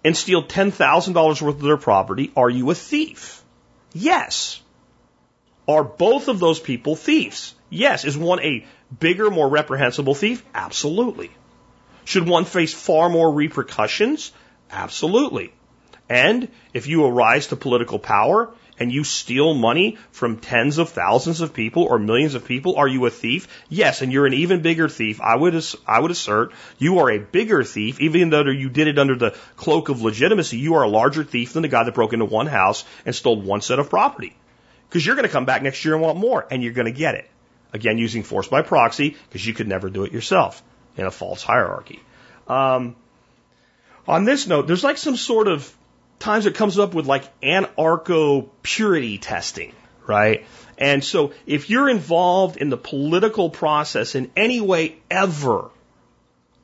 [0.04, 3.44] and steal $10,000 worth of their property, are you a thief?
[3.94, 4.62] Yes.
[5.68, 7.54] Are both of those people thieves?
[7.70, 8.06] Yes.
[8.06, 8.66] Is one a
[9.00, 10.44] bigger, more reprehensible thief?
[10.54, 11.32] Absolutely.
[12.06, 14.32] Should one face far more repercussions?
[14.72, 15.54] Absolutely.
[16.10, 21.42] And if you arise to political power and you steal money from tens of thousands
[21.42, 23.48] of people or millions of people, are you a thief?
[23.68, 25.20] Yes, and you're an even bigger thief.
[25.22, 28.98] I would, I would assert you are a bigger thief, even though you did it
[28.98, 30.58] under the cloak of legitimacy.
[30.58, 33.42] You are a larger thief than the guy that broke into one house and stole
[33.42, 34.36] one set of property.
[34.88, 36.92] Because you're going to come back next year and want more, and you're going to
[36.92, 37.30] get it.
[37.74, 40.64] Again, using force by proxy, because you could never do it yourself
[40.98, 42.00] in a false hierarchy.
[42.48, 42.96] Um,
[44.08, 45.72] on this note, there's like some sort of
[46.20, 49.74] times it comes up with like anarcho purity testing,
[50.06, 50.46] right?
[50.78, 55.72] And so if you're involved in the political process in any way ever,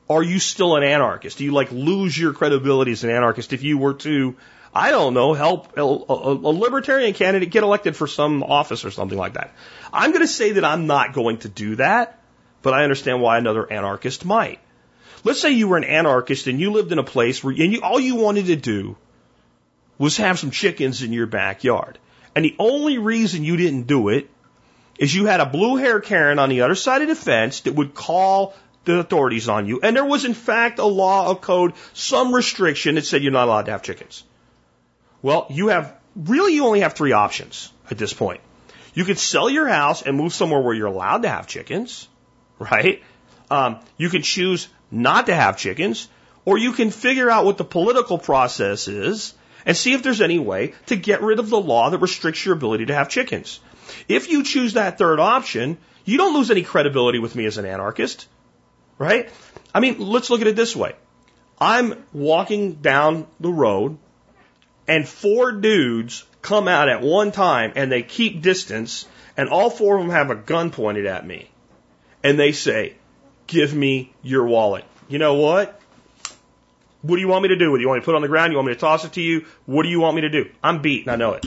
[0.08, 1.38] are you still an anarchist?
[1.38, 4.36] Do you like lose your credibility as an anarchist if you were to,
[4.72, 9.18] I don't know, help a, a, libertarian candidate get elected for some office or something
[9.18, 9.52] like that?
[9.92, 12.22] I'm going to say that I'm not going to do that,
[12.62, 14.60] but I understand why another anarchist might.
[15.24, 17.80] Let's say you were an anarchist and you lived in a place where and you,
[17.82, 18.96] all you wanted to do
[19.98, 21.98] was have some chickens in your backyard.
[22.34, 24.28] And the only reason you didn't do it
[24.98, 27.74] is you had a blue hair Karen on the other side of the fence that
[27.74, 28.54] would call
[28.84, 29.80] the authorities on you.
[29.82, 33.48] And there was in fact a law, a code, some restriction that said you're not
[33.48, 34.24] allowed to have chickens.
[35.22, 38.40] Well, you have, really you only have three options at this point.
[38.94, 42.08] You could sell your house and move somewhere where you're allowed to have chickens,
[42.58, 43.02] right?
[43.50, 46.08] Um, you can choose not to have chickens,
[46.44, 49.34] or you can figure out what the political process is
[49.66, 52.54] and see if there's any way to get rid of the law that restricts your
[52.54, 53.60] ability to have chickens.
[54.08, 57.66] If you choose that third option, you don't lose any credibility with me as an
[57.66, 58.28] anarchist,
[58.96, 59.28] right?
[59.74, 60.94] I mean, let's look at it this way.
[61.60, 63.98] I'm walking down the road
[64.86, 69.06] and four dudes come out at one time and they keep distance
[69.36, 71.50] and all four of them have a gun pointed at me.
[72.22, 72.94] And they say,
[73.46, 74.84] give me your wallet.
[75.08, 75.75] You know what?
[77.06, 77.82] What do you want me to do with it?
[77.82, 78.52] You want me to put it on the ground?
[78.52, 79.46] You want me to toss it to you?
[79.64, 80.50] What do you want me to do?
[80.62, 81.10] I'm beaten.
[81.12, 81.46] I know it.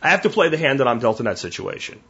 [0.00, 2.00] I have to play the hand that I'm dealt in that situation.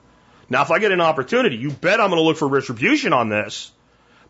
[0.49, 3.29] Now, if I get an opportunity, you bet I'm going to look for retribution on
[3.29, 3.73] this.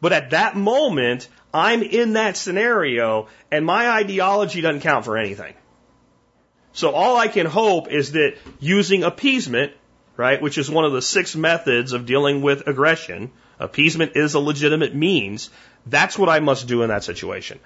[0.01, 5.55] But at that moment, I'm in that scenario and my ideology doesn't count for anything.
[6.73, 9.73] So all I can hope is that using appeasement,
[10.17, 14.41] right, which is one of the six methods of dealing with aggression, appeasement is a
[14.41, 15.51] legitimate means.
[15.87, 17.61] That's what I must do in that situation.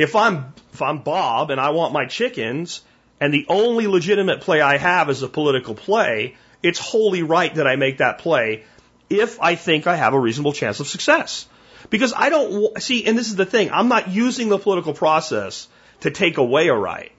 [0.00, 2.80] If I'm if I'm Bob and I want my chickens
[3.20, 7.66] and the only legitimate play I have is a political play, it's wholly right that
[7.66, 8.64] I make that play
[9.10, 11.46] if I think I have a reasonable chance of success.
[11.90, 15.68] Because I don't see, and this is the thing, I'm not using the political process
[16.00, 17.12] to take away a right.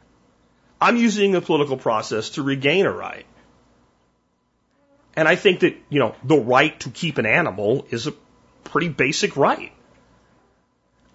[0.79, 3.25] I'm using the political process to regain a right.
[5.15, 8.13] And I think that, you know, the right to keep an animal is a
[8.63, 9.73] pretty basic right.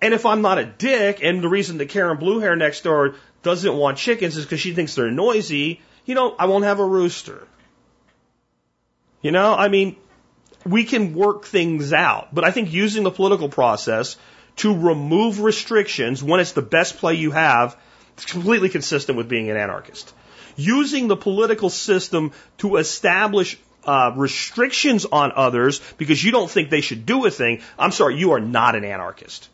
[0.01, 3.74] And if I'm not a dick, and the reason that Karen Bluehair next door doesn't
[3.74, 7.47] want chickens is because she thinks they're noisy, you know, I won't have a rooster.
[9.23, 9.97] You know, I mean,
[10.64, 12.35] we can work things out.
[12.35, 14.16] But I think using the political process
[14.56, 17.77] to remove restrictions when it's the best play you have
[18.18, 20.12] is completely consistent with being an anarchist.
[20.56, 26.81] Using the political system to establish uh, restrictions on others because you don't think they
[26.81, 29.48] should do a thing, I'm sorry, you are not an anarchist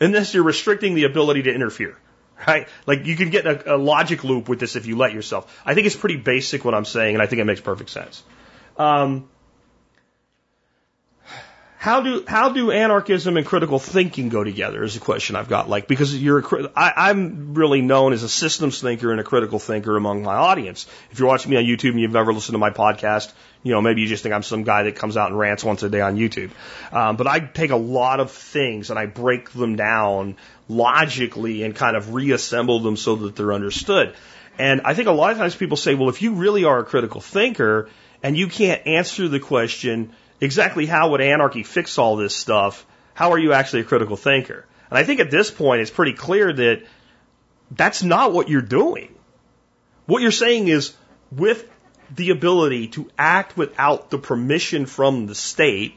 [0.00, 1.96] unless you're restricting the ability to interfere.
[2.46, 2.68] Right?
[2.86, 5.60] Like you can get a, a logic loop with this if you let yourself.
[5.66, 8.22] I think it's pretty basic what I'm saying, and I think it makes perfect sense.
[8.76, 9.28] Um,
[11.80, 14.82] how do how do anarchism and critical thinking go together?
[14.82, 15.68] Is a question I've got.
[15.68, 19.60] Like because you're a, I, I'm really known as a systems thinker and a critical
[19.60, 20.88] thinker among my audience.
[21.12, 23.32] If you're watching me on YouTube and you've ever listened to my podcast,
[23.62, 25.84] you know maybe you just think I'm some guy that comes out and rants once
[25.84, 26.50] a day on YouTube.
[26.90, 30.36] Um, but I take a lot of things and I break them down
[30.68, 34.16] logically and kind of reassemble them so that they're understood.
[34.58, 36.84] And I think a lot of times people say, well, if you really are a
[36.84, 37.88] critical thinker
[38.20, 42.86] and you can't answer the question exactly how would anarchy fix all this stuff?
[43.14, 44.64] How are you actually a critical thinker?
[44.90, 46.82] And I think at this point it's pretty clear that
[47.70, 49.14] that's not what you're doing.
[50.06, 50.94] What you're saying is
[51.30, 51.68] with
[52.14, 55.94] the ability to act without the permission from the state,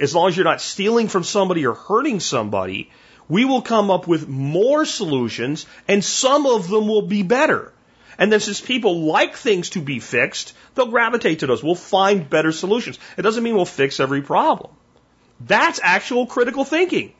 [0.00, 2.90] as long as you're not stealing from somebody or hurting somebody,
[3.28, 7.72] we will come up with more solutions and some of them will be better.
[8.18, 11.62] And then since people like things to be fixed, they'll gravitate to those.
[11.62, 12.98] We'll find better solutions.
[13.16, 14.72] It doesn't mean we'll fix every problem.
[15.40, 17.12] That's actual critical thinking.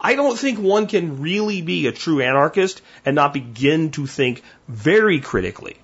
[0.00, 4.42] I don't think one can really be a true anarchist and not begin to think
[4.68, 5.76] very critically.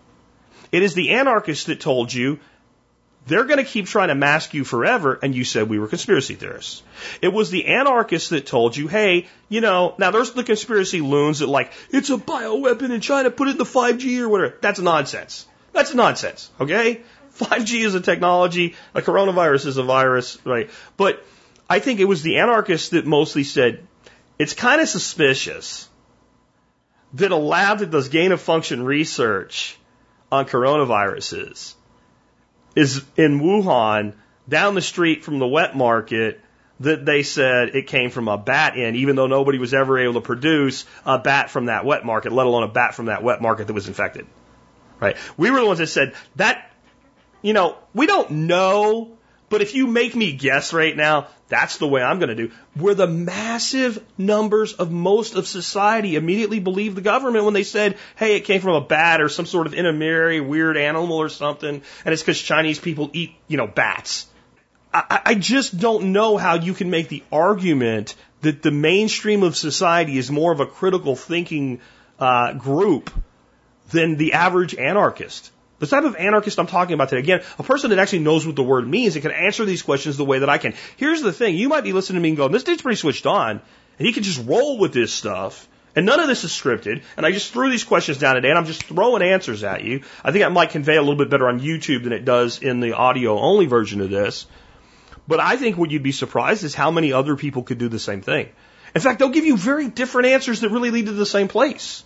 [0.70, 2.40] It is the anarchist that told you
[3.26, 6.34] they're going to keep trying to mask you forever, and you said we were conspiracy
[6.34, 6.82] theorists.
[7.20, 11.38] It was the anarchists that told you, hey, you know, now there's the conspiracy loons
[11.38, 14.56] that like, it's a bioweapon in China, put it in the 5G or whatever.
[14.60, 15.46] That's nonsense.
[15.72, 17.02] That's nonsense, okay?
[17.38, 20.70] 5G is a technology, a coronavirus is a virus, right?
[20.96, 21.24] But
[21.70, 23.86] I think it was the anarchists that mostly said,
[24.38, 25.88] it's kind of suspicious
[27.14, 29.78] that a lab that does gain of function research
[30.30, 31.74] on coronaviruses
[32.74, 34.14] is in Wuhan
[34.48, 36.40] down the street from the wet market
[36.80, 40.14] that they said it came from a bat in, even though nobody was ever able
[40.14, 43.40] to produce a bat from that wet market, let alone a bat from that wet
[43.40, 44.26] market that was infected.
[44.98, 45.16] Right?
[45.36, 46.70] We were the ones that said that,
[47.40, 49.16] you know, we don't know,
[49.52, 52.52] but if you make me guess right now, that's the way I'm going to do.
[52.72, 57.98] Where the massive numbers of most of society immediately believed the government when they said,
[58.16, 61.82] hey, it came from a bat or some sort of intermediary weird animal or something,
[62.06, 64.26] and it's because Chinese people eat, you know, bats.
[64.94, 69.54] I, I just don't know how you can make the argument that the mainstream of
[69.54, 71.82] society is more of a critical thinking
[72.18, 73.10] uh, group
[73.90, 75.52] than the average anarchist.
[75.82, 78.54] The type of anarchist I'm talking about today, again, a person that actually knows what
[78.54, 80.74] the word means and can answer these questions the way that I can.
[80.96, 81.56] Here's the thing.
[81.56, 83.60] You might be listening to me and going, this dude's pretty switched on,
[83.98, 85.68] and he can just roll with this stuff.
[85.96, 87.02] And none of this is scripted.
[87.16, 90.02] And I just threw these questions down today and I'm just throwing answers at you.
[90.22, 92.78] I think that might convey a little bit better on YouTube than it does in
[92.78, 94.46] the audio only version of this.
[95.26, 97.98] But I think what you'd be surprised is how many other people could do the
[97.98, 98.50] same thing.
[98.94, 102.04] In fact, they'll give you very different answers that really lead to the same place.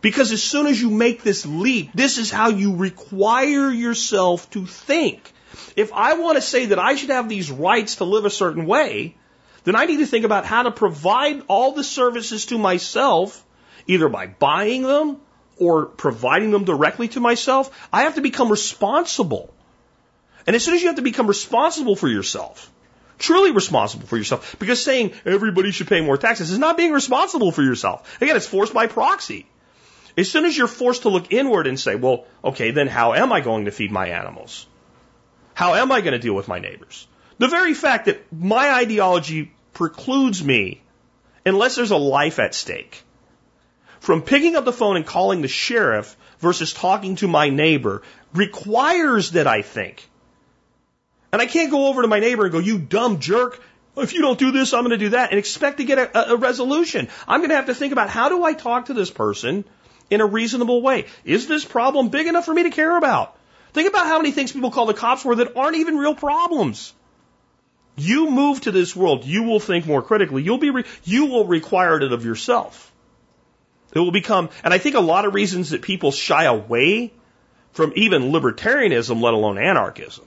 [0.00, 4.66] Because as soon as you make this leap, this is how you require yourself to
[4.66, 5.32] think.
[5.74, 8.66] If I want to say that I should have these rights to live a certain
[8.66, 9.16] way,
[9.64, 13.44] then I need to think about how to provide all the services to myself,
[13.86, 15.20] either by buying them
[15.58, 17.88] or providing them directly to myself.
[17.92, 19.52] I have to become responsible.
[20.46, 22.70] And as soon as you have to become responsible for yourself,
[23.18, 27.50] truly responsible for yourself, because saying everybody should pay more taxes is not being responsible
[27.50, 28.20] for yourself.
[28.20, 29.46] Again, it's forced by proxy.
[30.16, 33.32] As soon as you're forced to look inward and say, well, okay, then how am
[33.32, 34.66] I going to feed my animals?
[35.52, 37.06] How am I going to deal with my neighbors?
[37.38, 40.80] The very fact that my ideology precludes me,
[41.44, 43.02] unless there's a life at stake,
[44.00, 48.02] from picking up the phone and calling the sheriff versus talking to my neighbor
[48.32, 50.08] requires that I think.
[51.32, 53.62] And I can't go over to my neighbor and go, you dumb jerk,
[53.96, 56.32] if you don't do this, I'm going to do that, and expect to get a,
[56.32, 57.08] a resolution.
[57.28, 59.64] I'm going to have to think about how do I talk to this person
[60.10, 61.06] in a reasonable way.
[61.24, 63.36] Is this problem big enough for me to care about?
[63.72, 66.94] Think about how many things people call the cops for that aren't even real problems.
[67.96, 70.42] You move to this world, you will think more critically.
[70.42, 72.92] You'll be, re- you will require it of yourself.
[73.94, 77.12] It will become, and I think a lot of reasons that people shy away
[77.72, 80.26] from even libertarianism, let alone anarchism,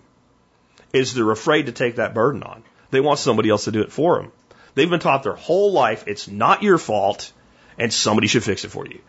[0.93, 2.63] is they're afraid to take that burden on.
[2.91, 4.31] They want somebody else to do it for them.
[4.73, 7.31] They've been taught their whole life it's not your fault
[7.77, 8.99] and somebody should fix it for you.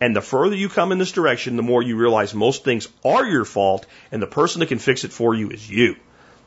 [0.00, 3.24] And the further you come in this direction, the more you realize most things are
[3.24, 5.96] your fault, and the person that can fix it for you is you.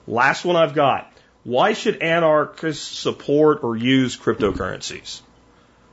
[0.05, 1.11] Last one I've got.
[1.43, 5.21] Why should anarchists support or use cryptocurrencies?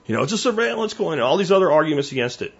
[0.07, 2.55] You know, it's a surveillance coin and all these other arguments against it.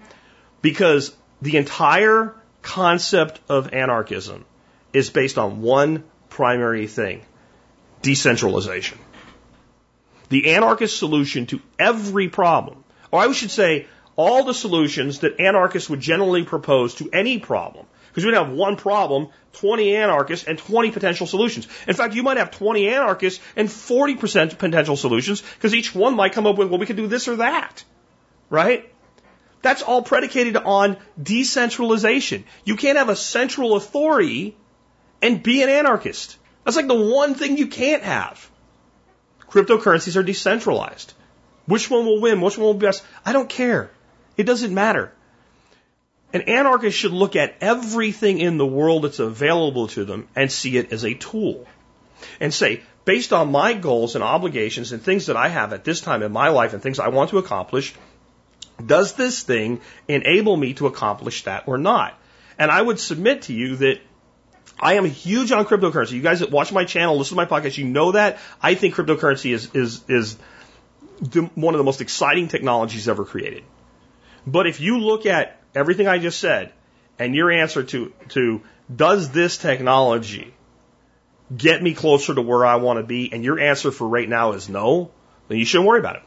[0.63, 4.45] Because the entire concept of anarchism
[4.93, 7.23] is based on one primary thing
[8.03, 8.99] decentralization.
[10.29, 13.87] The anarchist solution to every problem, or I should say,
[14.17, 17.87] all the solutions that anarchists would generally propose to any problem.
[18.09, 21.69] Because we'd have one problem, 20 anarchists, and 20 potential solutions.
[21.87, 26.33] In fact, you might have 20 anarchists and 40% potential solutions, because each one might
[26.33, 27.85] come up with, well, we could do this or that.
[28.49, 28.91] Right?
[29.61, 32.45] That's all predicated on decentralization.
[32.65, 34.57] You can't have a central authority
[35.21, 36.39] and be an anarchist.
[36.65, 38.51] That's like the one thing you can't have.
[39.51, 41.13] Cryptocurrencies are decentralized.
[41.67, 42.41] Which one will win?
[42.41, 43.03] Which one will be best?
[43.25, 43.91] I don't care.
[44.37, 45.13] It doesn't matter.
[46.33, 50.77] An anarchist should look at everything in the world that's available to them and see
[50.77, 51.67] it as a tool.
[52.41, 56.01] And say, based on my goals and obligations and things that I have at this
[56.01, 57.95] time in my life and things I want to accomplish,
[58.85, 62.19] does this thing enable me to accomplish that or not?
[62.59, 64.01] And I would submit to you that
[64.79, 66.13] I am huge on cryptocurrency.
[66.13, 68.39] You guys that watch my channel, listen to my podcast, you know that.
[68.61, 70.37] I think cryptocurrency is, is, is
[71.55, 73.65] one of the most exciting technologies ever created.
[74.47, 76.73] But if you look at everything I just said
[77.19, 78.63] and your answer to, to
[78.95, 80.55] does this technology
[81.55, 83.33] get me closer to where I want to be?
[83.33, 85.11] And your answer for right now is no,
[85.49, 86.23] then you shouldn't worry about it.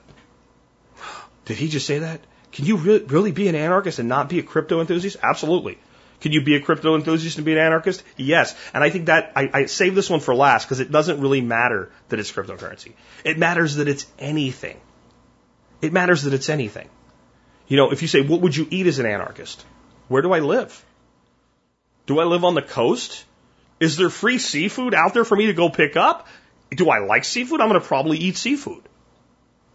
[1.46, 2.22] Did he just say that?
[2.52, 5.18] Can you re- really be an anarchist and not be a crypto enthusiast?
[5.22, 5.78] Absolutely.
[6.22, 8.04] Can you be a crypto enthusiast and be an anarchist?
[8.18, 8.54] Yes.
[8.74, 11.40] And I think that I, I save this one for last because it doesn't really
[11.40, 12.94] matter that it's cryptocurrency.
[13.24, 14.82] It matters that it's anything.
[15.82, 16.90] It matters that it's anything.
[17.70, 19.64] You know, if you say, what would you eat as an anarchist?
[20.08, 20.84] Where do I live?
[22.08, 23.24] Do I live on the coast?
[23.80, 26.28] Is there free seafood out there for me to go pick up?
[26.72, 27.62] Do I like seafood?
[27.62, 28.82] I'm going to probably eat seafood.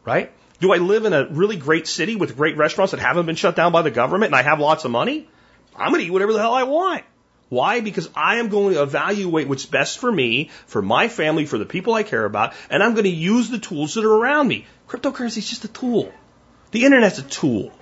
[0.04, 0.32] Right?
[0.60, 3.54] Do I live in a really great city with great restaurants that haven't been shut
[3.54, 5.28] down by the government and I have lots of money?
[5.76, 7.04] I'm going to eat whatever the hell I want.
[7.48, 7.80] Why?
[7.80, 11.66] Because I am going to evaluate what's best for me, for my family, for the
[11.66, 14.66] people I care about, and I'm going to use the tools that are around me.
[14.88, 16.12] Cryptocurrency is just a tool.
[16.72, 17.72] The internet's a tool.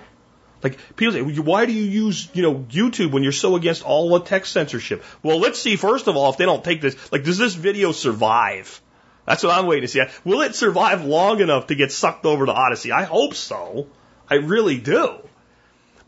[0.63, 4.15] Like people say, why do you use you know YouTube when you're so against all
[4.15, 5.03] of text censorship?
[5.21, 6.95] Well, let's see first of all if they don't take this.
[7.11, 8.81] Like, does this video survive?
[9.25, 10.03] That's what I'm waiting to see.
[10.23, 12.91] Will it survive long enough to get sucked over to Odysee?
[12.91, 13.87] I hope so.
[14.29, 15.17] I really do.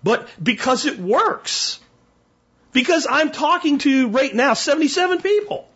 [0.04, 1.80] But because it works.
[2.72, 5.68] Because I'm talking to right now 77 people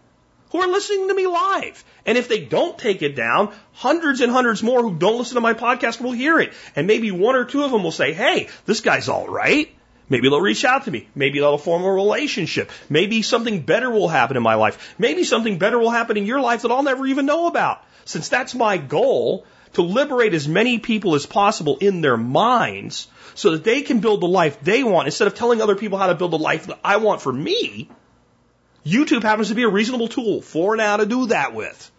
[0.50, 1.84] who are listening to me live.
[2.06, 5.42] And if they don't take it down, hundreds and hundreds more who don't listen to
[5.42, 6.54] my podcast will hear it.
[6.76, 9.74] And maybe one or two of them will say, hey, this guy's all right.
[10.10, 11.08] Maybe they'll reach out to me.
[11.14, 12.72] Maybe they'll form a relationship.
[12.90, 14.96] Maybe something better will happen in my life.
[14.98, 17.84] Maybe something better will happen in your life that I'll never even know about.
[18.06, 23.52] Since that's my goal, to liberate as many people as possible in their minds so
[23.52, 26.16] that they can build the life they want instead of telling other people how to
[26.16, 27.90] build the life that I want for me.
[28.86, 31.92] YouTube happens to be a reasonable tool for now to do that with.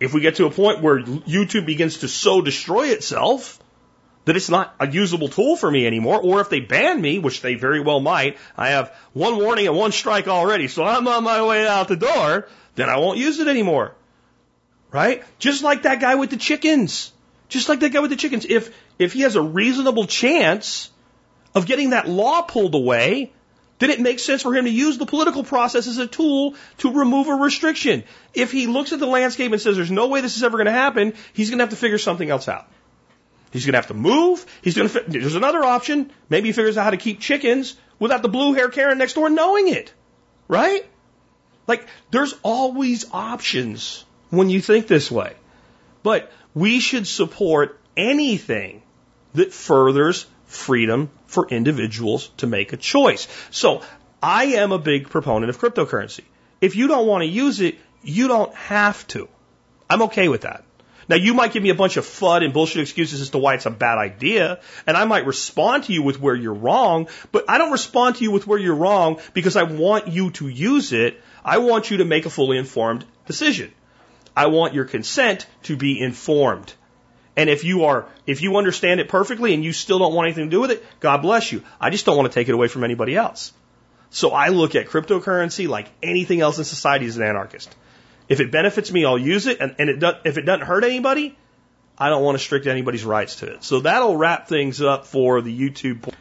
[0.00, 3.62] If we get to a point where YouTube begins to so destroy itself
[4.24, 7.40] that it's not a usable tool for me anymore, or if they ban me, which
[7.40, 11.24] they very well might, I have one warning and one strike already, so I'm on
[11.24, 13.94] my way out the door, then I won't use it anymore.
[14.90, 15.24] Right?
[15.38, 17.12] Just like that guy with the chickens.
[17.48, 18.46] Just like that guy with the chickens.
[18.48, 20.90] If, if he has a reasonable chance
[21.54, 23.32] of getting that law pulled away,
[23.82, 26.92] then it makes sense for him to use the political process as a tool to
[26.92, 28.04] remove a restriction.
[28.32, 30.66] If he looks at the landscape and says there's no way this is ever going
[30.66, 32.68] to happen, he's going to have to figure something else out.
[33.50, 34.46] He's going to have to move.
[34.62, 35.04] He's going to.
[35.08, 36.10] There's another option.
[36.28, 39.28] Maybe he figures out how to keep chickens without the blue hair Karen next door
[39.28, 39.92] knowing it,
[40.48, 40.86] right?
[41.66, 45.34] Like there's always options when you think this way,
[46.02, 48.82] but we should support anything
[49.34, 53.26] that furthers freedom for individuals to make a choice.
[53.50, 53.82] So
[54.22, 56.24] I am a big proponent of cryptocurrency.
[56.60, 59.28] If you don't want to use it, you don't have to.
[59.88, 60.64] I'm okay with that.
[61.08, 63.54] Now you might give me a bunch of FUD and bullshit excuses as to why
[63.54, 67.44] it's a bad idea, and I might respond to you with where you're wrong, but
[67.48, 70.92] I don't respond to you with where you're wrong because I want you to use
[70.92, 71.20] it.
[71.44, 73.72] I want you to make a fully informed decision.
[74.36, 76.72] I want your consent to be informed.
[77.36, 80.44] And if you are, if you understand it perfectly and you still don't want anything
[80.44, 81.62] to do with it, God bless you.
[81.80, 83.52] I just don't want to take it away from anybody else.
[84.10, 87.74] So I look at cryptocurrency like anything else in society as an anarchist.
[88.28, 89.60] If it benefits me, I'll use it.
[89.60, 91.36] And, and it if it doesn't hurt anybody,
[91.96, 93.64] I don't want to restrict anybody's rights to it.
[93.64, 96.12] So that'll wrap things up for the YouTube.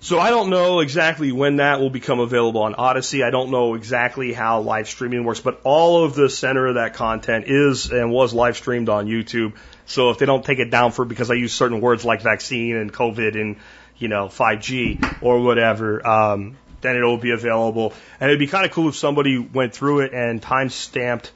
[0.00, 3.22] So I don't know exactly when that will become available on Odysee.
[3.22, 6.94] I don't know exactly how live streaming works, but all of the center of that
[6.94, 9.54] content is and was live streamed on YouTube.
[9.86, 12.76] So if they don't take it down for because I use certain words like vaccine
[12.76, 13.56] and COVID and
[13.96, 17.92] you know 5G or whatever, um, then it'll be available.
[18.20, 21.32] And it'd be kind of cool if somebody went through it and time stamped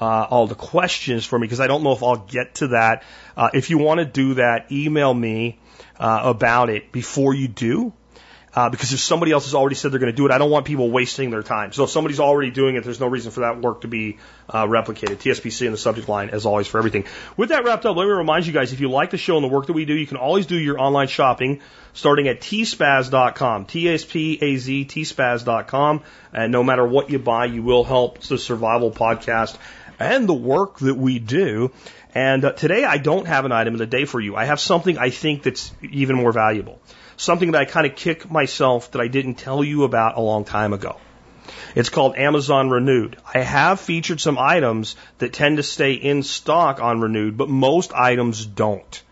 [0.00, 3.04] uh, all the questions for me because I don't know if I'll get to that.
[3.36, 5.58] Uh, if you want to do that, email me
[5.98, 7.92] uh, about it before you do.
[8.54, 10.50] Uh, because if somebody else has already said they're going to do it, I don't
[10.50, 11.72] want people wasting their time.
[11.72, 14.18] So if somebody's already doing it, there's no reason for that work to be
[14.48, 15.16] uh, replicated.
[15.16, 17.06] TSPC in the subject line, as always, for everything.
[17.38, 19.44] With that wrapped up, let me remind you guys, if you like the show and
[19.44, 21.62] the work that we do, you can always do your online shopping
[21.94, 26.02] starting at tspaz.com, T-S-P-A-Z, tspaz.com.
[26.34, 29.56] And no matter what you buy, you will help the Survival Podcast
[29.98, 31.70] and the work that we do.
[32.14, 34.36] And uh, today I don't have an item of the day for you.
[34.36, 36.78] I have something I think that's even more valuable
[37.22, 40.44] something that I kind of kick myself that I didn't tell you about a long
[40.44, 40.96] time ago.
[41.76, 43.16] It's called Amazon Renewed.
[43.32, 47.92] I have featured some items that tend to stay in stock on Renewed, but most
[47.92, 49.02] items don't.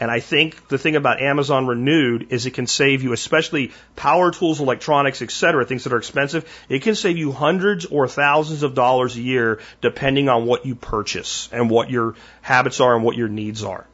[0.00, 4.30] And I think the thing about Amazon Renewed is it can save you, especially power
[4.30, 6.44] tools, electronics, etc., things that are expensive.
[6.68, 10.74] It can save you hundreds or thousands of dollars a year depending on what you
[10.74, 13.86] purchase and what your habits are and what your needs are.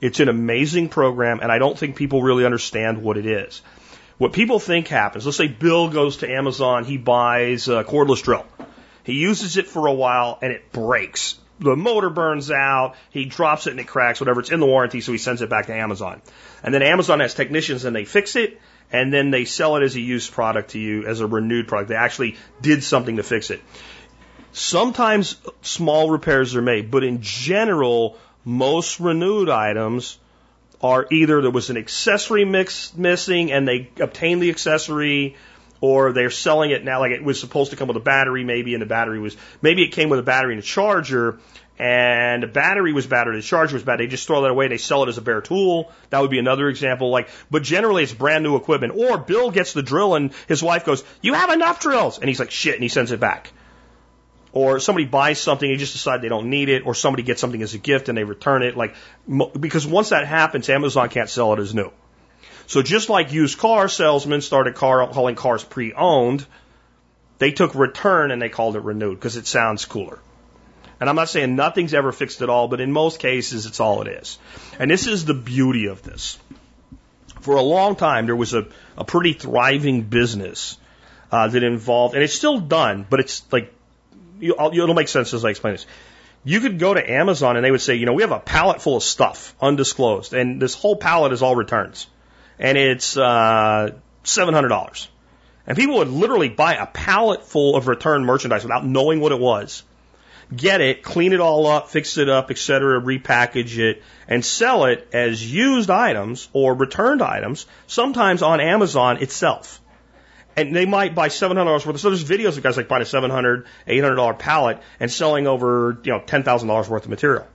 [0.00, 3.62] It's an amazing program, and I don't think people really understand what it is.
[4.18, 8.44] What people think happens, let's say Bill goes to Amazon, he buys a cordless drill.
[9.02, 11.38] He uses it for a while and it breaks.
[11.58, 14.40] The motor burns out, he drops it and it cracks, whatever.
[14.40, 16.20] It's in the warranty, so he sends it back to Amazon.
[16.62, 18.60] And then Amazon has technicians and they fix it
[18.92, 21.88] and then they sell it as a used product to you as a renewed product.
[21.88, 23.62] They actually did something to fix it.
[24.52, 30.18] Sometimes small repairs are made, but in general, most renewed items
[30.82, 35.36] are either there was an accessory mix missing and they obtained the accessory
[35.82, 38.74] or they're selling it now like it was supposed to come with a battery maybe
[38.74, 41.38] and the battery was maybe it came with a battery and a charger
[41.80, 44.76] and the battery was or the charger was bad they just throw that away they
[44.76, 45.90] sell it as a bare tool.
[46.10, 48.94] That would be another example like but generally it's brand new equipment.
[48.94, 52.18] Or bill gets the drill and his wife goes you have enough drills.
[52.18, 53.50] And he's like shit and he sends it back
[54.52, 57.62] or somebody buys something and just decide they don't need it, or somebody gets something
[57.62, 58.76] as a gift and they return it.
[58.76, 58.94] Like,
[59.58, 61.92] because once that happens, Amazon can't sell it as new.
[62.66, 66.46] So just like used car salesmen started car, calling cars pre-owned,
[67.38, 70.20] they took return and they called it renewed because it sounds cooler.
[71.00, 74.02] And I'm not saying nothing's ever fixed at all, but in most cases, it's all
[74.02, 74.38] it is.
[74.78, 76.38] And this is the beauty of this.
[77.40, 78.66] For a long time, there was a,
[78.98, 80.76] a pretty thriving business
[81.32, 83.72] uh, that involved, and it's still done, but it's like
[84.40, 85.86] you, it'll make sense as I explain this.
[86.44, 88.80] You could go to Amazon and they would say, you know, we have a pallet
[88.80, 92.06] full of stuff undisclosed, and this whole pallet is all returns,
[92.58, 93.90] and it's uh,
[94.24, 95.08] seven hundred dollars.
[95.66, 99.38] And people would literally buy a pallet full of return merchandise without knowing what it
[99.38, 99.82] was,
[100.54, 105.08] get it, clean it all up, fix it up, etc., repackage it, and sell it
[105.12, 109.80] as used items or returned items, sometimes on Amazon itself
[110.56, 111.94] and they might buy seven hundred dollars worth.
[111.96, 114.78] Of, so there's videos of guys like buying a seven hundred, eight hundred dollar pallet
[114.98, 117.46] and selling over you know ten thousand dollars worth of material.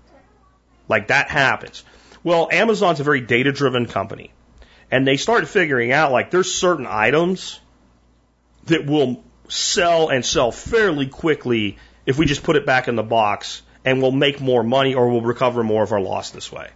[0.88, 1.84] Like that happens.
[2.24, 4.32] Well, Amazon's a very data driven company,
[4.90, 7.60] and they started figuring out like there's certain items
[8.66, 13.04] that will sell and sell fairly quickly if we just put it back in the
[13.04, 16.70] box and we'll make more money or we'll recover more of our loss this way.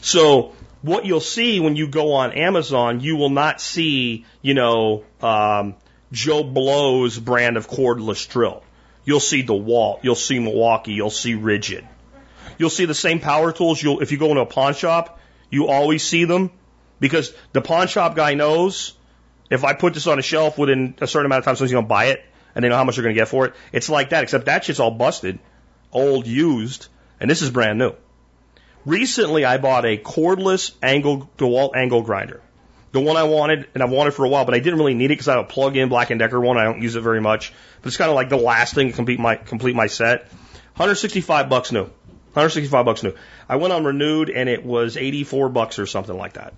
[0.00, 5.04] So what you'll see when you go on Amazon, you will not see, you know,
[5.20, 5.74] um,
[6.12, 8.62] Joe Blow's brand of cordless drill.
[9.04, 11.86] You'll see DeWalt, you'll see Milwaukee, you'll see Ridgid.
[12.58, 13.82] You'll see the same power tools.
[13.82, 16.50] You'll, if you go into a pawn shop, you always see them
[17.00, 18.94] because the pawn shop guy knows
[19.48, 21.84] if I put this on a shelf within a certain amount of time, someone's going
[21.84, 22.24] to buy it
[22.54, 23.54] and they know how much they're going to get for it.
[23.72, 25.38] It's like that, except that shit's all busted,
[25.92, 26.88] old, used,
[27.20, 27.94] and this is brand new.
[28.88, 32.40] Recently, I bought a cordless angle DeWalt angle grinder.
[32.92, 35.06] The one I wanted, and I've wanted for a while, but I didn't really need
[35.06, 36.56] it because I have a plug-in Black & Decker one.
[36.56, 37.52] I don't use it very much,
[37.82, 40.20] but it's kind of like the last thing to complete my complete my set.
[40.76, 41.82] 165 bucks new.
[41.82, 43.12] 165 bucks new.
[43.46, 46.54] I went on renewed, and it was 84 bucks or something like that.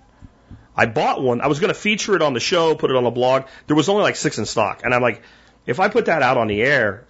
[0.73, 1.41] I bought one.
[1.41, 3.47] I was going to feature it on the show, put it on the blog.
[3.67, 5.21] There was only like six in stock, and I'm like,
[5.65, 7.03] if I put that out on the air,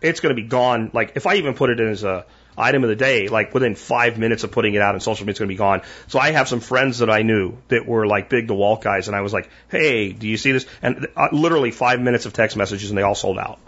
[0.00, 0.92] it's going to be gone.
[0.94, 2.24] Like if I even put it in as a
[2.56, 5.32] item of the day, like within five minutes of putting it out on social media,
[5.32, 5.82] it's going to be gone.
[6.08, 9.16] So I have some friends that I knew that were like big DeWalt guys, and
[9.16, 10.66] I was like, hey, do you see this?
[10.82, 13.58] And uh, literally five minutes of text messages, and they all sold out.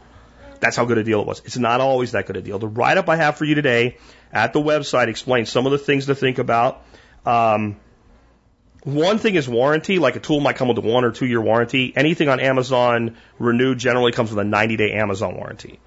[0.61, 1.43] That's how good a deal it was.
[1.45, 2.59] It's not always that good a deal.
[2.59, 3.97] The write up I have for you today
[4.33, 6.83] at the website explains some of the things to think about.
[7.25, 7.77] Um,
[8.83, 11.41] one thing is warranty, like a tool might come with a one or two year
[11.41, 11.93] warranty.
[11.95, 15.79] Anything on Amazon renewed generally comes with a 90 day Amazon warranty.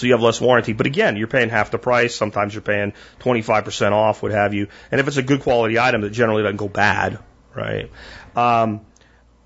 [0.00, 0.72] So you have less warranty.
[0.72, 2.14] But again, you're paying half the price.
[2.14, 4.68] Sometimes you're paying 25% off, what have you.
[4.90, 7.18] And if it's a good quality item, that generally doesn't go bad,
[7.54, 7.90] right?
[8.34, 8.80] Um,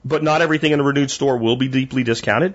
[0.04, 2.54] but not everything in a renewed store will be deeply discounted.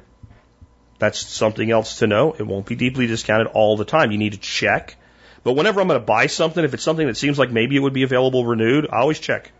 [0.97, 2.33] That's something else to know.
[2.37, 4.11] It won't be deeply discounted all the time.
[4.11, 4.95] You need to check.
[5.43, 7.79] But whenever I'm going to buy something, if it's something that seems like maybe it
[7.79, 9.51] would be available renewed, I always check.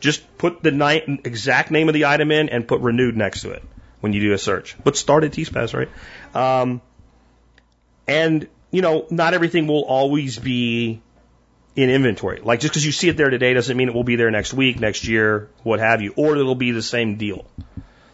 [0.00, 3.52] Just put the ni- exact name of the item in and put renewed next to
[3.52, 3.62] it
[4.00, 4.76] when you do a search.
[4.82, 5.88] But start at TSPAZ, right?
[6.34, 6.82] Um,
[8.10, 11.00] and, you know, not everything will always be
[11.76, 12.40] in inventory.
[12.42, 14.52] Like just because you see it there today doesn't mean it will be there next
[14.52, 17.46] week, next year, what have you, or it'll be the same deal.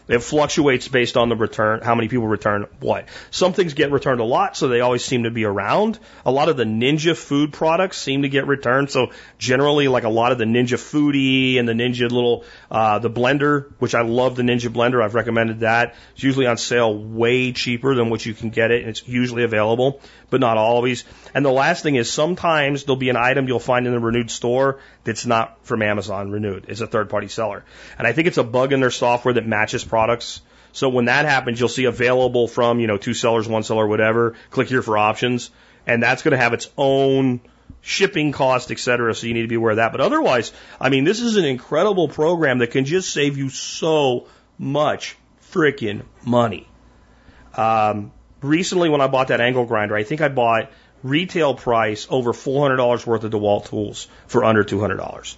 [0.08, 3.08] It fluctuates based on the return, how many people return what.
[3.30, 5.98] Some things get returned a lot, so they always seem to be around.
[6.24, 10.08] A lot of the Ninja food products seem to get returned, so generally, like a
[10.08, 14.36] lot of the Ninja Foodi and the Ninja little, uh, the blender, which I love
[14.36, 15.02] the Ninja blender.
[15.02, 15.94] I've recommended that.
[16.14, 19.44] It's usually on sale way cheaper than what you can get it, and it's usually
[19.44, 21.04] available, but not always.
[21.34, 24.30] And the last thing is sometimes there'll be an item you'll find in the renewed
[24.30, 26.66] store that's not from Amazon renewed.
[26.68, 27.64] It's a third party seller.
[27.98, 30.40] And I think it's a bug in their software that matches products.
[30.72, 34.34] So when that happens, you'll see available from, you know, two sellers, one seller, whatever.
[34.50, 35.50] Click here for options.
[35.86, 37.40] And that's going to have its own
[37.86, 39.14] shipping cost, et cetera.
[39.14, 39.92] So you need to be aware of that.
[39.92, 44.26] But otherwise, I mean, this is an incredible program that can just save you so
[44.58, 45.16] much
[45.52, 46.66] freaking money.
[47.54, 48.10] Um,
[48.42, 50.72] recently, when I bought that angle grinder, I think I bought
[51.04, 55.36] retail price over $400 worth of DeWalt tools for under $200.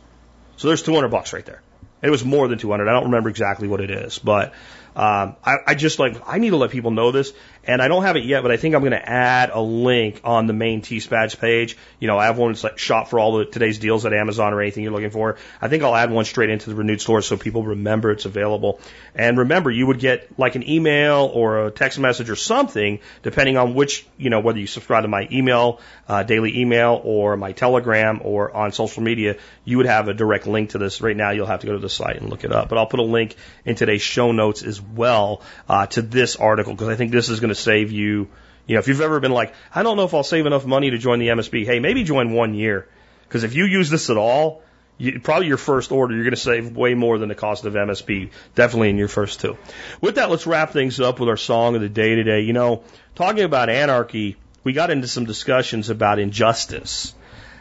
[0.56, 1.60] So there's 200 bucks right there.
[2.00, 2.88] It was more than 200.
[2.88, 4.54] I don't remember exactly what it is, but
[4.98, 8.02] um, I, I just like I need to let people know this, and I don't
[8.02, 10.82] have it yet, but I think I'm going to add a link on the main
[10.82, 11.76] T-Spaz page.
[12.00, 14.52] You know, I have one that's like shop for all the today's deals at Amazon
[14.52, 15.36] or anything you're looking for.
[15.62, 18.80] I think I'll add one straight into the renewed store so people remember it's available.
[19.14, 23.56] And remember, you would get like an email or a text message or something, depending
[23.56, 27.52] on which you know whether you subscribe to my email, uh, daily email, or my
[27.52, 29.36] Telegram, or on social media.
[29.64, 31.00] You would have a direct link to this.
[31.00, 32.68] Right now, you'll have to go to the site and look it up.
[32.68, 36.74] But I'll put a link in today's show notes as well uh, to this article
[36.74, 38.28] because I think this is going to save you.
[38.66, 40.90] You know, if you've ever been like, I don't know if I'll save enough money
[40.90, 42.86] to join the MSB, hey, maybe join one year.
[43.22, 44.62] Because if you use this at all,
[44.98, 47.74] you, probably your first order, you're going to save way more than the cost of
[47.74, 49.56] MSB, definitely in your first two.
[50.00, 52.40] With that, let's wrap things up with our song of the day today.
[52.40, 52.82] You know,
[53.14, 57.14] talking about anarchy, we got into some discussions about injustice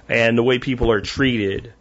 [0.09, 1.73] and the way people are treated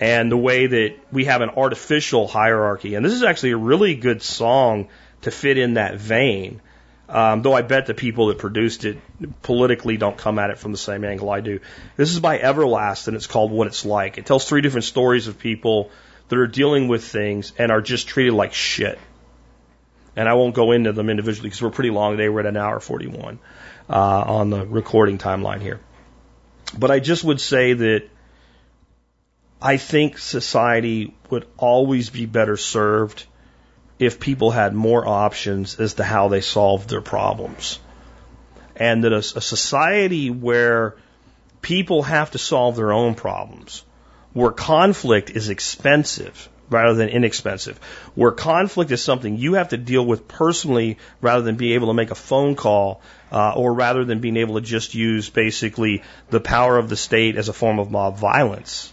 [0.00, 2.94] and the way that we have an artificial hierarchy.
[2.94, 4.88] And this is actually a really good song
[5.22, 6.62] to fit in that vein.
[7.06, 8.98] Um, though I bet the people that produced it
[9.42, 11.60] politically don't come at it from the same angle I do.
[11.96, 14.16] This is by Everlast and it's called What It's Like.
[14.16, 15.90] It tells three different stories of people
[16.28, 18.98] that are dealing with things and are just treated like shit.
[20.16, 22.28] And I won't go into them individually because we're pretty long today.
[22.28, 23.38] We're at an hour 41
[23.88, 25.80] uh, on the recording timeline here.
[26.78, 28.08] But I just would say that
[29.62, 33.26] I think society would always be better served
[33.98, 37.78] if people had more options as to how they solve their problems.
[38.74, 40.96] And that a, a society where
[41.60, 43.84] people have to solve their own problems,
[44.32, 47.76] where conflict is expensive rather than inexpensive,
[48.14, 51.94] where conflict is something you have to deal with personally rather than be able to
[51.94, 56.40] make a phone call, uh, or rather than being able to just use basically the
[56.40, 58.92] power of the state as a form of mob violence.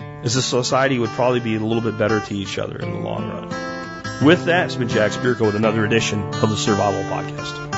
[0.00, 2.98] As a society would probably be a little bit better to each other in the
[2.98, 4.24] long run.
[4.24, 7.77] With that, it's been Jack Spirko with another edition of the Survival Podcast.